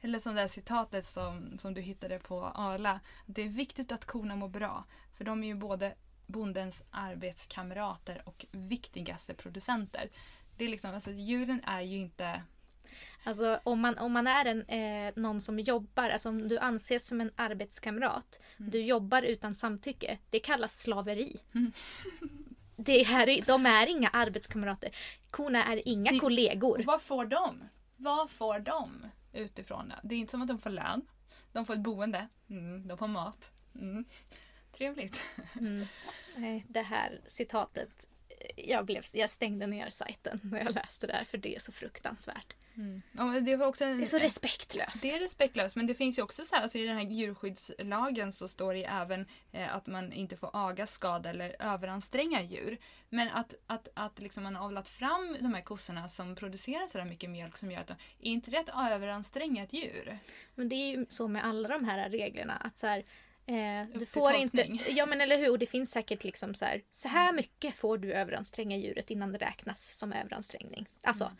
Eller 0.00 0.18
som 0.18 0.34
det 0.34 0.40
här 0.40 0.48
citatet 0.48 1.04
som, 1.06 1.58
som 1.58 1.74
du 1.74 1.80
hittade 1.80 2.18
på 2.18 2.44
Arla. 2.44 3.00
Det 3.26 3.42
är 3.42 3.48
viktigt 3.48 3.92
att 3.92 4.04
korna 4.04 4.36
mår 4.36 4.48
bra. 4.48 4.84
För 5.16 5.24
de 5.24 5.42
är 5.44 5.46
ju 5.48 5.54
både 5.54 5.94
bondens 6.26 6.82
arbetskamrater 6.90 8.22
och 8.24 8.46
viktigaste 8.50 9.34
producenter. 9.34 10.08
Det 10.56 10.64
är 10.64 10.68
liksom, 10.68 10.94
alltså, 10.94 11.10
djuren 11.10 11.60
är 11.66 11.80
ju 11.80 11.96
inte... 11.96 12.42
Alltså 13.24 13.60
om 13.64 13.80
man, 13.80 13.98
om 13.98 14.12
man 14.12 14.26
är 14.26 14.44
en, 14.44 14.62
eh, 14.62 15.12
någon 15.16 15.40
som 15.40 15.58
jobbar, 15.60 16.08
alltså 16.10 16.28
om 16.28 16.48
du 16.48 16.58
anses 16.58 17.06
som 17.06 17.20
en 17.20 17.30
arbetskamrat, 17.36 18.40
Mm. 18.58 18.70
du 18.70 18.78
jobbar 18.82 19.22
utan 19.22 19.54
samtycke, 19.54 20.18
det 20.30 20.38
kallas 20.38 20.80
slaveri. 20.82 21.36
Mm. 21.54 21.72
Det 22.76 23.02
här, 23.02 23.28
är- 23.28 23.42
de 23.46 23.66
är 23.66 23.86
inga 23.86 24.08
arbetskamrater. 24.08 24.90
Korna 25.30 25.64
är 25.64 25.88
inga 25.88 26.12
Det- 26.12 26.18
kollegor. 26.18 26.82
Vad 26.86 27.02
får 27.02 27.24
de? 27.24 27.64
Vad 27.96 28.30
får 28.30 28.58
de 28.58 29.06
utifrån 29.32 29.88
det? 29.88 29.94
Det 30.02 30.14
är 30.14 30.18
inte 30.18 30.30
som 30.30 30.42
att 30.42 30.48
de 30.48 30.58
får 30.58 30.70
lön. 30.70 31.02
De 31.52 31.66
får 31.66 31.74
ett 31.74 31.80
boende. 31.80 32.28
Mm, 32.50 32.88
de 32.88 32.98
får 32.98 33.08
mat. 33.08 33.52
Mm. 34.82 34.94
Trevligt. 34.94 35.20
Mm. 35.60 35.86
Nej, 36.36 36.64
Det 36.68 36.82
här 36.82 37.20
citatet, 37.26 38.06
jag, 38.56 38.86
blev, 38.86 39.04
jag 39.14 39.30
stängde 39.30 39.66
ner 39.66 39.90
sajten 39.90 40.40
när 40.42 40.64
jag 40.64 40.74
läste 40.74 41.06
det 41.06 41.12
här 41.12 41.24
för 41.24 41.38
det 41.38 41.54
är 41.56 41.60
så 41.60 41.72
fruktansvärt. 41.72 42.54
Men 43.12 43.44
det, 43.44 43.56
var 43.56 43.66
också 43.66 43.84
en, 43.84 43.96
Det 43.96 44.04
är 44.04 44.06
så 44.06 44.18
respektlöst. 44.18 45.02
Det 45.02 45.10
är 45.10 45.20
respektlöst 45.20 45.76
men 45.76 45.86
det 45.86 45.94
finns 45.94 46.18
ju 46.18 46.22
också 46.22 46.42
så 46.44 46.54
här, 46.54 46.62
alltså 46.62 46.78
i 46.78 46.84
den 46.84 46.96
här 46.96 47.04
djurskyddslagen 47.04 48.32
så 48.32 48.48
står 48.48 48.72
det 48.72 48.78
ju 48.78 48.84
även 48.84 49.26
eh, 49.52 49.74
att 49.74 49.86
man 49.86 50.12
inte 50.12 50.36
får 50.36 50.50
aga, 50.52 50.86
skada 50.86 51.30
eller 51.30 51.56
överanstränga 51.58 52.42
djur. 52.42 52.78
Men 53.08 53.28
att, 53.28 53.54
att, 53.66 53.88
att 53.94 54.20
liksom 54.20 54.42
man 54.42 54.56
har 54.56 54.64
avlat 54.64 54.88
fram 54.88 55.36
de 55.40 55.54
här 55.54 55.62
kossorna 55.62 56.08
som 56.08 56.36
producerar 56.36 56.86
så 56.86 56.98
där 56.98 57.04
mycket 57.04 57.30
mjölk 57.30 57.56
som 57.56 57.70
gör 57.70 57.80
att 57.80 57.86
de, 57.86 57.94
är 58.20 58.32
inte 58.32 58.50
det 58.50 58.58
att 58.58 58.92
överanstränga 58.92 59.62
ett 59.62 59.72
djur? 59.72 60.18
Men 60.54 60.68
det 60.68 60.74
är 60.74 60.96
ju 60.96 61.06
så 61.08 61.28
med 61.28 61.44
alla 61.44 61.68
de 61.68 61.84
här 61.84 62.10
reglerna 62.10 62.54
att 62.54 62.78
så 62.78 62.86
här, 62.86 63.04
eh, 63.46 63.98
du 63.98 64.06
får 64.06 64.34
inte... 64.34 64.78
Ja 64.88 65.06
men 65.06 65.20
eller 65.20 65.38
hur, 65.38 65.50
och 65.50 65.58
det 65.58 65.66
finns 65.66 65.90
säkert 65.90 66.24
liksom 66.24 66.54
så 66.54 66.64
här, 66.64 66.82
så 66.90 67.08
här 67.08 67.32
mycket 67.32 67.74
får 67.74 67.98
du 67.98 68.12
överanstränga 68.12 68.76
djuret 68.76 69.10
innan 69.10 69.32
det 69.32 69.38
räknas 69.38 69.98
som 69.98 70.12
överansträngning. 70.12 70.86
Alltså 71.02 71.32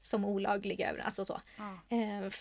som 0.00 0.24
olaglig 0.24 0.80
över, 0.80 0.98
alltså 0.98 1.24
så. 1.24 1.40
Ja. 1.58 1.96
Eh, 1.96 2.32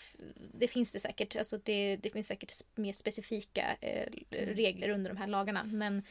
det 0.53 0.67
finns 0.67 0.91
det 0.91 0.99
säkert, 0.99 1.35
alltså 1.35 1.57
det, 1.57 1.95
det 1.95 2.09
finns 2.09 2.27
säkert 2.27 2.51
mer 2.75 2.93
specifika 2.93 3.75
eh, 3.81 4.07
Mm. 4.31 4.55
regler 4.55 4.89
under 4.89 5.11
de 5.11 5.17
här 5.17 5.27
lagarna 5.27 5.63
men 5.63 6.03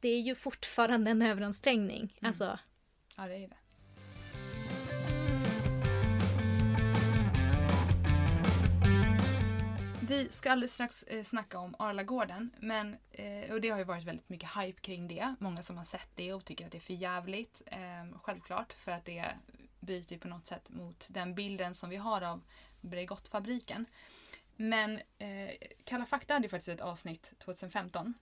det 0.00 0.08
är 0.08 0.20
ju 0.20 0.34
fortfarande 0.34 1.10
en 1.10 1.22
överansträngning. 1.22 2.00
Mm. 2.20 2.28
Alltså, 2.28 2.58
ja, 3.16 3.26
det 3.26 3.34
är 3.36 3.48
det. 3.48 3.56
Vi 10.10 10.30
ska 10.30 10.52
alldeles 10.52 10.74
strax 10.74 11.02
eh, 11.02 11.24
snacka 11.24 11.58
om 11.58 11.74
Arlagården. 11.78 12.50
Men, 12.60 12.96
eh, 13.10 13.52
och 13.52 13.60
det 13.60 13.68
har 13.68 13.78
ju 13.78 13.84
varit 13.84 14.04
väldigt 14.04 14.28
mycket 14.28 14.48
hype 14.56 14.80
kring 14.80 15.08
det. 15.08 15.34
Många 15.38 15.62
som 15.62 15.76
har 15.76 15.84
sett 15.84 16.08
det 16.14 16.32
och 16.32 16.44
tycker 16.44 16.66
att 16.66 16.72
det 16.72 16.78
är 16.78 16.80
för 16.80 16.94
jävligt. 16.94 17.62
Ehm, 17.66 18.18
självklart, 18.22 18.72
för 18.72 18.92
att 18.92 19.04
det 19.04 19.24
byter 19.80 20.12
ju 20.12 20.18
på 20.18 20.28
något 20.28 20.46
sätt 20.46 20.70
mot 20.70 21.06
den 21.10 21.34
bilden 21.34 21.74
som 21.74 21.90
vi 21.90 21.96
har 21.96 22.22
av 22.22 22.40
Bregottfabriken. 22.80 23.86
Men 24.56 25.00
eh, 25.18 25.50
Kalla 25.84 26.06
fakta 26.06 26.34
hade 26.34 26.44
ju 26.44 26.50
faktiskt 26.50 26.68
ett 26.68 26.80
avsnitt 26.80 27.34
2015. 27.38 28.14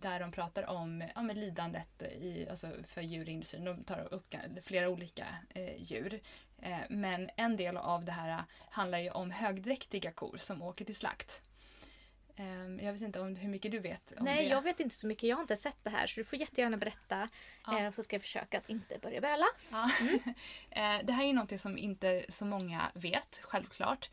Där 0.00 0.20
de 0.20 0.32
pratar 0.32 0.66
om 0.66 1.04
ja, 1.14 1.22
men 1.22 1.40
lidandet 1.40 2.02
i, 2.02 2.46
alltså 2.50 2.68
för 2.86 3.00
djurindustrin. 3.00 3.64
De 3.64 3.84
tar 3.84 4.14
upp 4.14 4.34
flera 4.62 4.88
olika 4.88 5.26
eh, 5.48 5.82
djur. 5.82 6.20
Eh, 6.58 6.78
men 6.88 7.30
en 7.36 7.56
del 7.56 7.76
av 7.76 8.04
det 8.04 8.12
här 8.12 8.30
eh, 8.30 8.40
handlar 8.70 8.98
ju 8.98 9.10
om 9.10 9.30
högdräktiga 9.30 10.12
kor 10.12 10.36
som 10.36 10.62
åker 10.62 10.84
till 10.84 10.96
slakt. 10.96 11.42
Eh, 12.36 12.84
jag 12.84 12.92
vet 12.92 13.02
inte 13.02 13.20
om 13.20 13.36
hur 13.36 13.48
mycket 13.48 13.72
du 13.72 13.78
vet 13.78 14.12
om 14.18 14.24
nej 14.24 14.44
det. 14.44 14.50
jag 14.50 14.62
vet 14.62 14.80
inte 14.80 14.94
så 14.94 15.06
mycket, 15.06 15.28
jag 15.28 15.36
har 15.36 15.40
inte 15.40 15.56
sett 15.56 15.78
det 15.82 15.90
här 15.90 16.06
så 16.06 16.20
du 16.20 16.24
får 16.24 16.38
jättegärna 16.38 16.76
berätta. 16.76 17.28
Ja. 17.66 17.78
Eh, 17.78 17.90
så 17.90 18.02
ska 18.02 18.16
jag 18.16 18.22
försöka 18.22 18.58
att 18.58 18.68
inte 18.68 18.98
börja 18.98 19.20
böla. 19.20 19.46
Ja. 19.70 19.90
Eh, 20.70 20.98
det 21.04 21.12
här 21.12 21.24
är 21.24 21.32
något 21.32 21.60
som 21.60 21.78
inte 21.78 22.24
så 22.28 22.44
många 22.44 22.90
vet, 22.94 23.40
självklart. 23.42 24.10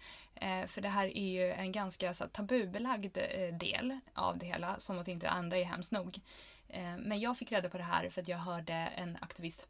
För 0.68 0.82
det 0.82 0.90
här 0.90 1.18
är 1.18 1.32
ju 1.32 1.52
en 1.52 1.72
ganska 1.72 2.14
så, 2.14 2.28
tabubelagd 2.28 3.18
eh, 3.18 3.58
del 3.58 4.00
av 4.14 4.38
det 4.38 4.46
hela, 4.46 4.80
som 4.80 5.00
att 5.00 5.08
inte 5.08 5.30
andra 5.30 5.58
är 5.58 5.64
hemskt 5.64 5.92
nog. 5.92 6.20
Men 7.00 7.20
jag 7.20 7.38
fick 7.38 7.52
reda 7.52 7.70
på 7.70 7.78
det 7.78 7.84
här 7.84 8.10
för 8.10 8.22
att 8.22 8.28
jag 8.28 8.38
hörde 8.38 8.74
en 8.74 9.18
aktivist 9.22 9.68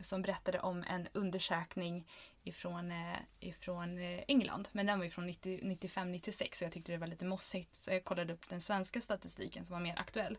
som 0.00 0.22
berättade 0.22 0.60
om 0.60 0.84
en 0.88 1.08
undersökning 1.12 2.06
ifrån, 2.48 2.92
eh, 2.92 3.18
ifrån 3.40 3.98
eh, 3.98 4.22
England. 4.28 4.68
Men 4.72 4.86
den 4.86 4.98
var 4.98 5.04
ju 5.04 5.10
från 5.10 5.28
95-96 5.28 6.56
och 6.56 6.62
jag 6.62 6.72
tyckte 6.72 6.92
det 6.92 6.98
var 6.98 7.06
lite 7.06 7.24
mossigt. 7.24 7.76
Så 7.76 7.90
jag 7.90 8.04
kollade 8.04 8.32
upp 8.32 8.48
den 8.48 8.60
svenska 8.60 9.00
statistiken 9.00 9.64
som 9.66 9.74
var 9.74 9.80
mer 9.80 9.98
aktuell. 9.98 10.38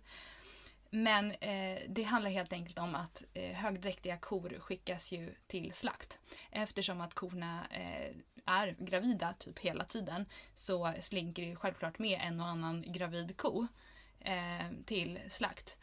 Men 0.89 1.31
eh, 1.31 1.79
det 1.87 2.03
handlar 2.03 2.31
helt 2.31 2.53
enkelt 2.53 2.79
om 2.79 2.95
att 2.95 3.23
eh, 3.33 3.51
högdräktiga 3.51 4.17
kor 4.17 4.55
skickas 4.59 5.11
ju 5.11 5.35
till 5.47 5.73
slakt. 5.73 6.19
Eftersom 6.51 7.01
att 7.01 7.13
korna 7.13 7.67
eh, 7.71 8.15
är 8.45 8.75
gravida 8.79 9.33
typ 9.33 9.59
hela 9.59 9.85
tiden 9.85 10.25
så 10.53 10.93
slinker 10.99 11.41
det 11.43 11.49
ju 11.49 11.55
självklart 11.55 11.99
med 11.99 12.19
en 12.23 12.41
och 12.41 12.47
annan 12.47 12.83
gravid 12.87 13.37
ko 13.37 13.67
eh, 14.19 14.71
till 14.85 15.19
slakt. 15.29 15.77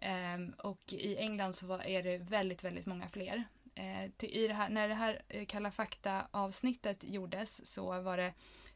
Eh, 0.00 0.38
och 0.58 0.92
i 0.92 1.16
England 1.16 1.52
så 1.52 1.66
var, 1.66 1.86
är 1.86 2.02
det 2.02 2.18
väldigt, 2.18 2.64
väldigt 2.64 2.86
många 2.86 3.08
fler. 3.08 3.44
Eh, 3.78 4.10
till, 4.16 4.30
i 4.30 4.48
det 4.48 4.54
här, 4.54 4.68
när 4.68 4.88
det 4.88 4.94
här 4.94 5.22
eh, 5.28 5.46
Kalla 5.46 5.70
fakta-avsnittet 5.70 7.04
gjordes 7.04 7.72
så 7.72 8.00
var 8.00 8.16
det 8.16 8.34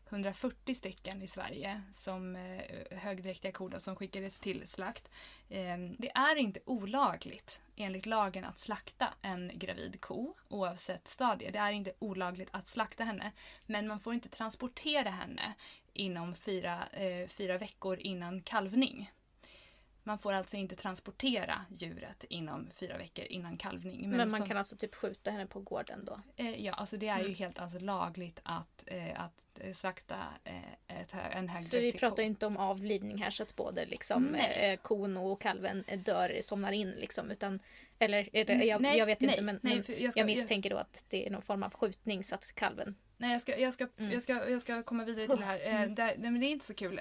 140 0.09 0.75
stycken 0.75 1.23
i 1.23 1.27
Sverige 1.27 1.83
som 1.93 2.37
eh, 2.37 2.99
högdräktiga 2.99 3.53
kor 3.53 3.75
som 3.79 3.97
skickades 3.97 4.41
till 4.41 4.69
slakt. 4.69 5.09
Eh, 5.49 5.79
det 5.99 6.11
är 6.15 6.37
inte 6.37 6.61
olagligt 6.67 7.63
enligt 7.77 8.07
lagen 8.07 8.45
att 8.45 8.59
slakta 8.59 9.15
en 9.23 9.51
gravid 9.55 10.01
ko 10.01 10.35
oavsett 10.49 11.09
stadie. 11.09 11.51
Det 11.51 11.59
är 11.59 11.73
inte 11.73 11.93
olagligt 11.99 12.49
att 12.53 12.69
slakta 12.69 13.05
henne. 13.05 13.33
Men 13.67 13.89
man 13.89 14.01
får 14.01 14.15
inte 14.15 14.29
transportera 14.29 15.11
henne 15.11 15.55
inom 15.93 16.35
fyra, 16.35 16.87
eh, 16.93 17.29
fyra 17.29 17.59
veckor 17.59 17.99
innan 17.99 18.43
kalvning. 18.43 19.11
Man 20.05 20.19
får 20.19 20.33
alltså 20.33 20.57
inte 20.57 20.77
transportera 20.77 21.65
djuret 21.71 22.25
inom 22.29 22.71
fyra 22.77 22.99
veckor 22.99 23.25
innan 23.25 23.57
kalvning. 23.57 24.09
Men, 24.11 24.19
man 24.19 24.31
som- 24.31 24.47
kan 24.49 24.57
alltså 24.57 24.77
typ 24.77 24.95
skjuta 24.95 25.31
henne 25.31 25.47
på 25.47 25.61
gården 25.61 26.05
då. 26.05 26.21
Eh, 26.37 26.65
ja, 26.65 26.73
alltså 26.73 26.97
det 26.97 27.09
är 27.09 27.19
ju 27.19 27.25
Mm. 27.25 27.35
helt 27.35 27.59
alltså, 27.59 27.79
lagligt 27.79 28.41
att, 28.43 28.85
eh, 28.87 29.21
att 29.25 29.47
eh, 29.61 29.73
slakta 29.73 30.17
eh, 30.45 31.01
ett, 31.01 31.15
en 31.33 31.65
För 31.65 31.81
vi 31.81 31.93
pratar 31.93 32.23
ju 32.23 32.29
inte 32.29 32.47
om 32.47 32.57
avlivning 32.57 33.19
här 33.23 33.31
så 33.31 33.43
att 33.43 33.57
både 33.57 33.87
liksom 33.87 34.35
eh, 34.35 34.77
kon 34.77 35.17
och 35.17 35.41
kalven 35.41 35.85
dör, 36.05 36.39
somnar 36.41 36.73
in 36.73 36.91
liksom. 36.91 37.31
Utan, 37.31 37.61
eller 37.99 38.29
det, 38.33 38.65
jag, 38.65 38.81
Nej, 38.83 38.99
jag 38.99 39.07
vet 39.07 39.23
ju 39.23 39.27
nej, 39.27 39.35
inte 39.35 39.43
men, 39.45 39.59
nej, 39.63 39.83
men 39.89 40.03
jag 40.03 40.13
ska- 40.13 40.21
jag 40.21 40.27
misstänker 40.27 40.71
då 40.71 40.77
att 40.77 41.05
det 41.09 41.27
är 41.27 41.31
någon 41.31 41.43
form 41.43 41.63
av 41.63 41.75
skjutning 41.75 42.25
så 42.25 42.35
att 42.35 42.53
kalven... 42.55 42.95
Nej, 43.17 43.33
jag 43.33 43.43
ska, 43.43 43.59
jag, 43.59 43.75
ska, 43.75 43.89
Mm. 43.99 44.13
jag, 44.13 44.23
ska, 44.23 44.51
jag 44.51 44.63
ska 44.63 44.83
komma 44.83 45.05
vidare 45.05 45.27
till 45.27 45.37
det 45.37 45.45
här. 45.45 45.61
Eh, 45.61 45.75
Mm. 45.83 45.95
där, 45.95 46.07
nej, 46.19 46.31
men 46.31 46.41
det 46.41 46.47
är 46.47 46.51
inte 46.51 46.65
så 46.65 46.75
kul. 46.75 47.01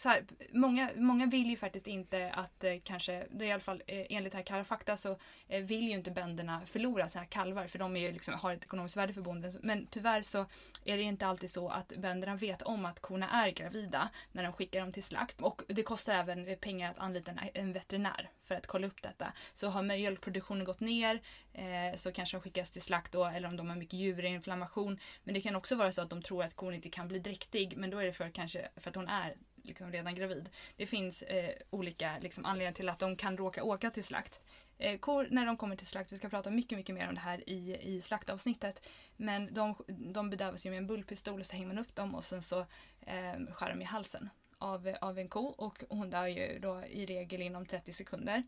Så 0.00 0.08
här, 0.08 0.24
många, 0.52 0.90
många 0.96 1.26
vill 1.26 1.50
ju 1.50 1.56
faktiskt 1.56 1.86
inte 1.86 2.30
att 2.30 2.64
eh, 2.64 2.74
kanske, 2.84 3.26
det 3.30 3.44
är 3.44 3.48
i 3.48 3.52
alla 3.52 3.60
fall 3.60 3.82
eh, 3.86 4.06
enligt 4.10 4.34
här 4.34 4.42
Kalla 4.42 4.64
fakta 4.64 4.96
så 4.96 5.16
eh, 5.48 5.62
vill 5.62 5.82
ju 5.82 5.90
inte 5.90 6.10
bönderna 6.10 6.66
förlora 6.66 7.08
sina 7.08 7.24
kalvar 7.24 7.66
för 7.66 7.78
de 7.78 7.96
är 7.96 8.00
ju 8.00 8.12
liksom, 8.12 8.34
har 8.34 8.54
ett 8.54 8.64
ekonomiskt 8.64 8.96
värde 8.96 9.12
för 9.12 9.20
bonden. 9.20 9.52
Men 9.62 9.86
tyvärr 9.86 10.22
så 10.22 10.46
är 10.84 10.96
det 10.96 11.02
inte 11.02 11.26
alltid 11.26 11.50
så 11.50 11.68
att 11.68 11.92
bönderna 11.96 12.36
vet 12.36 12.62
om 12.62 12.84
att 12.84 13.00
korna 13.00 13.30
är 13.30 13.50
gravida 13.50 14.10
när 14.32 14.42
de 14.42 14.52
skickar 14.52 14.80
dem 14.80 14.92
till 14.92 15.02
slakt. 15.02 15.42
Och 15.42 15.62
det 15.68 15.82
kostar 15.82 16.14
även 16.14 16.46
eh, 16.48 16.56
pengar 16.56 16.90
att 16.90 16.98
anlita 16.98 17.30
en, 17.30 17.38
en 17.54 17.72
veterinär 17.72 18.30
för 18.44 18.54
att 18.54 18.66
kolla 18.66 18.86
upp 18.86 19.02
detta. 19.02 19.32
Så 19.54 19.68
har 19.68 19.82
mjölkproduktionen 19.82 20.64
gått 20.64 20.80
ner 20.80 21.20
eh, 21.52 21.96
så 21.96 22.12
kanske 22.12 22.36
de 22.36 22.40
skickas 22.40 22.70
till 22.70 22.82
slakt 22.82 23.12
då 23.12 23.24
eller 23.24 23.48
om 23.48 23.56
de 23.56 23.68
har 23.68 23.76
mycket 23.76 23.98
djurinflammation. 23.98 24.98
Men 25.24 25.34
det 25.34 25.40
kan 25.40 25.56
också 25.56 25.76
vara 25.76 25.92
så 25.92 26.02
att 26.02 26.10
de 26.10 26.22
tror 26.22 26.42
att 26.44 26.56
kon 26.56 26.74
inte 26.74 26.90
kan 26.90 27.08
bli 27.08 27.18
dräktig 27.18 27.76
men 27.76 27.90
då 27.90 27.98
är 27.98 28.06
det 28.06 28.12
för, 28.12 28.30
kanske 28.30 28.68
för 28.76 28.90
att 28.90 28.96
hon 28.96 29.08
är 29.08 29.36
liksom 29.62 29.92
redan 29.92 30.14
gravid. 30.14 30.48
Det 30.76 30.86
finns 30.86 31.22
eh, 31.22 31.54
olika 31.70 32.18
liksom, 32.20 32.44
anledningar 32.44 32.72
till 32.72 32.88
att 32.88 32.98
de 32.98 33.16
kan 33.16 33.36
råka 33.36 33.64
åka 33.64 33.90
till 33.90 34.04
slakt. 34.04 34.40
Eh, 34.78 34.98
kor 34.98 35.28
när 35.30 35.46
de 35.46 35.56
kommer 35.56 35.76
till 35.76 35.86
slakt, 35.86 36.12
vi 36.12 36.16
ska 36.16 36.28
prata 36.28 36.50
mycket, 36.50 36.78
mycket 36.78 36.94
mer 36.94 37.08
om 37.08 37.14
det 37.14 37.20
här 37.20 37.50
i, 37.50 37.76
i 37.82 38.00
slaktavsnittet. 38.00 38.86
Men 39.16 39.54
de, 39.54 39.74
de 39.86 40.30
bedövas 40.30 40.66
ju 40.66 40.70
med 40.70 40.78
en 40.78 40.86
bullpistol 40.86 41.40
och 41.40 41.46
så 41.46 41.52
hänger 41.52 41.66
man 41.66 41.78
upp 41.78 41.94
dem 41.94 42.14
och 42.14 42.24
sen 42.24 42.42
så 42.42 42.60
eh, 43.00 43.52
skär 43.52 43.70
de 43.70 43.82
i 43.82 43.84
halsen 43.84 44.30
av, 44.58 44.96
av 45.00 45.18
en 45.18 45.28
ko 45.28 45.44
och 45.46 45.84
hon 45.88 46.10
dör 46.10 46.26
ju 46.26 46.58
då 46.58 46.84
i 46.84 47.06
regel 47.06 47.42
inom 47.42 47.66
30 47.66 47.92
sekunder 47.92 48.42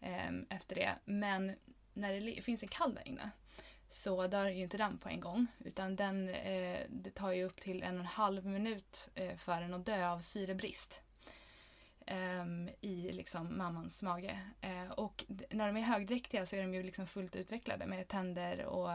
eh, 0.00 0.30
efter 0.50 0.74
det. 0.74 0.94
Men 1.04 1.54
när 1.92 2.20
det 2.20 2.42
finns 2.42 2.62
en 2.62 2.68
kall 2.68 2.94
där 2.94 3.08
inne 3.08 3.30
så 3.90 4.26
dör 4.26 4.48
ju 4.48 4.62
inte 4.62 4.76
den 4.76 4.98
på 4.98 5.08
en 5.08 5.20
gång 5.20 5.46
utan 5.58 5.96
den, 5.96 6.28
eh, 6.28 6.80
det 6.88 7.10
tar 7.10 7.32
ju 7.32 7.44
upp 7.44 7.60
till 7.60 7.82
en 7.82 7.94
och 7.94 8.00
en 8.00 8.06
halv 8.06 8.46
minut 8.46 9.08
eh, 9.14 9.36
för 9.36 9.60
den 9.60 9.74
att 9.74 9.86
dö 9.86 10.08
av 10.08 10.20
syrebrist 10.20 11.02
eh, 12.06 12.44
i 12.80 13.12
liksom 13.12 13.58
mammans 13.58 14.02
mage. 14.02 14.40
Eh, 14.60 14.90
och 14.90 15.24
när 15.50 15.66
de 15.66 15.76
är 15.76 15.80
högdräktiga 15.80 16.46
så 16.46 16.56
är 16.56 16.62
de 16.62 16.74
ju 16.74 16.82
liksom 16.82 17.06
fullt 17.06 17.36
utvecklade 17.36 17.86
med 17.86 18.08
tänder 18.08 18.64
och, 18.64 18.92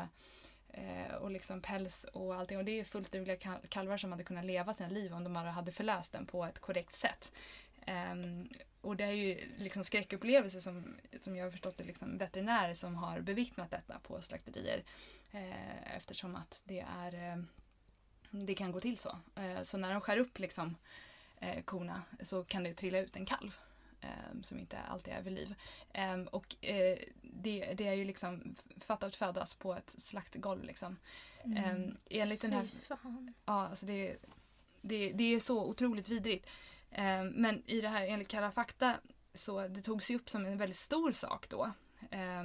eh, 0.70 1.14
och 1.22 1.32
liksom 1.32 1.62
päls 1.62 2.04
och 2.04 2.36
allting. 2.36 2.58
Och 2.58 2.66
det 2.66 2.72
är 2.72 2.78
ju 2.78 2.84
fullt 2.84 3.12
dugliga 3.12 3.38
kalvar 3.70 3.98
som 3.98 4.12
hade 4.12 4.24
kunnat 4.24 4.46
leva 4.46 4.74
sina 4.74 4.90
liv 4.90 5.14
om 5.14 5.24
de 5.24 5.34
bara 5.34 5.52
hade 5.52 5.72
förlöst 5.72 6.12
den 6.12 6.26
på 6.26 6.46
ett 6.46 6.60
korrekt 6.60 6.96
sätt. 6.96 7.32
Ehm, 7.86 8.50
Ehm, 8.84 8.90
och 8.90 8.96
det 8.96 9.04
är 9.04 9.12
ju 9.12 9.50
liksom 9.58 9.84
skräckupplevelser 9.84 10.60
som, 10.60 10.96
som 11.22 11.36
jag 11.36 11.46
har 11.46 11.52
förstått 11.52 11.78
det 11.78 11.84
liksom 11.84 12.18
veterinärer 12.18 12.74
som 12.74 12.96
har 12.96 13.22
bevittnat 13.22 13.72
detta 13.72 14.00
på 14.00 14.22
slakterier. 14.22 14.84
Eh, 15.32 15.96
eftersom 15.96 16.36
att 16.36 16.64
det 16.66 16.86
är 17.02 17.32
eh, 17.32 17.44
det 18.32 18.56
kan 18.56 18.72
gå 18.72 18.80
till 18.80 18.98
så. 18.98 19.18
Eh, 19.36 19.64
så 19.64 19.78
när 19.78 19.92
de 19.92 20.02
skär 20.02 20.18
upp 20.18 20.40
liksom, 20.40 20.76
eh, 21.40 21.64
korna 21.64 22.02
så 22.22 22.44
kan 22.44 22.64
det 22.64 22.74
trilla 22.74 23.00
ut 23.00 23.16
en 23.16 23.26
kalv 23.26 23.58
eh, 24.02 24.42
som 24.44 24.60
inte 24.60 24.78
alltid 24.80 25.14
är 25.14 25.22
vid 25.22 25.34
liv. 25.34 25.56
Eh, 25.94 26.22
och 26.22 26.56
eh, 26.62 26.98
det, 27.22 27.74
det 27.74 27.88
är 27.88 27.94
ju 27.94 28.06
liksom 28.06 28.56
fatta 28.78 29.06
att 29.06 29.16
födas 29.16 29.54
på 29.54 29.74
ett 29.74 29.96
slaktgolv. 29.98 30.64
Liksom. 30.64 30.98
Eh, 31.44 32.20
enligt 32.22 32.42
den 32.42 32.54
här. 32.54 32.68
Ja, 33.46 33.68
alltså 33.68 33.86
det, 33.86 34.18
det, 34.82 35.12
det 35.12 35.24
är 35.24 35.40
så 35.40 35.66
otroligt 35.66 36.10
vidrigt. 36.10 36.50
Eh, 36.94 37.24
men 37.24 37.64
i 37.66 37.82
det 37.82 37.88
här 37.88 38.08
enligt 38.08 38.28
Kalla 38.28 38.52
fakta 38.52 39.00
så 39.34 39.68
det 39.68 39.82
togs 39.82 40.12
ju 40.12 40.16
upp 40.16 40.30
som 40.30 40.46
en 40.46 40.58
väldigt 40.58 40.78
stor 40.78 41.12
sak 41.12 41.50
då. 41.50 41.72
Eh, 42.12 42.44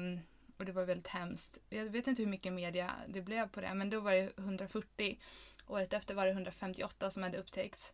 och 0.57 0.65
det 0.65 0.73
var 0.73 0.85
väldigt 0.85 1.07
hemskt. 1.07 1.59
Jag 1.69 1.85
vet 1.85 2.07
inte 2.07 2.23
hur 2.23 2.31
mycket 2.31 2.53
media 2.53 2.95
det 3.09 3.21
blev 3.21 3.49
på 3.49 3.61
det 3.61 3.75
men 3.75 3.91
då 3.91 4.01
var 4.01 4.13
det 4.13 4.39
140. 4.39 5.19
Året 5.67 5.93
efter 5.93 6.15
var 6.15 6.27
det 6.27 6.33
158 6.33 7.11
som 7.11 7.23
hade 7.23 7.39
upptäckts. 7.39 7.93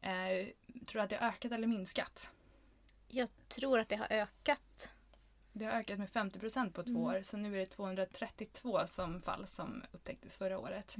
Eh, 0.00 0.46
tror 0.86 0.92
du 0.92 1.00
att 1.00 1.10
det 1.10 1.16
har 1.16 1.28
ökat 1.28 1.52
eller 1.52 1.66
minskat? 1.66 2.30
Jag 3.08 3.28
tror 3.48 3.78
att 3.78 3.88
det 3.88 3.96
har 3.96 4.06
ökat. 4.10 4.90
Det 5.60 5.66
har 5.66 5.72
ökat 5.72 5.98
med 5.98 6.10
50 6.10 6.38
procent 6.38 6.74
på 6.74 6.82
två 6.82 6.90
Mm. 6.90 7.02
år 7.02 7.22
så 7.22 7.36
nu 7.36 7.54
är 7.54 7.58
det 7.58 7.66
232 7.66 8.86
som 8.86 9.22
fall 9.22 9.46
som 9.46 9.82
upptäcktes 9.92 10.36
förra 10.36 10.58
året. 10.58 10.96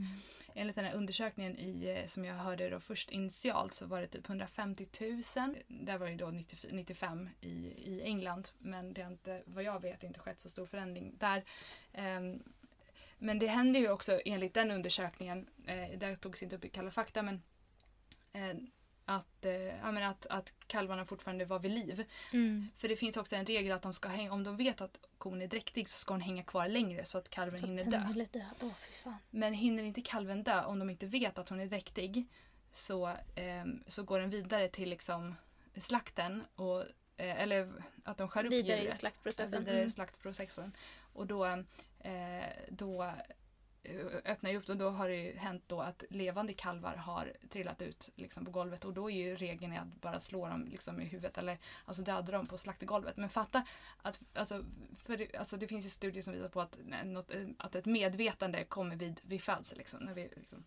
Enligt 0.55 0.77
den 0.77 0.85
här 0.85 0.94
undersökningen 0.94 1.57
i, 1.59 1.88
eh, 1.99 2.07
som 2.07 2.25
jag 2.25 2.35
hörde 2.35 2.70
då 2.70 2.81
först 2.81 3.11
initialt 3.11 3.75
så 3.75 3.87
var 3.87 4.01
det 4.01 4.07
typ 4.07 4.29
150 4.29 4.87
000. 5.01 5.57
Där 5.68 5.99
var 5.99 6.07
det 6.07 6.14
då 6.16 6.31
94 6.31 6.70
95 6.75 7.29
i, 7.40 7.49
i 7.77 8.03
England 8.03 8.49
men 8.59 8.92
det 8.94 9.03
har 9.03 9.11
inte, 9.11 9.42
vad 9.46 9.64
jag 9.64 9.83
vet, 9.83 10.03
inte 10.03 10.20
skett 10.20 10.40
så 10.40 10.49
stor 10.49 10.66
förändring 10.66 11.14
där. 11.18 11.44
Ehm, 11.92 12.42
men 13.18 13.38
det 13.38 13.46
händer 13.46 13.81
ju 13.81 13.90
också 13.90 14.20
enligt 14.25 14.55
den 14.55 14.70
undersökningen, 14.70 15.46
eh, 15.66 15.99
där 15.99 16.14
togs 16.16 16.42
inte 16.42 16.57
upp 16.57 16.64
i 16.64 16.68
Kalla 16.68 16.90
fakta 16.90 17.23
men 17.23 17.42
eh, 18.33 18.57
att, 19.16 19.44
eh, 19.44 20.09
att, 20.11 20.27
att 20.27 20.53
kalvarna 20.66 21.05
fortfarande 21.05 21.44
var 21.44 21.59
vid 21.59 21.70
liv. 21.70 22.05
Mm. 22.33 22.68
För 22.77 22.88
det 22.88 22.96
finns 22.96 23.16
också 23.16 23.37
en 23.37 23.46
regel 23.46 23.73
att 23.73 23.83
de 23.83 23.94
ska 23.94 24.09
hänga, 24.09 24.33
om 24.33 24.44
de 24.44 24.57
vet 24.57 24.81
att 24.81 24.99
kon 25.18 25.42
är 25.42 25.46
dräktig 25.46 25.88
så 25.88 25.99
ska 25.99 26.14
hon 26.14 26.20
hänga 26.20 26.42
kvar 26.42 26.68
längre 26.68 27.05
så 27.05 27.18
att 27.18 27.31
kalven 27.31 27.59
Så 27.59 27.66
hinner 27.66 27.85
dö. 27.85 27.90
dö. 28.33 28.70
Fan. 29.05 29.14
Men 29.31 29.55
hinner 29.55 29.83
inte 29.83 30.01
kalven 30.01 30.42
dö 30.42 30.62
om 30.64 30.79
de 30.79 30.90
inte 30.90 31.07
vet 31.07 31.38
att 31.38 31.49
hon 31.49 31.61
är 31.61 31.66
dräktig 31.66 32.27
så, 32.73 33.16
ehm, 33.35 33.85
så 33.87 34.03
går 34.03 34.20
den 34.20 34.31
vidare 34.31 34.68
till 34.68 34.88
liksom 34.90 35.35
slakten. 35.77 36.44
Och, 36.55 36.81
eh, 37.16 37.40
eller 37.42 37.73
att 38.05 38.18
de 38.18 38.29
skär 38.29 38.44
upp 38.46 38.53
Vidare 38.53 38.77
i 38.79 38.81
djuret. 38.81 38.96
slaktprocessen. 38.96 39.53
Ja, 39.53 39.59
vidare 39.59 39.77
i 39.77 39.81
Mm. 39.81 39.90
slaktprocessen. 39.90 40.73
Och 41.12 41.27
då, 41.27 41.44
eh, 42.01 42.44
då 42.68 43.03
eh, 43.03 43.12
öppnar 44.25 44.51
jag 44.51 44.62
upp 44.62 44.69
och 44.69 44.77
då 44.77 44.90
har 44.90 45.09
det 45.09 45.16
ju 45.16 45.37
hänt 45.37 45.64
då 45.66 45.81
att 45.81 46.05
levande 46.11 46.53
kalvar 46.53 46.97
har 46.97 47.33
trillat 47.49 47.83
ut 47.83 48.11
liksom 48.16 48.45
på 48.45 48.51
golvet 48.51 48.85
och 48.85 48.93
då 48.93 49.11
är 49.11 49.14
ju 49.14 49.37
regeln 49.37 49.77
att 49.77 50.01
bara 50.01 50.21
slå 50.21 50.49
dem 50.49 50.64
liksom 50.71 51.01
i 51.01 51.05
huvudet 51.05 51.38
eller 51.38 51.59
alltså 51.85 52.03
döda 52.03 52.33
dem 52.33 52.47
på 52.47 52.59
slaktergolvet. 52.59 53.16
Men 53.16 53.29
fatta 53.29 53.64
att 54.03 54.21
alltså, 54.35 54.64
för 55.05 55.16
det, 55.16 55.37
alltså 55.37 55.57
det 55.57 55.66
finns 55.66 55.87
ju 55.87 55.90
studier 55.90 56.23
som 56.23 56.33
visar 56.33 56.49
på 56.49 56.61
att, 56.61 56.79
något, 57.05 57.35
eh, 57.35 57.49
att 57.59 57.75
ett 57.75 57.87
medvetande 57.87 58.64
kommer 58.64 58.97
vid, 58.97 59.21
vid 59.25 59.43
födsel. 59.43 59.79
Liksom, 59.79 60.01
när 60.01 60.14
vi, 60.14 60.29
liksom, 60.37 60.64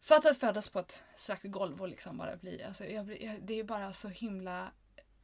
fatta 0.00 0.30
att 0.30 0.38
födas 0.38 0.68
på 0.68 0.78
ett 0.78 1.04
slaktgolv 1.16 1.80
och 1.80 1.88
liksom 1.88 2.18
bara 2.18 2.36
bli, 2.36 2.62
alltså, 2.62 2.84
blir, 2.84 3.24
jag, 3.24 3.42
det 3.42 3.60
är 3.60 3.64
bara 3.64 3.92
så 3.92 4.08
himla 4.08 4.72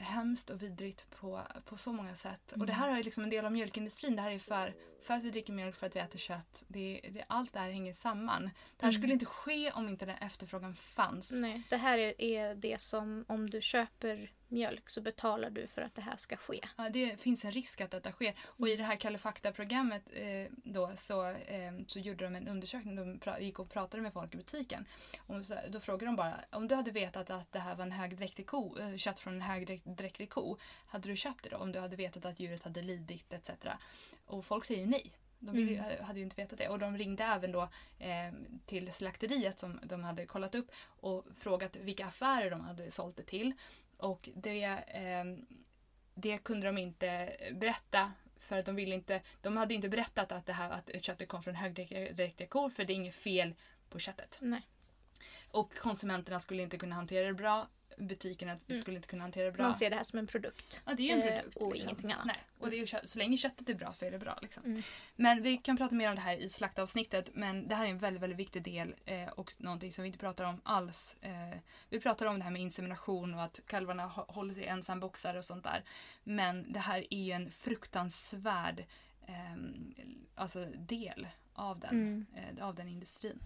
hemskt 0.00 0.50
och 0.50 0.62
vidrigt 0.62 1.10
på, 1.10 1.42
på 1.64 1.76
så 1.76 1.92
många 1.92 2.14
sätt. 2.14 2.52
Och 2.52 2.66
det 2.66 2.72
här 2.72 2.90
är 2.90 2.96
ju 2.96 3.02
liksom 3.02 3.24
en 3.24 3.30
del 3.30 3.44
av 3.44 3.52
mjölkindustrin. 3.52 4.16
Det 4.16 4.22
här 4.22 4.30
är 4.30 4.38
för, 4.38 4.74
för 5.02 5.14
att 5.14 5.22
vi 5.22 5.30
dricker 5.30 5.52
mjölk, 5.52 5.76
för 5.76 5.86
att 5.86 5.96
vi 5.96 6.00
äter 6.00 6.18
kött. 6.18 6.64
Det, 6.68 7.00
det, 7.12 7.24
allt 7.26 7.52
det 7.52 7.58
här 7.58 7.70
hänger 7.70 7.92
samman. 7.92 8.42
Det 8.42 8.50
här 8.86 8.88
Mm. 8.88 8.92
skulle 8.92 9.12
inte 9.12 9.26
ske 9.26 9.70
om 9.70 9.88
inte 9.88 10.06
den 10.06 10.16
efterfrågan 10.16 10.74
fanns. 10.74 11.30
Nej, 11.32 11.62
det 11.70 11.76
här 11.76 11.98
är, 11.98 12.20
är 12.22 12.54
det 12.54 12.80
som 12.80 13.24
om 13.28 13.50
du 13.50 13.60
köper 13.60 14.30
mjölk 14.48 14.90
så 14.90 15.00
betalar 15.00 15.50
du 15.50 15.66
för 15.66 15.82
att 15.82 15.94
det 15.94 16.02
här 16.02 16.16
ska 16.16 16.36
ske. 16.36 16.60
Ja, 16.76 16.88
det 16.88 17.20
finns 17.20 17.44
en 17.44 17.52
risk 17.52 17.80
att 17.80 17.90
detta 17.90 18.12
sker. 18.12 18.34
Och 18.44 18.68
i 18.68 18.76
det 18.76 18.82
här 18.84 18.96
Kalle 18.96 19.18
Fakta-programmet 19.18 20.02
eh, 20.12 20.52
då, 20.64 20.92
så, 20.96 21.26
eh, 21.28 21.72
så 21.86 21.98
gjorde 21.98 22.24
de 22.24 22.36
en 22.36 22.48
undersökning. 22.48 22.96
De 22.96 23.18
pra- 23.20 23.40
gick 23.40 23.58
och 23.58 23.70
pratade 23.70 24.02
med 24.02 24.12
folk 24.12 24.34
i 24.34 24.36
butiken. 24.36 24.86
Och 25.26 25.46
så, 25.46 25.54
då 25.68 25.80
frågade 25.80 26.06
de 26.06 26.16
bara, 26.16 26.34
om 26.50 26.68
du 26.68 26.74
hade 26.74 26.90
vetat 26.90 27.30
att 27.30 27.52
det 27.52 27.58
här 27.58 27.74
var 27.74 27.82
en 27.84 27.92
högdräktig 27.92 28.46
ko, 28.46 28.78
eh, 28.78 28.96
kött 28.96 29.20
från 29.20 29.34
en 29.34 29.40
högdräktig 29.42 30.30
ko, 30.30 30.58
hade 30.86 31.08
du 31.08 31.16
köpt 31.16 31.44
det 31.44 31.50
då? 31.50 31.56
Om 31.56 31.72
du 31.72 31.78
hade 31.80 31.96
vetat 31.96 32.24
att 32.24 32.40
djuret 32.40 32.64
hade 32.64 32.82
lidit 32.82 33.32
etc. 33.32 33.50
Och 34.30 34.44
folk 34.44 34.64
säger 34.64 34.86
nej. 34.86 35.12
De 35.38 35.56
ville, 35.56 35.78
Mm. 35.84 36.04
hade 36.04 36.18
ju 36.18 36.24
inte 36.24 36.36
vetat 36.42 36.58
det. 36.58 36.68
Och 36.68 36.78
de 36.78 36.98
ringde 36.98 37.24
även 37.24 37.52
då 37.52 37.62
eh, 37.98 38.32
till 38.66 38.92
slakteriet 38.92 39.58
som 39.58 39.80
de 39.82 40.04
hade 40.04 40.26
kollat 40.26 40.54
upp 40.54 40.70
och 40.84 41.26
frågat 41.38 41.76
vilka 41.76 42.06
affärer 42.06 42.50
de 42.50 42.60
hade 42.60 42.90
sålt 42.90 43.16
det 43.16 43.22
till. 43.22 43.52
Och 43.96 44.28
det, 44.34 44.62
ehm, 44.88 45.46
det 46.14 46.38
kunde 46.38 46.66
de 46.66 46.78
inte 46.78 47.36
berätta 47.52 48.12
för 48.38 48.58
att 48.58 48.66
de 48.66 48.74
ville 48.76 48.94
inte, 48.94 49.22
de 49.40 49.56
hade 49.56 49.74
inte 49.74 49.88
berättat 49.88 50.32
att 50.32 50.46
det 50.46 50.52
här 50.52 50.70
att 50.70 51.02
köttet 51.02 51.28
kom 51.28 51.42
från 51.42 51.54
högdräktiga 51.54 52.46
kor 52.46 52.70
för 52.70 52.84
det 52.84 52.92
är 52.92 52.94
inget 52.94 53.14
fel 53.14 53.54
på 53.88 53.98
köttet. 53.98 54.38
Nej. 54.40 54.62
Och 55.50 55.74
konsumenterna 55.78 56.40
skulle 56.40 56.62
inte 56.62 56.78
kunna 56.78 56.94
hantera 56.94 57.26
det 57.26 57.34
bra. 57.34 57.68
Butikerna 58.00 58.56
Mm. 58.68 58.80
skulle 58.82 58.96
inte 58.96 59.08
kunna 59.08 59.24
hantera 59.24 59.44
det 59.44 59.52
bra. 59.52 59.62
Man 59.64 59.74
ser 59.74 59.90
det 59.90 59.96
här 59.96 60.02
som 60.02 60.18
en 60.18 60.26
produkt. 60.26 60.82
Ja, 60.86 60.94
det 60.94 61.02
är 61.10 61.16
ju 61.16 61.22
en 61.22 61.28
Eh, 61.28 61.34
produkt. 61.40 61.56
och 61.56 61.72
liksom. 61.72 61.88
ingenting 61.88 62.12
annat. 62.12 62.26
Nej. 62.26 62.36
Och 62.58 62.70
det 62.70 62.76
är 62.76 63.06
så 63.06 63.18
länge 63.18 63.36
köttet 63.36 63.68
är 63.68 63.74
bra 63.74 63.92
så 63.92 64.04
är 64.04 64.10
det 64.10 64.18
bra. 64.18 64.38
Liksom. 64.42 64.64
Mm. 64.64 64.82
Men 65.16 65.42
vi 65.42 65.56
kan 65.56 65.76
prata 65.76 65.94
mer 65.94 66.08
om 66.08 66.14
det 66.14 66.20
här 66.20 66.36
i 66.36 66.50
slaktavsnittet. 66.50 67.30
Men 67.34 67.68
det 67.68 67.74
här 67.74 67.84
är 67.84 67.88
en 67.90 67.98
väldigt, 67.98 68.22
väldigt 68.22 68.38
viktig 68.38 68.62
del 68.62 68.94
eh, 69.04 69.28
och 69.28 69.52
någonting 69.58 69.92
som 69.92 70.02
vi 70.02 70.06
inte 70.06 70.18
pratar 70.18 70.44
om 70.44 70.60
alls. 70.64 71.16
Eh, 71.20 71.58
vi 71.88 72.00
pratar 72.00 72.26
om 72.26 72.38
det 72.38 72.44
här 72.44 72.50
med 72.50 72.62
insemination 72.62 73.34
och 73.34 73.42
att 73.42 73.60
kalvarna 73.66 74.08
hå- 74.08 74.32
håller 74.32 74.54
sig 74.54 74.62
i 74.62 74.66
ensamboxar 74.66 75.34
och 75.34 75.44
sånt 75.44 75.64
där. 75.64 75.82
Men 76.24 76.72
det 76.72 76.78
här 76.80 77.04
är 77.10 77.18
ju 77.24 77.32
en 77.32 77.50
fruktansvärd 77.50 78.84
eh, 79.26 79.56
alltså 80.34 80.64
del 80.78 81.28
av 81.52 81.78
den, 81.80 81.90
Mm. 81.90 82.26
eh, 82.58 82.66
av 82.66 82.74
den 82.74 82.88
industrin. 82.88 83.40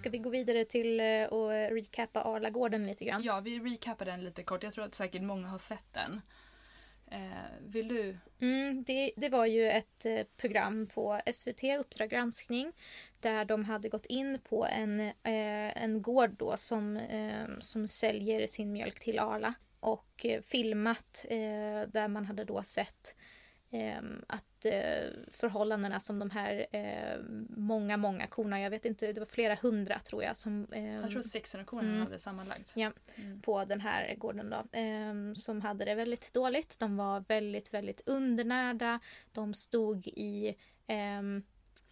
Ska 0.00 0.10
vi 0.10 0.18
gå 0.18 0.30
vidare 0.30 0.64
till 0.64 1.00
eh, 1.00 1.24
och 1.24 1.50
recappa 1.50 2.22
Arlagården 2.22 2.86
lite 2.86 3.04
grann? 3.04 3.22
Ja, 3.22 3.40
vi 3.40 3.58
recapar 3.58 4.04
den 4.04 4.24
lite 4.24 4.42
kort. 4.42 4.62
Jag 4.62 4.72
tror 4.72 4.84
att 4.84 4.94
säkert 4.94 5.22
många 5.22 5.48
har 5.48 5.58
sett 5.58 5.92
den. 5.92 6.20
Eh, 7.10 7.20
vill 7.66 7.88
du? 7.88 8.18
Mm, 8.40 8.84
det, 8.84 9.12
det 9.16 9.28
var 9.28 9.46
ju 9.46 9.70
ett 9.70 10.06
eh, 10.06 10.22
program 10.36 10.86
på 10.86 11.20
SVT, 11.32 11.64
Uppdrag 11.80 12.10
granskning, 12.10 12.72
där 13.20 13.44
de 13.44 13.64
hade 13.64 13.88
gått 13.88 14.06
in 14.06 14.38
på 14.48 14.66
en, 14.66 15.00
eh, 15.00 15.82
en 15.82 16.02
gård 16.02 16.30
då 16.30 16.56
som, 16.56 16.96
eh, 16.96 17.48
som 17.60 17.88
säljer 17.88 18.46
sin 18.46 18.72
mjölk 18.72 19.00
till 19.00 19.18
Arla 19.18 19.54
och 19.80 20.26
eh, 20.26 20.42
filmat 20.42 21.24
eh, 21.28 21.88
där 21.88 22.08
man 22.08 22.24
hade 22.24 22.44
då 22.44 22.62
sett 22.62 23.16
eh, 23.16 23.29
att 24.26 24.64
eh, 24.64 25.10
förhållandena 25.30 26.00
som 26.00 26.18
de 26.18 26.30
här 26.30 26.66
eh, 26.72 27.20
många, 27.56 27.96
många 27.96 28.26
korna, 28.26 28.60
jag 28.60 28.70
vet 28.70 28.84
inte, 28.84 29.12
det 29.12 29.20
var 29.20 29.26
flera 29.26 29.54
hundra 29.54 29.98
tror 29.98 30.22
jag 30.24 30.36
som 30.36 30.66
eh, 30.72 30.94
Jag 30.94 31.10
tror 31.10 31.22
600 31.22 31.64
kronor 31.66 31.84
Mm. 31.88 32.00
hade 32.02 32.18
sammanlagt. 32.18 32.72
Ja. 32.76 32.92
Mm. 33.14 33.42
på 33.42 33.64
den 33.64 33.80
här 33.80 34.14
gården 34.14 34.50
då, 34.50 34.78
ehm, 34.78 35.36
som 35.36 35.60
hade 35.60 35.84
det 35.84 35.94
väldigt 35.94 36.32
dåligt. 36.34 36.78
De 36.78 36.96
var 36.96 37.24
väldigt, 37.28 37.74
väldigt 37.74 38.02
undernärda. 38.06 39.00
De 39.32 39.54
stod 39.54 40.06
i 40.08 40.54
ehm, 40.86 41.42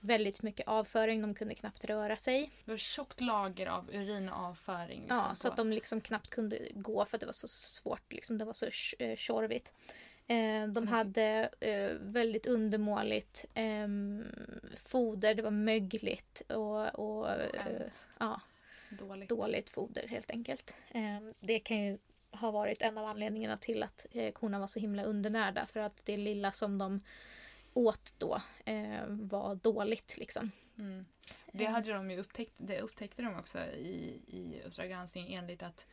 väldigt 0.01 0.43
mycket 0.43 0.69
avföring. 0.69 1.23
De 1.23 1.35
kunde 1.35 1.55
knappt 1.55 1.85
röra 1.85 2.17
sig. 2.17 2.51
Det 2.65 2.71
var 2.71 2.79
tjockt 2.79 3.21
lager 3.21 3.67
av 3.67 3.91
urin 3.95 4.29
och 4.29 4.37
avföring. 4.39 5.01
liksom 5.01 5.17
Ja, 5.17 5.35
så 5.35 5.49
på- 5.49 5.53
att 5.53 5.57
de 5.57 5.71
liksom 5.73 6.01
knappt 6.01 6.31
kunde 6.31 6.69
gå 6.75 7.05
för 7.05 7.17
att 7.17 7.21
det 7.21 7.27
var 7.27 7.33
så 7.33 7.49
svårt. 7.49 8.13
Liksom, 8.13 8.39
det 8.39 8.45
var 8.45 8.53
så 8.53 8.67
eh, 8.99 9.17
tjorvigt. 9.17 9.73
Eh, 9.79 9.95
de 10.29 10.77
Mm. 10.77 10.89
hade 10.89 11.51
eh, 11.61 11.91
väldigt 12.01 12.47
undermåligt 12.47 13.45
ehm, 13.55 14.25
foder, 14.77 15.35
det 15.35 15.43
var 15.43 15.51
mögligt 15.51 16.43
och, 16.49 16.95
och 16.95 17.31
eh, 17.31 17.87
ja, 18.19 18.41
Dåligt. 18.91 19.29
dåligt 19.29 19.71
foder 19.71 20.09
helt 20.09 20.31
enkelt. 20.31 20.75
Ehm, 20.91 21.35
det 21.41 21.59
kan 21.61 21.85
ju 21.85 21.99
ha 22.31 22.51
varit 22.51 22.83
en 22.83 22.99
av 22.99 23.05
anledningarna 23.07 23.57
till 23.57 23.83
att 23.83 24.07
eh, 24.11 24.33
korna 24.33 24.59
var 24.59 24.67
så 24.67 24.81
himla 24.81 25.03
undernärda 25.05 25.67
för 25.67 25.81
att 25.81 26.07
det 26.07 26.17
lilla 26.17 26.53
som 26.53 26.79
de 26.79 27.01
åt 27.75 28.15
då 28.19 28.43
eh, 28.65 29.05
var 29.09 29.55
dåligt 29.55 30.17
liksom. 30.19 30.51
Mm. 30.79 31.05
Det 31.53 31.65
hade 31.65 31.93
de 31.93 32.11
ju 32.11 32.19
upptäckt, 32.19 32.55
det 32.57 32.81
upptäckte 32.81 33.23
de 33.23 33.39
också 33.39 33.59
i, 33.59 34.21
i 34.27 34.63
Uppdrag 34.67 34.89
granskning 34.89 35.35
enligt 35.35 35.63
att 35.63 35.87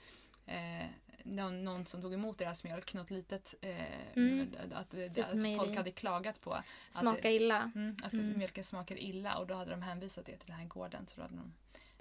eh, 0.46 0.86
någon, 1.26 1.64
någon 1.64 1.86
som 1.86 2.02
tog 2.02 2.14
emot 2.14 2.38
deras 2.38 2.64
mjölk, 2.64 2.94
något 2.94 3.12
litet, 3.12 3.56
eh, 3.62 4.16
Mm. 4.16 4.56
att, 4.72 4.94
att, 4.96 5.18
att 5.20 5.58
folk 5.58 5.76
hade 5.78 5.92
klagat 5.92 6.42
på 6.42 6.54
att, 6.54 6.66
Smaka 6.90 7.22
det, 7.22 7.32
illa. 7.34 7.72
mm, 7.76 7.96
att 8.04 8.14
Mm. 8.14 8.38
mjölken 8.38 8.64
smakar 8.64 8.98
illa 9.04 9.38
och 9.38 9.48
då 9.48 9.54
hade 9.54 9.72
de 9.72 9.82
hänvisat 9.82 10.26
det 10.26 10.38
till 10.38 10.48
den 10.48 10.56
här 10.56 10.66
gården. 10.66 11.06
Så 11.08 11.16
då 11.16 11.22
hade 11.22 11.36
de 11.36 11.54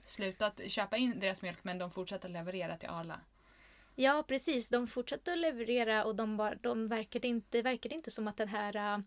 slutat 0.04 0.60
köpa 0.70 0.96
in 0.96 1.20
deras 1.20 1.42
mjölk 1.42 1.64
men 1.64 1.78
de 1.78 1.90
fortsatte 1.90 2.28
leverera 2.28 2.76
till 2.76 2.88
Arla. 2.88 3.20
Ja, 3.94 4.24
precis. 4.28 4.68
De 4.68 4.86
fortsatte 4.88 5.32
att 5.32 5.38
leverera 5.38 6.04
och 6.04 6.16
de, 6.16 6.36
var, 6.36 6.58
de 6.60 6.88
verkade 6.88 7.28
inte, 7.28 7.62
verkade 7.62 7.94
inte 7.94 8.10
som 8.10 8.28
att 8.28 8.36
det 8.36 8.46
här 8.46 9.02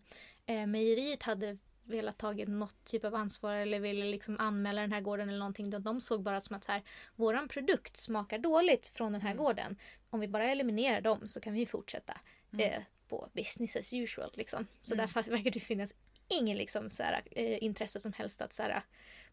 äh, 0.46 0.66
mejeriet 0.66 1.22
hade 1.22 1.58
velat 1.88 2.18
tagit 2.18 2.48
något 2.48 2.84
typ 2.84 3.04
av 3.04 3.14
ansvar 3.14 3.54
eller 3.54 3.80
ville 3.80 4.04
liksom 4.04 4.36
anmäla 4.40 4.80
den 4.80 4.92
här 4.92 5.00
gården 5.00 5.28
eller 5.28 5.38
någonting. 5.38 5.70
De, 5.70 5.82
de 5.82 6.00
såg 6.00 6.22
bara 6.22 6.40
som 6.40 6.56
att 6.56 6.64
så 6.64 6.72
här, 6.72 6.82
våran 7.16 7.48
produkt 7.48 7.96
smakar 7.96 8.38
dåligt 8.38 8.86
från 8.86 9.12
den 9.12 9.20
här 9.22 9.30
Mm. 9.32 9.44
gården. 9.44 9.76
Om 10.10 10.20
vi 10.20 10.28
bara 10.28 10.44
eliminerar 10.44 11.00
dem 11.00 11.28
så 11.28 11.40
kan 11.40 11.52
vi 11.52 11.66
fortsätta 11.66 12.20
Mm. 12.52 12.70
eh, 12.72 12.82
på 13.08 13.30
business 13.32 13.76
as 13.76 13.92
usual. 13.92 14.30
Liksom. 14.34 14.66
Så 14.82 14.94
Mm. 14.94 15.06
därför 15.06 15.22
verkar 15.30 15.50
det 15.50 15.60
finnas 15.60 15.94
ingen 16.40 16.56
liksom, 16.56 16.90
så 16.90 17.02
här, 17.02 17.22
eh, 17.30 17.62
intresse 17.64 18.00
som 18.00 18.12
helst 18.12 18.40
att 18.42 18.52
så 18.52 18.62
här, 18.62 18.82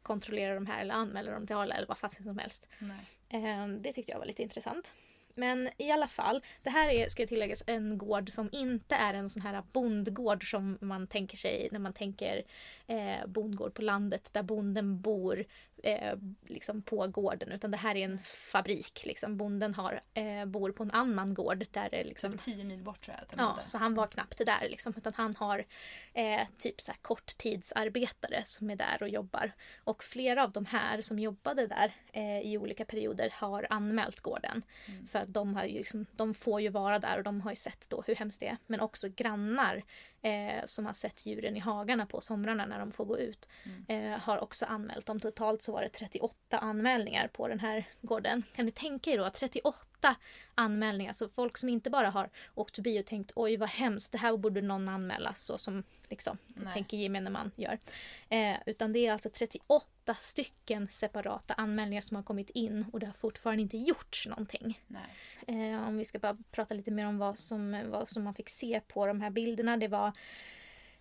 kontrollera 0.01 0.55
de 0.55 0.65
här 0.65 0.81
eller 0.81 0.93
anmäla 0.93 1.31
dem 1.31 1.47
till 1.47 1.55
Arla 1.55 1.75
eller 1.75 1.87
vad 1.87 1.97
fasen 1.97 2.23
som 2.23 2.37
helst. 2.37 2.67
Eh, 3.29 3.67
Det 3.67 3.93
tyckte 3.93 4.11
jag 4.11 4.19
var 4.19 4.25
lite 4.25 4.43
intressant. 4.43 4.93
Men 5.35 5.69
i 5.77 5.91
alla 5.91 6.07
fall, 6.07 6.41
det 6.63 6.69
här 6.69 6.89
är, 6.89 7.07
ska 7.07 7.27
tilläggas, 7.27 7.63
en 7.67 7.97
gård 7.97 8.29
som 8.29 8.49
inte 8.51 8.95
är 8.95 9.13
en 9.13 9.29
sån 9.29 9.41
här 9.41 9.63
bondgård 9.71 10.49
som 10.49 10.77
man 10.81 11.07
tänker 11.07 11.37
sig 11.37 11.69
när 11.71 11.79
man 11.79 11.93
tänker 11.93 12.43
eh, 12.87 13.27
bondgård 13.27 13.73
på 13.73 13.81
landet 13.81 14.29
där 14.31 14.43
bonden 14.43 15.01
bor 15.01 15.45
eh, 15.85 16.17
liksom 16.47 16.81
på 16.81 17.07
gården. 17.07 17.51
Utan 17.51 17.71
det 17.71 17.77
här 17.77 17.95
är 17.95 18.05
en 18.05 18.17
fabrik. 18.17 19.05
Liksom. 19.05 19.37
Bonden 19.37 19.73
har, 19.73 20.01
eh, 20.13 20.45
bor 20.45 20.71
på 20.71 20.83
en 20.83 20.91
annan 20.91 21.33
gård 21.33 21.65
där 21.71 21.89
det 21.89 22.03
liksom 22.03 22.31
Som 22.31 22.37
tio 22.37 22.63
mil 22.63 22.83
bort 22.83 23.01
tror 23.01 23.17
jag 23.17 23.39
Ja, 23.39 23.59
så 23.63 23.77
han 23.77 23.93
var 23.93 24.07
knappt 24.07 24.37
där 24.37 24.69
liksom. 24.69 24.93
Utan 24.97 25.13
han 25.15 25.35
har 25.35 25.65
eh, 26.13 26.41
typ 26.57 26.81
så 26.81 26.91
här 26.91 26.99
korttidsarbetare 27.01 28.41
som 28.45 28.69
är 28.69 28.75
där 28.75 28.97
och 29.01 29.09
jobbar. 29.09 29.51
Och 29.83 30.03
flera 30.03 30.43
av 30.43 30.51
de 30.51 30.65
här 30.65 31.01
som 31.01 31.19
jobbade 31.19 31.67
där 31.67 31.95
eh, 32.13 32.39
i 32.39 32.57
olika 32.57 32.85
perioder 32.85 33.29
har 33.33 33.67
anmält 33.69 34.19
gården. 34.19 34.61
Mm. 34.85 35.07
För 35.07 35.19
att 35.19 35.33
de, 35.33 35.55
har 35.55 35.63
ju 35.63 35.77
liksom, 35.77 36.05
de 36.11 36.33
får 36.33 36.61
ju 36.61 36.69
vara 36.69 36.99
där 36.99 37.17
och 37.17 37.23
de 37.23 37.41
har 37.41 37.51
ju 37.51 37.55
sett 37.55 37.89
då 37.89 38.03
hur 38.07 38.15
hemskt 38.15 38.39
det 38.39 38.47
är. 38.47 38.57
Men 38.67 38.79
också 38.79 39.07
grannar 39.15 39.83
eh, 40.21 40.65
som 40.65 40.85
har 40.85 40.93
sett 40.93 41.25
djuren 41.25 41.57
i 41.57 41.59
hagarna 41.59 42.05
på 42.05 42.21
somrarna 42.21 42.65
när 42.65 42.79
de 42.79 42.91
får 42.91 43.05
gå 43.05 43.19
ut. 43.19 43.49
Mm. 43.87 44.19
Har 44.19 44.43
också 44.43 44.65
anmält 44.65 45.05
dem. 45.05 45.19
Totalt 45.19 45.61
så 45.61 45.74
var 45.75 45.81
det 45.81 45.89
38 45.89 46.57
anmälningar 46.57 47.27
på 47.27 47.47
den 47.47 47.59
här 47.59 47.85
gården. 48.01 48.43
Kan 48.55 48.65
ni 48.65 48.71
tänka 48.71 49.11
er 49.11 49.17
då 49.17 49.29
38 49.29 50.15
anmälningar. 50.55 51.13
Så 51.13 51.29
folk 51.29 51.57
som 51.57 51.69
inte 51.69 51.89
bara 51.89 52.09
har 52.09 52.29
åkt 52.55 52.75
förbi 52.75 53.01
och 53.01 53.05
tänkt 53.05 53.31
oj 53.35 53.57
vad 53.57 53.69
hemskt, 53.69 54.11
det 54.11 54.17
här 54.17 54.37
borde 54.37 54.61
någon 54.61 54.89
anmäla 54.89 55.33
så 55.33 55.57
som 55.57 55.83
liksom, 56.09 56.37
Nej. 56.47 56.73
tänker 56.73 56.97
gemene 56.97 57.29
man 57.29 57.51
gör. 57.55 57.79
Eh, 58.29 58.57
utan 58.65 58.93
det 58.93 59.07
är 59.07 59.11
alltså 59.11 59.29
38 59.29 60.15
stycken 60.19 60.87
separata 60.87 61.53
anmälningar 61.53 62.01
som 62.01 62.15
har 62.15 62.23
kommit 62.23 62.49
in 62.49 62.85
och 62.93 62.99
det 62.99 63.05
har 63.05 63.13
fortfarande 63.13 63.61
inte 63.61 63.77
gjorts 63.77 64.27
någonting. 64.27 64.81
Eh, 65.47 65.87
om 65.87 65.97
vi 65.97 66.05
ska 66.05 66.19
bara 66.19 66.37
prata 66.51 66.73
lite 66.73 66.91
mer 66.91 67.07
om 67.07 67.17
vad 67.17 67.39
som, 67.39 67.83
vad 67.91 68.09
som 68.09 68.23
man 68.23 68.35
fick 68.35 68.49
se 68.49 68.81
på 68.87 69.05
de 69.05 69.21
här 69.21 69.29
bilderna. 69.29 69.77
Det 69.77 69.87
var 69.87 70.11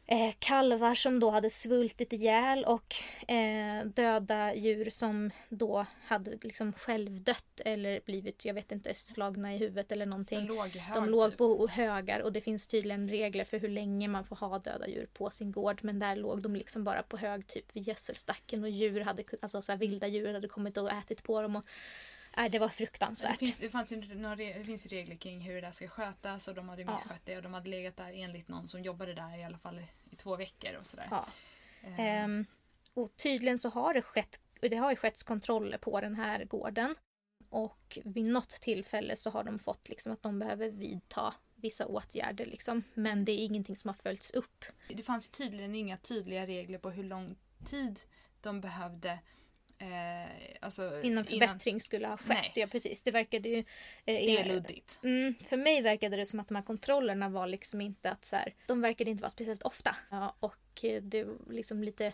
eh, 0.06 0.34
kalvar 0.38 0.94
som 0.94 1.20
då 1.20 1.30
hade 1.30 1.50
svultit 1.50 2.12
ihjäl 2.12 2.64
och 2.64 2.94
eh, 3.30 3.84
döda 3.86 4.54
djur 4.54 4.90
som 4.90 5.30
då 5.48 5.86
hade 6.04 6.38
liksom 6.42 6.72
självdött 6.72 7.60
eller 7.64 8.00
blivit, 8.06 8.44
jag 8.44 8.54
vet 8.54 8.72
inte, 8.72 8.94
slagna 8.94 9.54
i 9.54 9.58
huvudet 9.58 9.92
eller 9.92 10.06
någonting. 10.06 10.46
låg 10.46 10.68
hög 10.68 10.94
De 10.94 11.08
låg 11.08 11.30
typ. 11.30 11.38
på 11.38 11.68
högar 11.68 12.20
och 12.20 12.32
det 12.32 12.40
finns 12.40 12.68
tydligen 12.68 13.08
regler 13.08 13.44
för 13.44 13.58
hur 13.58 13.68
länge 13.68 14.08
man 14.08 14.24
får 14.24 14.36
ha 14.36 14.58
döda 14.58 14.88
djur 14.88 15.08
på 15.12 15.30
sin 15.30 15.52
gård. 15.52 15.78
Men 15.82 15.98
där 15.98 16.16
låg 16.16 16.42
de 16.42 16.56
liksom 16.56 16.84
bara 16.84 17.02
på 17.02 17.16
hög 17.16 17.46
typ 17.46 17.76
vid 17.76 17.88
gödselstacken 17.88 18.64
och 18.64 18.70
djur 18.70 19.00
hade, 19.00 19.24
alltså 19.42 19.62
så 19.62 19.72
här 19.72 19.78
vilda 19.78 20.06
djur 20.06 20.34
hade 20.34 20.48
kommit 20.48 20.76
och 20.76 20.92
ätit 20.92 21.22
på 21.22 21.42
dem. 21.42 21.56
Och, 21.56 21.64
nej, 22.36 22.50
det 22.50 22.58
var 22.58 22.66
Men 22.66 22.70
Det 22.70 22.74
fruktansvärt. 22.76 23.38
finns, 23.38 23.58
det, 23.58 23.70
fanns 23.70 23.92
ju 23.92 24.14
några, 24.14 24.36
det 24.36 24.64
finns 24.64 24.86
ju 24.86 24.90
regler 24.90 25.16
kring 25.16 25.40
hur 25.40 25.54
det 25.54 25.60
där 25.60 25.70
ska 25.70 25.88
skötas 25.88 26.48
och 26.48 26.54
de 26.54 26.68
hade 26.68 26.82
ju 26.82 26.88
Ja. 26.88 26.92
misskött 26.94 27.20
det 27.24 27.36
och 27.36 27.42
de 27.42 27.54
hade 27.54 27.68
legat 27.70 27.96
där 27.96 28.12
enligt 28.12 28.48
någon 28.48 28.68
som 28.68 28.82
jobbade 28.82 29.14
där 29.14 29.38
i 29.38 29.44
alla 29.44 29.58
fall 29.58 29.80
i, 30.10 30.16
två 30.16 30.36
veckor 30.36 30.76
och 30.78 30.86
sådär. 30.86 31.08
Ja. 31.10 31.26
Eh, 31.82 32.00
Ehm, 32.00 32.46
och 32.94 33.16
tydligen 33.16 33.58
så 33.58 33.68
har 33.68 33.94
det 33.94 34.02
skett, 34.02 34.40
det 34.60 34.76
har 34.76 34.90
ju 34.90 34.96
skett 34.96 35.24
kontroller 35.24 35.78
på 35.78 36.00
den 36.00 36.14
här 36.14 36.44
gården. 36.44 36.94
Och 37.48 37.98
vid 38.04 38.24
något 38.24 38.50
tillfälle 38.50 39.16
så 39.16 39.30
har 39.30 39.44
de 39.44 39.58
fått 39.58 39.88
liksom 39.88 40.12
att 40.12 40.22
de 40.22 40.38
behöver 40.38 40.70
vidta 40.70 41.34
vissa 41.54 41.86
åtgärder 41.86 42.46
liksom. 42.46 42.82
Men 42.94 43.24
det 43.24 43.32
är 43.32 43.44
ingenting 43.44 43.76
som 43.76 43.88
har 43.88 43.94
följts 43.94 44.30
upp. 44.30 44.64
Det 44.88 45.02
fanns 45.02 45.28
tydligen 45.28 45.74
inga 45.74 45.96
tydliga 45.96 46.46
regler 46.46 46.78
på 46.78 46.90
hur 46.90 47.04
lång 47.04 47.36
tid 47.64 48.00
de 48.40 48.60
behövde 48.60 49.18
eh, 49.92 50.28
alltså, 50.60 51.02
Innan 51.02 51.24
förbättring 51.24 51.80
skulle 51.80 52.06
ha 52.08 52.16
skett. 52.16 52.28
Nej. 52.28 52.52
Ja 52.54 52.66
precis, 52.66 53.02
det 53.02 53.10
verkade 53.10 53.48
ju... 53.48 53.58
eh, 53.58 53.64
Det 54.04 54.38
är 54.40 54.44
luddigt. 54.44 54.98
Mm, 55.02 55.34
för 55.34 55.56
mig 55.56 55.82
verkade 55.82 56.16
det 56.16 56.26
som 56.26 56.40
att 56.40 56.48
de 56.48 56.54
här 56.54 56.62
kontrollerna 56.62 57.28
var 57.28 57.46
liksom 57.46 57.80
inte 57.80 58.10
att 58.10 58.24
så 58.24 58.36
här, 58.36 58.54
de 58.66 58.80
verkade 58.80 59.10
inte 59.10 59.22
vara 59.22 59.30
speciellt 59.30 59.62
ofta. 59.62 59.96
Ja, 60.10 60.36
och 60.40 60.84
eh, 60.84 61.02
det 61.02 61.24
var 61.24 61.36
liksom 61.52 61.84
lite 61.84 62.12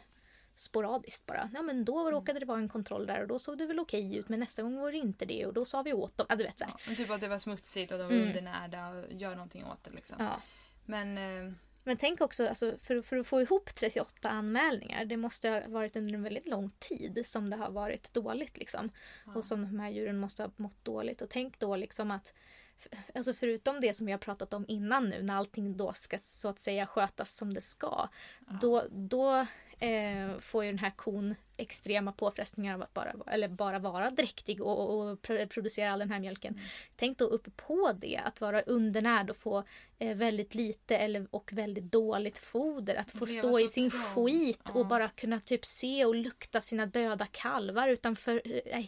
sporadiskt 0.55 1.27
bara. 1.27 1.51
Ja 1.55 1.63
men 1.63 1.85
då 1.85 2.11
råkade 2.11 2.39
det 2.41 2.47
vara 2.47 2.59
en 2.59 2.69
kontroll 2.69 3.07
där 3.07 3.23
och 3.23 3.29
då 3.29 3.39
såg 3.39 3.59
det 3.59 3.67
väl 3.67 3.81
okej 3.81 4.17
ut 4.17 4.29
men 4.29 4.41
nästa 4.41 4.63
gång 4.63 4.77
var 4.77 4.93
det 4.93 4.99
inte 4.99 5.25
det 5.25 5.47
och 5.47 5.53
då 5.55 5.65
sa 5.65 5.83
vi 5.83 5.93
åt 5.93 6.17
dem. 6.17 6.27
Ja 6.29 6.37
du 6.37 6.45
vet 6.45 6.59
så 6.59 6.65
här. 6.65 6.75
Ja, 6.89 6.95
typ 6.95 7.11
att 7.11 7.21
det 7.21 7.29
var 7.29 7.39
smutsigt 7.39 7.93
och 7.93 7.99
de 7.99 8.05
var 8.05 8.13
Mm. 8.13 8.27
undernärda 8.29 8.89
och 8.89 9.05
gör 9.13 9.31
någonting 9.35 9.65
åt 9.65 9.85
det 9.85 9.91
liksom. 9.91 10.17
Ja. 10.19 10.41
Men 10.85 11.19
eh, 11.19 11.53
Men 11.85 11.97
tänk 11.97 12.21
också, 12.21 12.49
alltså, 12.49 12.79
för, 12.83 13.03
för 13.03 13.17
att 13.17 13.27
få 13.27 13.41
ihop 13.41 13.75
38 13.75 14.29
anmälningar, 14.29 15.05
det 15.05 15.17
måste 15.17 15.49
ha 15.49 15.61
varit 15.67 15.97
under 15.97 16.15
en 16.15 16.23
väldigt 16.23 16.47
lång 16.47 16.71
tid 16.79 17.23
som 17.25 17.51
det 17.51 17.57
har 17.57 17.71
varit 17.71 18.15
dåligt. 18.15 18.59
Liksom. 18.59 18.91
ja. 19.27 19.35
Och 19.35 19.45
som 19.45 19.63
de 19.63 19.81
här 19.81 19.91
djuren 19.91 20.19
måste 20.19 20.43
ha 20.43 20.51
mått 20.57 20.85
dåligt. 20.85 21.23
Och 21.23 21.31
tänk 21.31 21.59
då 21.59 21.77
liksom 21.77 22.11
att 22.11 22.35
Alltså 23.15 23.35
förutom 23.35 23.81
det 23.81 23.95
som 23.95 24.07
vi 24.07 24.13
har 24.13 24.19
pratat 24.19 24.55
om 24.55 24.65
innan 24.69 25.09
nu 25.09 25.23
när 25.23 25.35
allting 25.35 25.77
då 25.77 25.93
ska 25.93 26.19
så 26.19 26.49
att 26.49 26.59
säga 26.59 26.87
skötas 26.87 27.37
som 27.37 27.55
det 27.55 27.61
ska. 27.61 28.09
Ja. 28.47 28.59
Då, 28.61 28.85
då 28.91 29.47
eh, 29.81 30.39
får 30.41 30.65
ju 30.65 30.71
den 30.71 30.79
här 30.79 30.91
kon 30.97 31.35
extrema 31.57 32.13
påfrestningar 32.13 32.75
av 32.75 32.83
att 32.83 32.95
bara, 32.95 33.15
eller 33.27 33.49
bara 33.49 33.79
vara 33.79 34.11
dräktig 34.11 34.63
och, 34.63 34.99
och 35.11 35.23
pro- 35.23 35.47
producera 35.47 35.93
all 35.93 35.99
den 35.99 36.11
här 36.11 36.21
mjölken. 36.21 36.55
Mm. 36.55 36.67
Tänk 36.97 37.19
då 37.19 37.25
upp 37.25 37.57
på 37.57 37.93
det, 37.93 38.21
att 38.25 38.41
vara 38.41 38.63
undernärd 38.63 39.31
och 39.31 39.37
få 39.37 39.65
eh, 39.99 40.17
väldigt 40.17 40.55
lite 40.55 40.97
eller, 40.97 41.27
och 41.31 41.53
väldigt 41.53 41.85
dåligt 41.85 42.39
foder. 42.39 42.95
Att 42.95 43.11
få 43.11 43.27
stå 43.27 43.61
i 43.61 43.69
sin 43.69 43.91
trångt. 43.91 44.05
skit 44.31 44.61
Ja. 44.65 44.81
och 44.81 44.87
bara 44.87 45.09
kunna 45.09 45.41
typ 45.41 45.65
se 45.65 46.05
och 46.05 46.15
lukta 46.15 46.61
sina 46.61 46.87
döda 46.87 47.27
kalvar 47.27 47.89
utanför. 47.89 48.43
eh. 48.65 48.85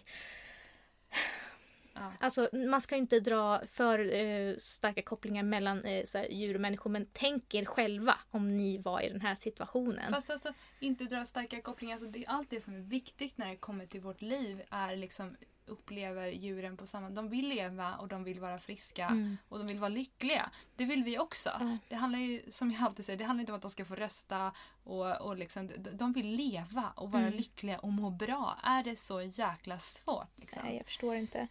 Ja. 1.95 2.13
Alltså 2.21 2.49
man 2.53 2.81
ska 2.81 2.97
inte 2.97 3.21
dra 3.21 3.61
för 3.67 4.15
eh, 4.15 4.57
starka 4.59 5.03
kopplingar 5.03 5.43
mellan 5.43 5.85
eh, 5.85 6.05
här, 6.15 6.29
djur 6.31 6.55
och 6.55 6.61
människor 6.61 6.91
men 6.91 7.07
tänk 7.13 7.55
er 7.55 7.65
själva 7.65 8.19
om 8.31 8.57
ni 8.57 8.79
var 8.79 9.01
i 9.01 9.09
den 9.09 9.21
här 9.21 9.35
situationen. 9.35 10.13
Fast 10.13 10.31
alltså 10.31 10.53
inte 10.81 11.05
dra 11.05 11.25
starka 11.25 11.63
kopplingar. 11.63 11.95
Alltså, 11.95 12.09
det, 12.09 12.27
allt 12.27 12.51
det 12.51 12.61
som 12.61 12.75
är 12.75 12.81
viktigt 12.81 13.39
när 13.39 13.49
det 13.49 13.57
kommer 13.57 13.87
till 13.87 14.01
vårt 14.01 14.23
liv 14.23 14.63
är 14.71 14.97
liksom 14.97 15.37
upplever 15.73 16.29
djuren 16.29 16.77
på 16.77 16.87
samma... 16.87 17.11
De 17.11 17.29
vill 17.29 17.49
leva 17.49 17.95
och 17.97 18.09
de 18.09 18.25
vill 18.25 18.41
vara 18.41 18.59
friska 18.59 19.07
Mm. 19.07 19.37
och 19.49 19.59
de 19.59 19.67
vill 19.67 19.79
vara 19.79 19.89
lyckliga. 19.89 20.51
Det 20.77 20.85
vill 20.85 21.05
vi 21.05 21.19
också. 21.19 21.51
Ja. 21.61 21.79
Det 21.89 21.95
handlar 21.95 22.19
ju, 22.19 22.43
som 22.51 22.71
jag 22.71 22.83
alltid 22.83 23.05
säger, 23.05 23.19
det 23.19 23.25
handlar 23.25 23.41
inte 23.41 23.53
om 23.53 23.57
att 23.57 23.63
de 23.63 23.71
ska 23.71 23.85
få 23.85 23.95
rösta 23.95 24.53
och, 24.85 25.21
och 25.21 25.37
liksom, 25.37 25.67
de- 25.79 25.91
de 25.91 26.13
vill 26.13 26.27
leva 26.27 26.93
och 26.97 27.11
vara 27.13 27.23
Mm. 27.23 27.35
lyckliga 27.35 27.79
och 27.79 27.93
må 27.93 28.11
bra. 28.11 28.59
Är 28.65 28.83
det 28.85 28.97
så 28.97 29.23
jäkla 29.23 29.79
svårt? 29.79 30.29
Liksom? 30.37 30.63
Nej, 30.65 30.77
jag 30.77 30.87
förstår 30.87 31.17
inte. 31.17 31.49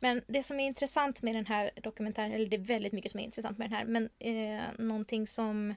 Men 0.00 0.22
det 0.28 0.42
som 0.42 0.60
är 0.60 0.66
intressant 0.66 1.22
med 1.22 1.34
den 1.34 1.46
här 1.46 1.70
dokumentären, 1.82 2.32
eller 2.32 2.46
det 2.46 2.56
är 2.56 2.60
väldigt 2.60 2.92
mycket 2.92 3.10
som 3.10 3.20
är 3.20 3.24
intressant 3.24 3.58
med 3.58 3.70
den 3.70 3.76
här, 3.78 3.84
men 3.84 4.08
eh, 4.18 4.62
någonting 4.78 5.26
som 5.26 5.74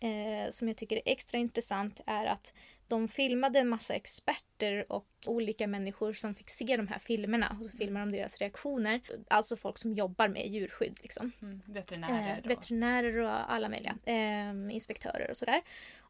eh, 0.00 0.50
som 0.50 0.68
jag 0.68 0.76
tycker 0.76 0.96
är 0.96 1.02
extra 1.04 1.38
intressant 1.38 2.00
är 2.06 2.26
att 2.26 2.52
de 2.88 3.08
filmade 3.08 3.58
en 3.58 3.68
massa 3.68 3.94
experter 3.94 4.92
och 4.92 5.06
olika 5.26 5.66
människor 5.66 6.12
som 6.12 6.34
fick 6.34 6.50
se 6.50 6.76
de 6.76 6.88
här 6.88 6.98
filmerna 6.98 7.56
och 7.60 7.66
så 7.66 7.76
filmar 7.76 8.00
de 8.00 8.12
deras 8.12 8.38
reaktioner. 8.38 9.00
Alltså 9.28 9.56
folk 9.56 9.78
som 9.78 9.94
jobbar 9.94 10.28
med 10.28 10.46
djurskydd. 10.46 10.98
Liksom. 11.02 11.32
Mm, 11.42 11.62
veterinärer. 11.66 12.40
Eh, 12.44 12.48
veterinärer 12.48 13.16
och 13.16 13.52
alla 13.52 13.68
möjliga. 13.68 13.96
Eh, 14.04 14.74
inspektörer 14.74 15.30
och 15.30 15.36
sådär. 15.36 15.62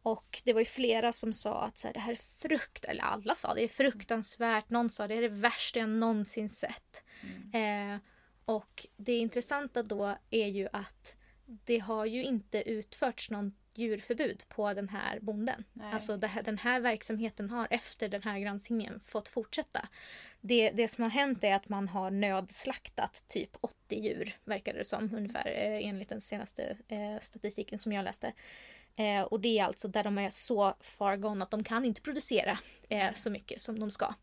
Och 0.03 0.43
det 0.45 0.53
var 0.53 0.61
ju 0.61 0.67
flera 0.67 1.13
som 1.13 1.33
sa 1.33 1.65
att 1.65 1.79
så 1.79 1.89
här, 1.89 1.95
det 1.95 2.01
här 2.01 2.13
är 2.13 2.49
frukt, 2.49 2.85
eller 2.85 3.03
alla 3.03 3.35
sa 3.35 3.55
det 3.55 3.65
är 3.65 3.69
fruktansvärt. 3.69 4.71
Någon 4.71 4.91
sa 4.91 5.09
det 5.09 5.15
är 5.15 5.23
det 5.23 5.29
värsta 5.29 5.79
jag 5.79 5.89
någonsin 5.89 6.49
sett. 6.49 7.05
Mm. 7.23 7.95
Eh, 7.95 8.01
och 8.45 8.87
det 8.97 9.17
intressanta 9.17 9.83
då 9.83 10.17
är 10.31 10.47
ju 10.47 10.69
att 10.73 11.17
det 11.47 11.79
har 11.79 12.07
ju 12.07 12.25
inte 12.25 12.71
utförts 12.71 13.31
någon 13.31 13.53
djurförbud 13.75 14.45
på 14.49 14.75
den 14.75 14.89
här 14.89 15.21
bonden. 15.21 15.65
Nej. 15.73 15.93
Alltså 15.93 16.27
här, 16.27 16.43
den 16.43 16.59
här 16.59 16.81
verksamheten 16.81 17.51
har 17.51 17.67
efter 17.71 18.09
den 18.09 18.23
här 18.23 18.39
granskningen 18.39 19.01
fått 19.01 19.29
fortsätta. 19.29 19.89
Det, 20.41 20.71
det 20.71 20.89
som 20.89 21.03
har 21.03 21.11
hänt 21.11 21.45
är 21.45 21.55
att 21.55 21.69
man 21.69 21.89
har 21.89 22.11
nödslaktat 22.11 23.25
typ 23.29 23.51
80 23.61 23.75
djur, 23.91 24.37
verkar 24.45 24.75
det 24.75 24.85
som, 24.85 25.15
ungefär 25.15 25.47
eh, 25.47 25.89
enligt 25.89 26.09
den 26.09 26.21
senaste 26.21 26.77
eh, 26.89 27.21
statistiken 27.21 27.79
som 27.79 27.93
jag 27.93 28.05
läste. 28.05 28.33
Eh, 28.97 29.23
och 29.23 29.41
det 29.41 29.59
är 29.59 29.65
alltså 29.65 29.89
där 29.89 30.05
de 30.05 30.19
är 30.19 30.31
så 30.31 30.75
far 30.81 31.17
gone 31.17 31.43
att 31.43 31.51
de 31.51 31.65
kan 31.65 31.85
inte 31.85 32.01
producera 32.01 32.59
eh, 32.89 33.15
så 33.15 33.31
mycket 33.31 33.61
som 33.61 33.81
de 33.81 33.91
ska. 33.91 34.15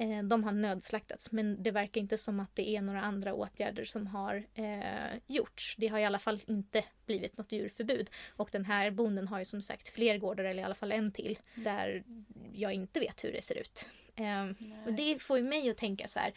Eh, 0.00 0.22
de 0.22 0.44
har 0.44 0.52
nödslaktats 0.52 1.32
men 1.32 1.62
det 1.62 1.70
verkar 1.70 2.00
inte 2.00 2.18
som 2.18 2.40
att 2.40 2.54
det 2.54 2.68
är 2.76 2.82
några 2.82 3.00
andra 3.00 3.34
åtgärder 3.34 3.84
som 3.84 4.06
har 4.06 4.46
eh, 4.54 5.18
gjorts. 5.26 5.74
Det 5.78 5.88
har 5.88 5.98
i 5.98 6.04
alla 6.04 6.18
fall 6.18 6.40
inte 6.46 6.84
blivit 7.06 7.38
något 7.38 7.52
djurförbud. 7.52 8.10
Och 8.28 8.48
den 8.52 8.64
här 8.64 8.90
bonden 8.90 9.28
har 9.28 9.38
ju 9.38 9.44
som 9.44 9.62
sagt 9.62 9.88
fler 9.88 10.18
gårdar, 10.18 10.44
eller 10.44 10.62
i 10.62 10.64
alla 10.64 10.74
fall 10.74 10.92
en 10.92 11.12
till, 11.12 11.38
där 11.54 12.04
jag 12.52 12.72
inte 12.72 13.00
vet 13.00 13.24
hur 13.24 13.32
det 13.32 13.42
ser 13.42 13.58
ut. 13.58 13.88
Eh, 14.14 14.66
och 14.86 14.92
det 14.92 15.22
får 15.22 15.38
ju 15.38 15.44
mig 15.44 15.70
att 15.70 15.76
tänka 15.76 16.08
så 16.08 16.18
här. 16.18 16.32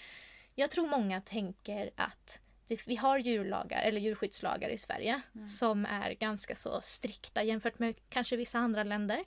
Jag 0.55 0.71
tror 0.71 0.87
många 0.87 1.21
tänker 1.21 1.91
att 1.95 2.41
det, 2.71 2.87
vi 2.87 2.95
har 2.95 3.17
djurlagar, 3.17 3.81
eller 3.81 4.01
djurskyddslagar 4.01 4.69
i 4.69 4.77
Sverige 4.77 5.21
som 5.45 5.85
är 5.85 6.13
ganska 6.13 6.55
så 6.55 6.81
strikta 6.81 7.43
jämfört 7.43 7.79
med 7.79 7.95
kanske 8.09 8.35
vissa 8.35 8.59
andra 8.59 8.83
länder. 8.83 9.23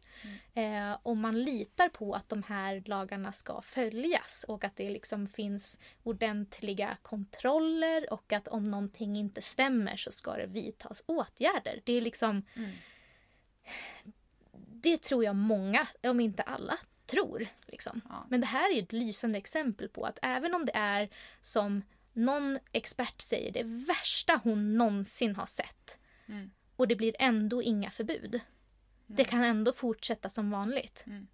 Eh, 0.55 0.97
och 1.03 1.17
man 1.17 1.43
litar 1.43 1.89
på 1.89 2.15
att 2.15 2.29
de 2.29 2.43
här 2.43 2.83
lagarna 2.87 3.33
ska 3.33 3.61
följas 3.63 4.45
och 4.49 4.65
att 4.65 4.77
det 4.77 4.91
liksom 4.91 5.29
finns 5.29 5.79
ordentliga 6.03 6.97
kontroller 7.03 8.13
och 8.13 8.33
att 8.33 8.49
om 8.49 8.71
någonting 8.71 9.17
inte 9.17 9.43
stämmer 9.43 9.97
så 9.97 10.11
ska 10.11 10.37
det 10.37 10.47
vidtas 10.47 11.03
åtgärder. 11.07 11.81
Det 11.85 11.93
är 11.93 12.01
liksom... 12.01 12.43
Mm. 12.57 12.71
Det 14.67 15.03
tror 15.03 15.25
jag 15.25 15.37
många, 15.37 15.89
om 16.03 16.21
inte 16.21 16.43
alla, 16.43 16.79
tror. 17.07 17.47
Liksom. 17.67 18.01
Ja. 18.09 18.27
Men 18.31 18.41
det 18.41 18.47
här 18.47 18.75
är 18.75 18.83
ett 18.83 18.93
lysande 18.93 19.39
exempel 19.39 19.89
på 19.89 20.05
att 20.05 20.19
även 20.23 20.55
om 20.55 20.65
det 20.65 20.73
är 20.75 21.09
som 21.41 21.83
någon 22.15 22.59
expert 22.73 23.21
säger 23.21 23.53
det 23.53 23.63
värsta 23.65 24.41
hon 24.45 24.79
någonsin 24.79 25.37
har 25.37 25.47
sett 25.47 25.99
Mm. 26.27 26.51
och 26.77 26.89
det 26.89 26.97
blir 26.97 27.17
ändå 27.19 27.63
inga 27.63 27.91
förbud. 27.91 28.41
Det 29.07 29.25
kan 29.25 29.45
ändå 29.45 29.73
fortsätta 29.73 30.31
som 30.31 30.51
vanligt. 30.51 31.05
Mm. 31.07 31.27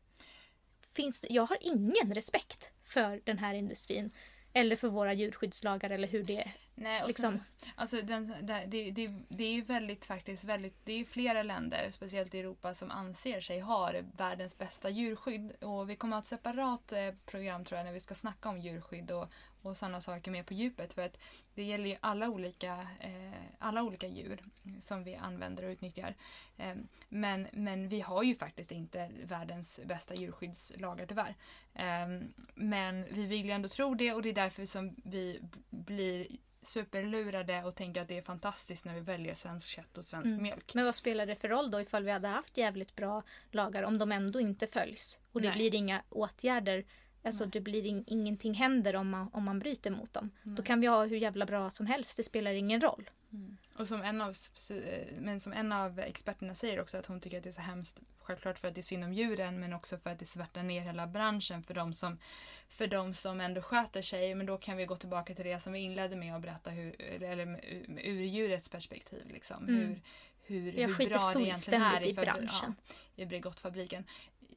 Finns 0.92 1.20
det, 1.20 1.28
jag 1.30 1.46
har 1.46 1.58
ingen 1.60 2.14
respekt 2.14 2.70
för 2.84 3.20
den 3.24 3.38
här 3.38 3.54
industrin. 3.54 4.10
Eller 4.52 4.76
för 4.76 4.88
våra 4.88 5.12
djurskyddslagar 5.12 5.90
eller 5.90 6.08
hur 6.08 6.22
det 6.24 6.40
är. 6.40 6.52
Nej, 6.74 7.02
och 7.02 7.08
Liksom. 7.08 7.32
så, 7.32 7.38
alltså 7.76 8.02
den, 8.02 8.34
det, 8.42 8.64
det, 8.66 8.90
det, 9.28 9.44
är 9.44 9.52
ju 9.52 9.62
väldigt 9.62 10.04
faktiskt 10.04 10.44
väldigt, 10.44 10.74
det 10.84 10.92
är 10.92 11.04
flera 11.04 11.42
länder, 11.42 11.90
speciellt 11.90 12.34
i 12.34 12.40
Europa, 12.40 12.74
som 12.74 12.90
anser 12.90 13.40
sig 13.40 13.60
ha 13.60 13.92
världens 14.16 14.58
bästa 14.58 14.90
djurskydd. 14.90 15.64
Och 15.64 15.90
vi 15.90 15.96
kommer 15.96 16.16
att 16.16 16.30
ha 16.30 16.36
ett 16.36 16.40
separat 16.40 16.92
eh, 16.92 17.14
program 17.26 17.64
tror 17.64 17.78
jag 17.78 17.84
när 17.84 17.92
vi 17.92 18.00
ska 18.00 18.14
snacka 18.14 18.48
om 18.48 18.60
djurskydd 18.60 19.10
och, 19.10 19.32
och 19.62 19.76
sådana 19.76 20.00
saker 20.00 20.30
mer 20.30 20.42
på 20.42 20.54
djupet. 20.54 20.92
För 20.92 21.02
att 21.02 21.16
det 21.54 21.62
gäller 21.62 21.86
ju 21.88 21.96
alla 22.00 22.28
olika, 22.28 22.86
eh, 23.00 23.40
alla 23.58 23.82
olika 23.82 24.06
djur 24.06 24.44
som 24.80 25.04
vi 25.04 25.14
använder 25.14 25.64
och 25.64 25.70
utnyttjar. 25.70 26.14
Eh, 26.56 26.74
men, 27.08 27.48
men 27.52 27.88
vi 27.88 28.00
har 28.00 28.22
ju 28.22 28.34
faktiskt 28.36 28.72
inte 28.72 29.10
världens 29.24 29.80
bästa 29.84 30.14
djurskyddslagar 30.14 31.06
tyvärr. 31.06 31.34
Eh, 31.74 32.26
men 32.54 33.04
vi 33.10 33.26
vill 33.26 33.44
ju 33.44 33.50
ändå 33.50 33.68
tro 33.68 33.94
det 33.94 34.12
och 34.12 34.22
det 34.22 34.28
är 34.28 34.34
därför 34.34 34.66
som 34.66 34.94
vi 35.04 35.40
blir 35.70 36.26
superlurade 36.62 37.64
och 37.64 37.74
tänker 37.74 38.02
att 38.02 38.08
det 38.08 38.18
är 38.18 38.22
fantastiskt 38.22 38.84
när 38.84 38.94
vi 38.94 39.00
väljer 39.00 39.34
svensk 39.34 39.68
kött 39.68 39.98
och 39.98 40.04
svensk 40.04 40.26
Mm. 40.26 40.42
mjölk. 40.42 40.74
Men 40.74 40.84
vad 40.84 40.94
spelar 40.94 41.26
det 41.26 41.36
för 41.36 41.48
roll 41.48 41.70
då 41.70 41.80
ifall 41.80 42.04
vi 42.04 42.10
hade 42.10 42.28
haft 42.28 42.56
jävligt 42.56 42.96
bra 42.96 43.22
lagar 43.50 43.82
om 43.82 43.98
de 43.98 44.12
ändå 44.12 44.40
inte 44.40 44.66
följs? 44.66 45.20
Och 45.32 45.40
det 45.40 45.48
Nej. 45.48 45.56
blir 45.56 45.74
inga 45.74 46.02
åtgärder. 46.08 46.84
Alltså 47.22 47.44
Nej. 47.44 47.50
det 47.52 47.60
blir 47.60 47.86
in, 47.86 48.04
ingenting 48.06 48.54
händer 48.54 48.96
om 48.96 49.10
man, 49.10 49.30
om 49.32 49.44
man 49.44 49.58
bryter 49.58 49.90
mot 49.90 50.12
dem. 50.12 50.30
Då 50.42 50.50
Nej. 50.52 50.64
kan 50.64 50.80
vi 50.80 50.86
ha 50.86 51.04
hur 51.04 51.16
jävla 51.16 51.46
bra 51.46 51.70
som 51.70 51.86
helst, 51.86 52.16
det 52.16 52.22
spelar 52.22 52.52
ingen 52.52 52.80
roll. 52.80 53.10
Och 53.76 53.88
som 53.88 54.02
en, 54.02 54.20
av, 54.20 54.34
men 55.18 55.40
som 55.40 55.52
en 55.52 55.72
av 55.72 55.98
experterna 56.00 56.54
säger 56.54 56.80
också 56.80 56.98
att 56.98 57.06
hon 57.06 57.20
tycker 57.20 57.36
att 57.38 57.42
det 57.44 57.50
är 57.50 57.52
så 57.52 57.60
hemskt 57.60 58.00
självklart 58.18 58.58
för 58.58 58.68
att 58.68 58.74
det 58.74 58.80
är 58.80 58.82
synd 58.82 59.04
om 59.04 59.12
djuren 59.12 59.60
men 59.60 59.72
också 59.72 59.98
för 59.98 60.10
att 60.10 60.18
det 60.18 60.26
svärtar 60.26 60.62
ner 60.62 60.80
hela 60.80 61.06
branschen 61.06 61.62
för 61.62 61.74
de 61.74 61.94
som, 61.94 62.18
för 62.68 62.86
de 62.86 63.14
som 63.14 63.40
ändå 63.40 63.62
sköter 63.62 64.02
sig. 64.02 64.34
Men 64.34 64.46
då 64.46 64.56
kan 64.58 64.76
vi 64.76 64.86
gå 64.86 64.96
tillbaka 64.96 65.34
till 65.34 65.44
det 65.44 65.60
som 65.60 65.72
vi 65.72 65.78
inledde 65.78 66.16
med 66.16 66.34
och 66.34 66.40
berätta 66.40 66.70
hur, 66.70 67.00
eller 67.22 67.60
ur 68.04 68.22
djurets 68.22 68.68
perspektiv. 68.68 69.22
Liksom. 69.28 69.68
Mm. 69.68 69.78
Hur, 69.78 70.00
hur, 70.60 70.72
Jag 70.72 70.88
hur 70.88 71.08
bra 71.08 71.32
det 71.34 71.42
egentligen 71.42 71.82
är 71.82 72.00
i 72.02 72.12
fabri- 72.14 72.24
branschen. 72.24 72.74
Ja, 73.14 73.22
i 73.22 73.26
Bregottfabriken. 73.26 74.04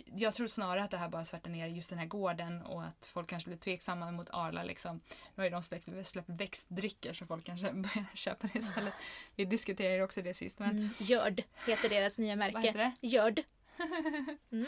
Jag 0.05 0.35
tror 0.35 0.47
snarare 0.47 0.83
att 0.83 0.91
det 0.91 0.97
här 0.97 1.09
bara 1.09 1.25
svärtar 1.25 1.49
ner 1.51 1.67
just 1.67 1.89
den 1.89 1.99
här 1.99 2.05
gården 2.05 2.61
och 2.61 2.83
att 2.83 3.05
folk 3.05 3.29
kanske 3.29 3.49
blir 3.49 3.57
tveksamma 3.57 4.11
mot 4.11 4.29
Arla. 4.33 4.63
Liksom. 4.63 4.95
Nu 5.07 5.41
har 5.41 5.43
ju 5.43 5.49
de 5.49 5.63
släppt, 5.63 6.07
släppt 6.07 6.29
växtdrycker 6.29 7.13
så 7.13 7.25
folk 7.25 7.45
kanske 7.45 7.73
börjar 7.73 8.05
köpa 8.15 8.47
det 8.53 8.59
istället. 8.59 8.93
Vi 9.35 9.45
diskuterade 9.45 9.95
ju 9.95 10.03
också 10.03 10.21
det 10.21 10.33
sist. 10.33 10.59
Men 10.59 10.69
Mm. 10.69 10.89
Görd 10.97 11.43
heter 11.67 11.89
deras 11.89 12.17
nya 12.17 12.35
märke. 12.35 12.53
vad 12.53 12.63
heter 12.63 12.79
det? 13.01 13.07
Görd. 13.07 13.43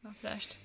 Vad 0.00 0.16
fräscht. 0.16 0.56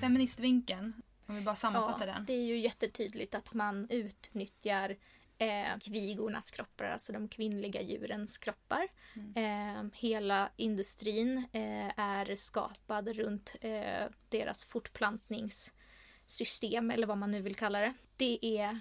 Feministvinkeln, 0.00 0.92
om 1.26 1.34
vi 1.34 1.40
bara 1.40 1.54
sammanfattar 1.54 2.06
den. 2.06 2.24
det 2.24 2.32
är 2.32 2.44
ju 2.44 2.58
jättetydligt 2.58 3.34
att 3.34 3.54
man 3.54 3.86
utnyttjar 3.90 4.96
eh, 5.38 5.78
kvigornas 5.78 6.50
kroppar, 6.50 6.84
alltså 6.84 7.12
de 7.12 7.28
kvinnliga 7.28 7.82
djurens 7.82 8.38
kroppar. 8.38 8.88
Eh, 9.34 9.84
hela 9.92 10.50
industrin 10.56 11.46
eh, 11.52 11.98
är 11.98 12.36
skapad 12.36 13.08
runt 13.08 13.56
eh, 13.60 14.04
deras 14.28 14.64
fortplantningssystem, 14.64 16.90
eller 16.90 17.06
vad 17.06 17.18
man 17.18 17.30
nu 17.30 17.42
vill 17.42 17.54
kalla 17.54 17.80
det. 17.80 17.94
Det 18.16 18.58
är 18.58 18.80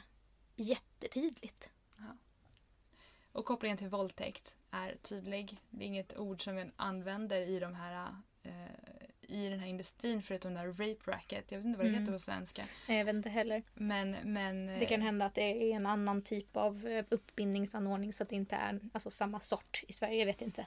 jättetydligt. 0.55 1.69
Och 3.31 3.45
kopplingen 3.45 3.77
till 3.77 3.89
våldtäkt 3.89 4.55
är 4.71 4.97
tydlig. 5.01 5.61
Det 5.69 5.83
är 5.83 5.87
inget 5.87 6.17
ord 6.17 6.43
som 6.43 6.55
vi 6.55 6.71
använder 6.75 7.41
i 7.41 7.59
de 7.59 7.75
här 7.75 8.15
eh, 8.43 8.51
i 9.29 9.49
den 9.49 9.59
här 9.59 9.67
industrin 9.67 10.21
förutom 10.21 10.53
den 10.53 10.65
där 10.65 10.71
rape 10.89 11.11
racket. 11.11 11.45
Jag 11.51 11.57
vet 11.57 11.65
inte 11.65 11.77
vad 11.77 11.85
det 11.85 11.89
Mm. 11.89 12.01
heter 12.01 12.13
på 12.13 12.19
svenska. 12.19 12.63
Nej, 12.87 12.97
Jag 12.97 13.05
vet 13.05 13.15
inte 13.15 13.29
heller. 13.29 13.63
Men, 13.73 14.11
men 14.23 14.65
Det 14.67 14.85
kan 14.85 15.01
hända 15.01 15.25
att 15.25 15.35
det 15.35 15.41
är 15.71 15.75
en 15.75 15.85
annan 15.85 16.21
typ 16.21 16.57
av 16.57 16.87
eh, 16.87 17.05
uppbindningsanordning 17.09 18.13
så 18.13 18.23
att 18.23 18.29
det 18.29 18.35
inte 18.35 18.55
är 18.55 18.79
alltså, 18.93 19.11
samma 19.11 19.39
sort 19.39 19.83
i 19.87 19.93
Sverige. 19.93 20.15
Jag 20.19 20.25
vet 20.25 20.41
inte. 20.41 20.65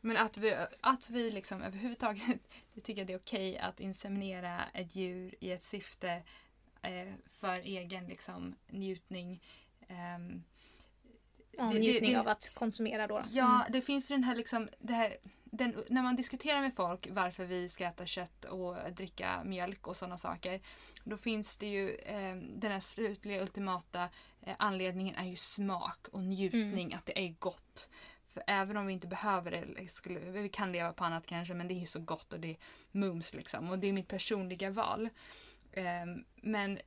Men 0.00 0.16
att 0.16 0.36
vi, 0.36 0.56
att 0.80 1.10
vi 1.10 1.30
liksom 1.30 1.62
överhuvudtaget 1.62 2.22
tycker 2.82 3.02
att 3.02 3.06
det 3.06 3.12
är 3.12 3.18
okej 3.18 3.58
att 3.58 3.80
inseminera 3.80 4.64
ett 4.74 4.96
djur 4.96 5.34
i 5.40 5.52
ett 5.52 5.62
syfte 5.64 6.22
eh, 6.82 7.12
för 7.30 7.54
egen 7.60 8.06
liksom, 8.06 8.54
njutning. 8.66 9.42
Ehm, 9.88 10.42
Ja, 11.52 11.64
Det- 11.64 11.72
det- 11.72 11.78
njutning 11.78 12.12
det- 12.12 12.20
av 12.20 12.28
att 12.28 12.50
konsumera 12.54 13.06
då. 13.06 13.24
Ja, 13.30 13.66
det 13.70 13.80
finns 13.82 14.08
den 14.08 14.24
här 14.24 14.34
liksom, 14.34 14.68
det 14.78 14.92
här, 14.92 15.16
den, 15.50 15.84
när 15.88 16.02
man 16.02 16.16
diskuterar 16.16 16.60
med 16.60 16.74
folk 16.74 17.08
varför 17.10 17.44
vi 17.44 17.68
ska 17.68 17.84
äta 17.84 18.06
kött 18.06 18.44
och 18.44 18.76
dricka 18.92 19.44
mjölk 19.44 19.86
och 19.86 19.96
sådana 19.96 20.18
saker. 20.18 20.60
Då 21.04 21.16
finns 21.16 21.56
det 21.56 21.66
ju 21.66 21.94
eh, 21.94 22.36
den 22.36 22.72
här 22.72 22.80
slutliga 22.80 23.40
ultimata 23.40 24.08
eh, 24.42 24.54
anledningen 24.58 25.14
är 25.14 25.24
ju 25.24 25.36
smak 25.36 26.08
och 26.12 26.22
njutning, 26.22 26.94
att 26.94 27.06
det 27.06 27.18
är 27.18 27.34
gott. 27.38 27.88
För 28.28 28.42
även 28.46 28.76
om 28.76 28.86
vi 28.86 28.92
inte 28.92 29.06
behöver 29.06 29.50
det, 29.50 29.88
skulle, 29.88 30.20
vi 30.20 30.48
kan 30.48 30.72
leva 30.72 30.92
på 30.92 31.04
annat 31.04 31.26
kanske, 31.26 31.54
men 31.54 31.68
det 31.68 31.74
är 31.74 31.80
ju 31.80 31.86
så 31.86 32.00
gott 32.00 32.32
och 32.32 32.40
det 32.40 32.50
är 32.50 32.56
mums 32.92 33.34
liksom. 33.34 33.70
Och 33.70 33.78
det 33.78 33.88
är 33.88 33.92
mitt 33.92 34.08
personliga 34.08 34.70
val. 34.70 35.08
Eh, 35.72 36.06
men 36.34 36.78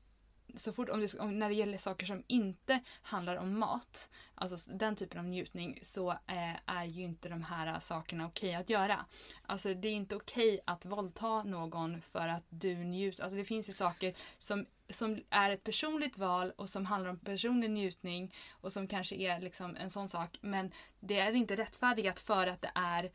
så 0.53 0.73
fort 0.73 0.89
om 0.89 0.99
det, 0.99 1.19
om, 1.19 1.39
när 1.39 1.49
det 1.49 1.55
gäller 1.55 1.77
saker 1.77 2.05
som 2.05 2.23
inte 2.27 2.79
handlar 3.01 3.35
om 3.35 3.59
mat, 3.59 4.09
alltså 4.35 4.71
den 4.71 4.95
typen 4.95 5.19
av 5.19 5.25
njutning, 5.25 5.79
så 5.81 6.11
eh, 6.11 6.55
är 6.65 6.85
ju 6.85 7.01
inte 7.01 7.29
de 7.29 7.43
här 7.43 7.79
sakerna 7.79 8.25
okej 8.25 8.55
att 8.55 8.69
göra. 8.69 9.05
Alltså 9.45 9.73
det 9.73 9.87
är 9.87 9.93
inte 9.93 10.15
okej 10.15 10.59
att 10.65 10.85
våldta 10.85 11.43
någon 11.43 12.01
för 12.01 12.27
att 12.27 12.45
du 12.49 12.75
njuter. 12.75 13.23
Alltså 13.23 13.37
det 13.37 13.45
finns 13.45 13.69
ju 13.69 13.73
saker 13.73 14.13
som, 14.37 14.65
som 14.89 15.19
är 15.29 15.51
ett 15.51 15.63
personligt 15.63 16.17
val 16.17 16.51
och 16.55 16.69
som 16.69 16.85
handlar 16.85 17.09
om 17.09 17.19
personlig 17.19 17.71
njutning 17.71 18.33
och 18.51 18.73
som 18.73 18.87
kanske 18.87 19.15
är 19.15 19.39
liksom 19.39 19.75
en 19.75 19.89
sån 19.89 20.09
sak. 20.09 20.37
Men 20.41 20.71
det 20.99 21.19
är 21.19 21.31
inte 21.31 21.55
rättfärdigat 21.55 22.19
för 22.19 22.47
att 22.47 22.61
det 22.61 22.71
är 22.75 23.11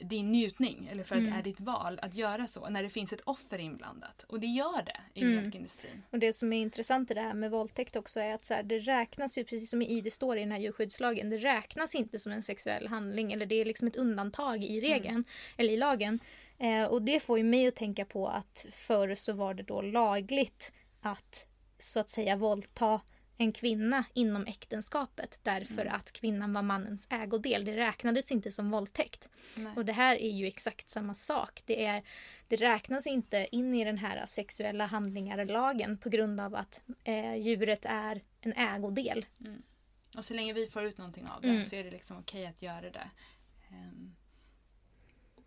din 0.00 0.32
njutning 0.32 0.88
eller 0.92 1.04
för 1.04 1.14
att 1.14 1.20
Mm. 1.20 1.32
det 1.32 1.38
är 1.38 1.42
ditt 1.42 1.60
val 1.60 1.98
att 2.02 2.14
göra 2.14 2.46
så 2.46 2.68
när 2.68 2.82
det 2.82 2.88
finns 2.88 3.12
ett 3.12 3.20
offer 3.20 3.58
inblandat. 3.58 4.22
Och 4.28 4.40
det 4.40 4.46
gör 4.46 4.82
det 4.82 5.00
i 5.14 5.22
Mm. 5.22 5.32
mjölkindustrin. 5.36 6.02
Och 6.10 6.18
det 6.18 6.32
som 6.32 6.52
är 6.52 6.62
intressant 6.62 7.10
i 7.10 7.14
det 7.14 7.20
här 7.20 7.34
med 7.34 7.50
våldtäkt 7.50 7.96
också 7.96 8.20
är 8.20 8.34
att 8.34 8.44
så 8.44 8.54
här, 8.54 8.62
det 8.62 8.78
räknas 8.78 9.38
ju, 9.38 9.44
precis 9.44 9.70
som 9.70 9.82
i 9.82 10.00
det 10.00 10.10
står 10.10 10.36
i 10.36 10.40
den 10.40 10.52
här 10.52 10.58
djurskyddslagen, 10.58 11.30
det 11.30 11.38
räknas 11.38 11.94
inte 11.94 12.18
som 12.18 12.32
en 12.32 12.42
sexuell 12.42 12.86
handling 12.88 13.32
eller 13.32 13.46
det 13.46 13.54
är 13.54 13.64
liksom 13.64 13.88
ett 13.88 13.96
undantag 13.96 14.64
i 14.64 14.80
regeln, 14.80 15.24
eller 15.56 15.72
i 15.72 15.76
lagen. 15.76 16.18
Eh, 16.58 16.84
och 16.84 17.02
det 17.02 17.20
får 17.20 17.38
ju 17.38 17.44
mig 17.44 17.66
att 17.66 17.76
tänka 17.76 18.04
på 18.04 18.28
att 18.28 18.66
förr 18.70 19.14
så 19.14 19.32
var 19.32 19.54
det 19.54 19.62
då 19.62 19.82
lagligt 19.82 20.72
att 21.00 21.46
så 21.78 22.00
att 22.00 22.08
säga 22.10 22.36
våldta 22.36 23.00
en 23.36 23.52
kvinna 23.52 24.04
inom 24.14 24.46
äktenskapet 24.46 25.40
därför 25.42 25.82
Mm. 25.82 25.94
att 25.94 26.12
kvinnan 26.12 26.52
var 26.52 26.62
mannens 26.62 27.06
ägodel. 27.10 27.64
Det 27.64 27.76
räknades 27.76 28.32
inte 28.32 28.52
som 28.52 28.70
våldtäkt. 28.70 29.28
Nej. 29.56 29.72
Och 29.76 29.84
det 29.84 29.92
här 29.92 30.16
är 30.16 30.30
ju 30.30 30.46
exakt 30.46 30.90
samma 30.90 31.14
sak. 31.14 31.62
Det, 31.66 31.84
är, 31.84 32.02
det 32.48 32.56
räknas 32.56 33.06
inte 33.06 33.48
in 33.52 33.74
i 33.74 33.84
den 33.84 33.98
här 33.98 34.26
sexuella 34.26 34.86
handlingar-lagen 34.86 35.98
på 35.98 36.08
grund 36.08 36.40
av 36.40 36.54
att 36.54 36.82
eh, 37.04 37.34
djuret 37.34 37.84
är 37.84 38.20
en 38.40 38.52
ägodel. 38.52 39.26
Och 40.16 40.24
så 40.24 40.34
länge 40.34 40.52
vi 40.52 40.66
får 40.66 40.82
ut 40.82 40.98
någonting 40.98 41.26
av 41.28 41.42
det 41.42 41.48
Mm. 41.48 41.64
så 41.64 41.76
är 41.76 41.84
det 41.84 41.90
liksom 41.90 42.18
okej 42.18 42.46
att 42.46 42.62
göra 42.62 42.90
det. 42.90 43.10
Ehm, 43.70 44.14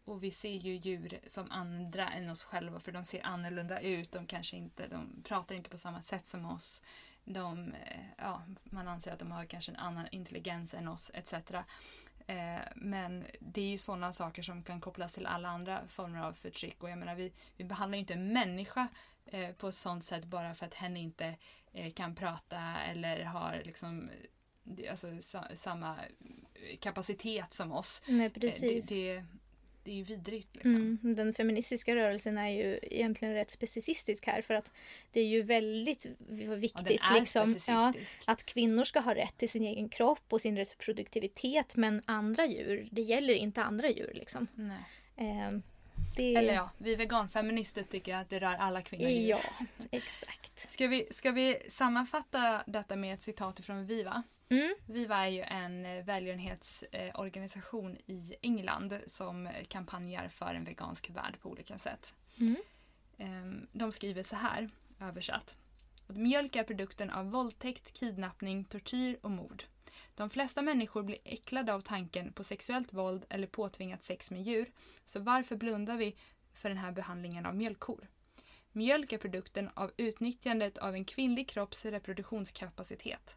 och 0.05 0.23
vi 0.23 0.31
ser 0.31 0.53
ju 0.55 0.75
djur 0.75 1.19
som 1.27 1.51
andra 1.51 2.09
än 2.09 2.29
oss 2.29 2.43
själva 2.43 2.79
för 2.79 2.91
de 2.91 3.03
ser 3.05 3.25
annorlunda 3.25 3.79
ut. 3.81 4.11
De 4.11 4.25
kanske 4.27 4.57
inte, 4.57 4.87
de 4.87 5.23
pratar 5.23 5.55
inte 5.55 5.69
på 5.69 5.77
samma 5.77 6.01
sätt 6.01 6.25
som 6.25 6.45
oss. 6.45 6.81
De, 7.29 7.73
eh, 7.73 7.99
ja, 8.17 8.41
man 8.63 8.87
anser 8.87 9.13
att 9.13 9.19
de 9.19 9.31
har 9.31 9.45
kanske 9.45 9.71
en 9.71 9.75
annan 9.75 10.07
intelligens 10.11 10.73
än 10.73 10.87
oss 10.87 11.11
etc. 11.13 11.33
Eh, 12.27 12.59
Men 12.75 13.25
det 13.39 13.61
är 13.61 13.69
ju 13.69 13.77
sådana 13.77 14.13
saker 14.13 14.41
som 14.41 14.63
kan 14.63 14.81
kopplas 14.81 15.13
till 15.13 15.25
alla 15.25 15.49
andra 15.49 15.87
former 15.87 16.19
av 16.19 16.33
förtryck. 16.33 16.83
Och 16.83 16.89
jag 16.89 16.97
menar, 16.97 17.15
vi, 17.15 17.33
vi 17.57 17.63
behandlar 17.63 17.95
ju 17.95 17.99
inte 17.99 18.13
en 18.13 18.33
människa 18.33 18.87
eh, 19.25 19.51
på 19.51 19.67
ett 19.67 19.75
sådant 19.75 20.03
sätt 20.03 20.25
bara 20.25 20.55
för 20.55 20.65
att 20.65 20.73
hen 20.73 20.97
inte 20.97 21.35
eh, 21.73 21.93
kan 21.93 22.15
prata 22.15 22.59
eller 22.81 23.23
har 23.23 23.61
liksom 23.65 24.09
alltså, 24.89 25.21
sa, 25.21 25.43
samma 25.55 25.95
kapacitet 26.79 27.53
som 27.53 27.71
oss. 27.71 28.01
Nej, 28.07 28.29
precis. 28.29 28.87
Det, 28.87 29.15
det, 29.15 29.25
det 29.87 29.91
är 29.91 29.95
ju 29.95 30.03
vidrigt. 30.03 30.55
Liksom. 30.55 30.75
Mm, 30.75 31.15
den 31.15 31.33
feministiska 31.33 31.95
rörelsen 31.95 32.37
är 32.37 32.49
ju 32.49 32.79
egentligen 32.81 33.33
rätt 33.33 33.51
specicistisk 33.51 34.27
här 34.27 34.41
för 34.41 34.53
att 34.53 34.71
det 35.11 35.19
är 35.19 35.25
ju 35.25 35.41
väldigt 35.41 36.05
Ja, 36.29 36.55
viktigt 36.55 37.01
är 37.01 37.19
liksom, 37.19 37.55
ja, 37.67 37.93
att 38.25 38.45
kvinnor 38.45 38.83
ska 38.83 38.99
ha 38.99 39.15
rätt 39.15 39.37
till 39.37 39.49
sin 39.49 39.63
egen 39.63 39.89
kropp 39.89 40.23
och 40.29 40.41
sin 40.41 40.57
reproduktivitet 40.57 41.75
men 41.75 42.01
andra 42.05 42.45
djur, 42.45 42.87
det 42.91 43.01
gäller 43.01 43.33
inte 43.33 43.63
andra 43.63 43.89
djur 43.89 44.11
liksom. 44.15 44.47
Eh, 45.15 45.59
det... 46.15 46.35
Eller 46.35 46.53
ja, 46.53 46.69
vi 46.77 46.95
veganfeminister 46.95 47.83
tycker 47.83 48.15
att 48.15 48.29
det 48.29 48.39
rör 48.39 48.55
alla 48.55 48.81
kvinnor. 48.81 49.09
Ja, 49.09 49.41
exakt. 49.91 50.71
Ska, 50.71 50.87
vi, 50.87 51.07
ska 51.11 51.31
vi 51.31 51.57
sammanfatta 51.69 52.63
detta 52.67 52.95
med 52.95 53.13
ett 53.13 53.23
citat 53.23 53.59
från 53.59 53.85
Viva? 53.85 54.23
Mm. 54.49 54.75
Viva 54.85 55.25
är 55.25 55.29
ju 55.29 55.41
en 55.41 55.85
eh, 55.85 56.03
välgörenhetsorganisation 56.03 57.97
i 58.05 58.35
England 58.41 58.93
som 59.07 59.49
kampanjar 59.67 60.27
för 60.27 60.53
en 60.53 60.63
vegansk 60.63 61.09
värld 61.09 61.37
på 61.41 61.49
olika 61.49 61.77
sätt. 61.77 62.15
Mm. 62.39 62.55
Ehm, 63.17 63.67
De 63.71 63.91
skriver 63.91 64.23
så 64.23 64.35
här, 64.35 64.69
översatt. 64.99 65.57
Mjölk 66.07 66.55
är 66.55 66.63
produkten 66.63 67.09
av 67.09 67.31
våldtäkt, 67.31 67.93
kidnappning, 67.93 68.63
tortyr 68.63 69.19
och 69.21 69.31
mord. 69.31 69.63
De 70.15 70.29
flesta 70.29 70.61
människor 70.61 71.03
blir 71.03 71.17
äcklade 71.23 71.73
av 71.73 71.81
tanken 71.81 72.33
på 72.33 72.43
sexuellt 72.43 72.93
våld 72.93 73.25
eller 73.29 73.47
påtvingat 73.47 74.03
sex 74.03 74.31
med 74.31 74.43
djur. 74.43 74.71
Så 75.05 75.19
varför 75.19 75.55
blundar 75.55 75.97
vi 75.97 76.15
för 76.53 76.69
den 76.69 76.77
här 76.77 76.91
behandlingen 76.91 77.45
av 77.45 77.55
mjölkkor? 77.55 78.07
Mjölk 78.71 79.13
är 79.13 79.17
produkten 79.17 79.69
av 79.73 79.91
utnyttjandet 79.97 80.77
av 80.77 80.95
en 80.95 81.05
kvinnlig 81.05 81.49
kropps 81.49 81.85
reproduktionskapacitet. 81.85 83.35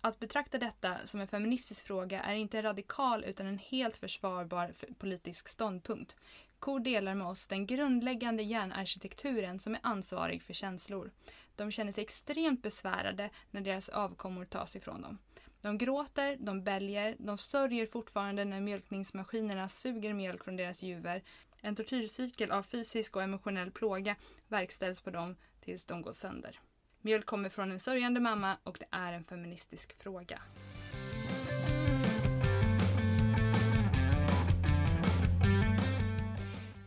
Att 0.00 0.20
betrakta 0.20 0.58
detta 0.58 1.06
som 1.06 1.20
en 1.20 1.28
feministisk 1.28 1.86
fråga 1.86 2.22
är 2.22 2.34
inte 2.34 2.62
radikal 2.62 3.24
utan 3.24 3.46
en 3.46 3.58
helt 3.58 3.96
försvarbar 3.96 4.74
politisk 4.98 5.48
ståndpunkt. 5.48 6.16
Kor 6.58 6.80
delar 6.80 7.14
med 7.14 7.26
oss 7.26 7.46
den 7.46 7.66
grundläggande 7.66 8.42
hjärnarkitekturen 8.42 9.60
som 9.60 9.74
är 9.74 9.80
ansvarig 9.82 10.42
för 10.42 10.54
känslor. 10.54 11.10
De 11.56 11.70
känner 11.70 11.92
sig 11.92 12.02
extremt 12.02 12.62
besvärade 12.62 13.30
när 13.50 13.60
deras 13.60 13.88
avkommor 13.88 14.44
tas 14.44 14.76
ifrån 14.76 15.02
dem. 15.02 15.18
De 15.60 15.78
gråter, 15.78 16.36
de 16.40 16.64
bälger, 16.64 17.16
de 17.18 17.38
sörjer 17.38 17.86
fortfarande 17.86 18.44
när 18.44 18.60
mjölkningsmaskinerna 18.60 19.68
suger 19.68 20.12
mjölk 20.12 20.44
från 20.44 20.56
deras 20.56 20.82
juver. 20.82 21.22
En 21.60 21.76
tortyrcykel 21.76 22.50
av 22.50 22.62
fysisk 22.62 23.16
och 23.16 23.22
emotionell 23.22 23.70
plåga 23.70 24.16
verkställs 24.48 25.00
på 25.00 25.10
dem 25.10 25.36
tills 25.60 25.84
de 25.84 26.02
går 26.02 26.12
sönder. 26.12 26.60
Mjölk 27.08 27.26
kommer 27.26 27.48
från 27.48 27.70
en 27.70 27.80
sörjande 27.80 28.20
mamma 28.20 28.56
och 28.64 28.76
det 28.80 28.86
är 28.90 29.12
en 29.12 29.24
feministisk 29.24 30.02
fråga. 30.02 30.42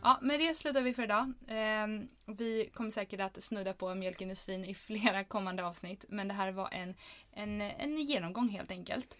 Ja, 0.02 0.18
med 0.22 0.40
det 0.40 0.54
slutar 0.54 0.82
vi 0.82 0.94
för 0.94 1.02
idag. 1.02 1.32
Ehm, 1.48 2.08
vi 2.26 2.70
kommer 2.74 2.90
säkert 2.90 3.20
att 3.20 3.42
snudda 3.42 3.74
på 3.74 3.94
mjölkindustrin 3.94 4.64
i 4.64 4.74
flera 4.88 5.24
kommande 5.24 5.64
avsnitt. 5.64 6.04
Men 6.08 6.28
det 6.28 6.34
här 6.34 6.52
var 6.52 6.68
en, 6.72 6.94
en, 7.32 7.60
en 7.60 7.96
genomgång 7.96 8.48
helt 8.48 8.70
enkelt. 8.70 9.16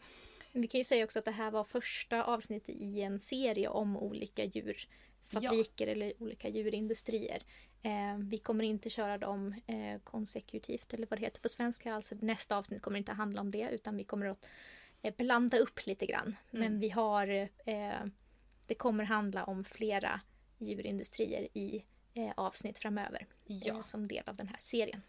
Vi 0.52 0.68
kan 0.68 0.78
ju 0.78 0.84
säga 0.84 1.04
också 1.04 1.18
att 1.18 1.24
det 1.24 1.30
här 1.30 1.50
var 1.50 1.64
första 1.64 2.24
avsnittet 2.24 2.76
i 2.78 3.02
en 3.02 3.18
serie 3.18 3.68
om 3.68 3.96
olika 3.96 4.44
djurfabriker 4.44 5.86
eller 5.86 6.22
olika 6.22 6.48
djurindustrier. 6.48 7.42
Eh, 7.82 8.16
vi 8.18 8.38
kommer 8.38 8.64
inte 8.64 8.90
köra 8.90 9.18
dem 9.18 9.54
eh, 9.66 10.00
konsekutivt 10.04 10.94
eller 10.94 11.06
vad 11.10 11.18
det 11.18 11.24
heter 11.24 11.40
på 11.40 11.48
svenska. 11.48 11.94
Alltså 11.94 12.14
nästa 12.20 12.56
avsnitt 12.56 12.82
kommer 12.82 12.98
inte 12.98 13.12
handla 13.12 13.40
om 13.40 13.50
det 13.50 13.68
utan 13.70 13.96
vi 13.96 14.04
kommer 14.04 14.26
att 14.26 14.46
eh, 15.02 15.14
blanda 15.16 15.58
upp 15.58 15.86
lite 15.86 16.06
grann. 16.06 16.36
Men 16.50 16.62
Mm. 16.66 16.80
vi 16.80 16.88
har 16.90 17.28
eh, 17.66 18.04
det 18.66 18.74
kommer 18.74 19.04
handla 19.04 19.44
om 19.44 19.64
flera 19.64 20.20
djurindustrier 20.58 21.48
i 21.52 21.84
eh, 22.14 22.32
avsnitt 22.36 22.78
framöver 22.78 23.26
Ja. 23.44 23.74
eh, 23.74 23.82
som 23.82 24.08
del 24.08 24.28
av 24.28 24.36
den 24.36 24.48
här 24.48 24.56
serien. 24.58 25.02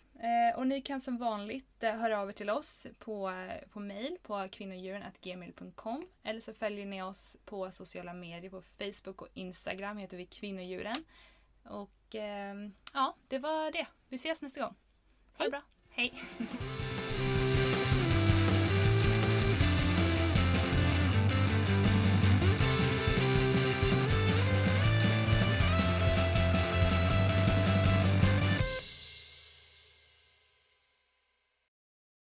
Och 0.56 0.68
ni 0.68 0.82
kan 0.82 1.02
som 1.02 1.18
vanligt 1.18 1.82
höra 1.82 2.20
av 2.22 2.30
er 2.30 2.34
till 2.34 2.50
oss 2.50 2.88
på, 3.00 3.32
på 3.70 3.80
mail 3.80 4.18
på 4.24 4.48
kvinnodjuren.gmail.com 4.52 6.08
eller 6.24 6.40
så 6.40 6.54
följer 6.54 6.86
ni 6.86 7.02
oss 7.02 7.38
på 7.46 7.72
sociala 7.72 8.14
medier 8.14 8.52
på 8.52 8.62
Facebook 8.62 9.22
och 9.22 9.28
Instagram 9.34 9.98
heter 9.98 10.18
vi 10.18 10.26
kvinnodjuren. 10.26 11.04
Och 11.64 11.92
ja, 12.94 13.16
det 13.28 13.40
var 13.40 13.72
det. 13.72 13.88
Vi 14.10 14.16
ses 14.16 14.42
nästa 14.42 14.60
gång. 14.60 14.76
Ha 15.38 15.44
det 15.44 15.52
bra. 15.52 15.62
Hej! 15.90 16.14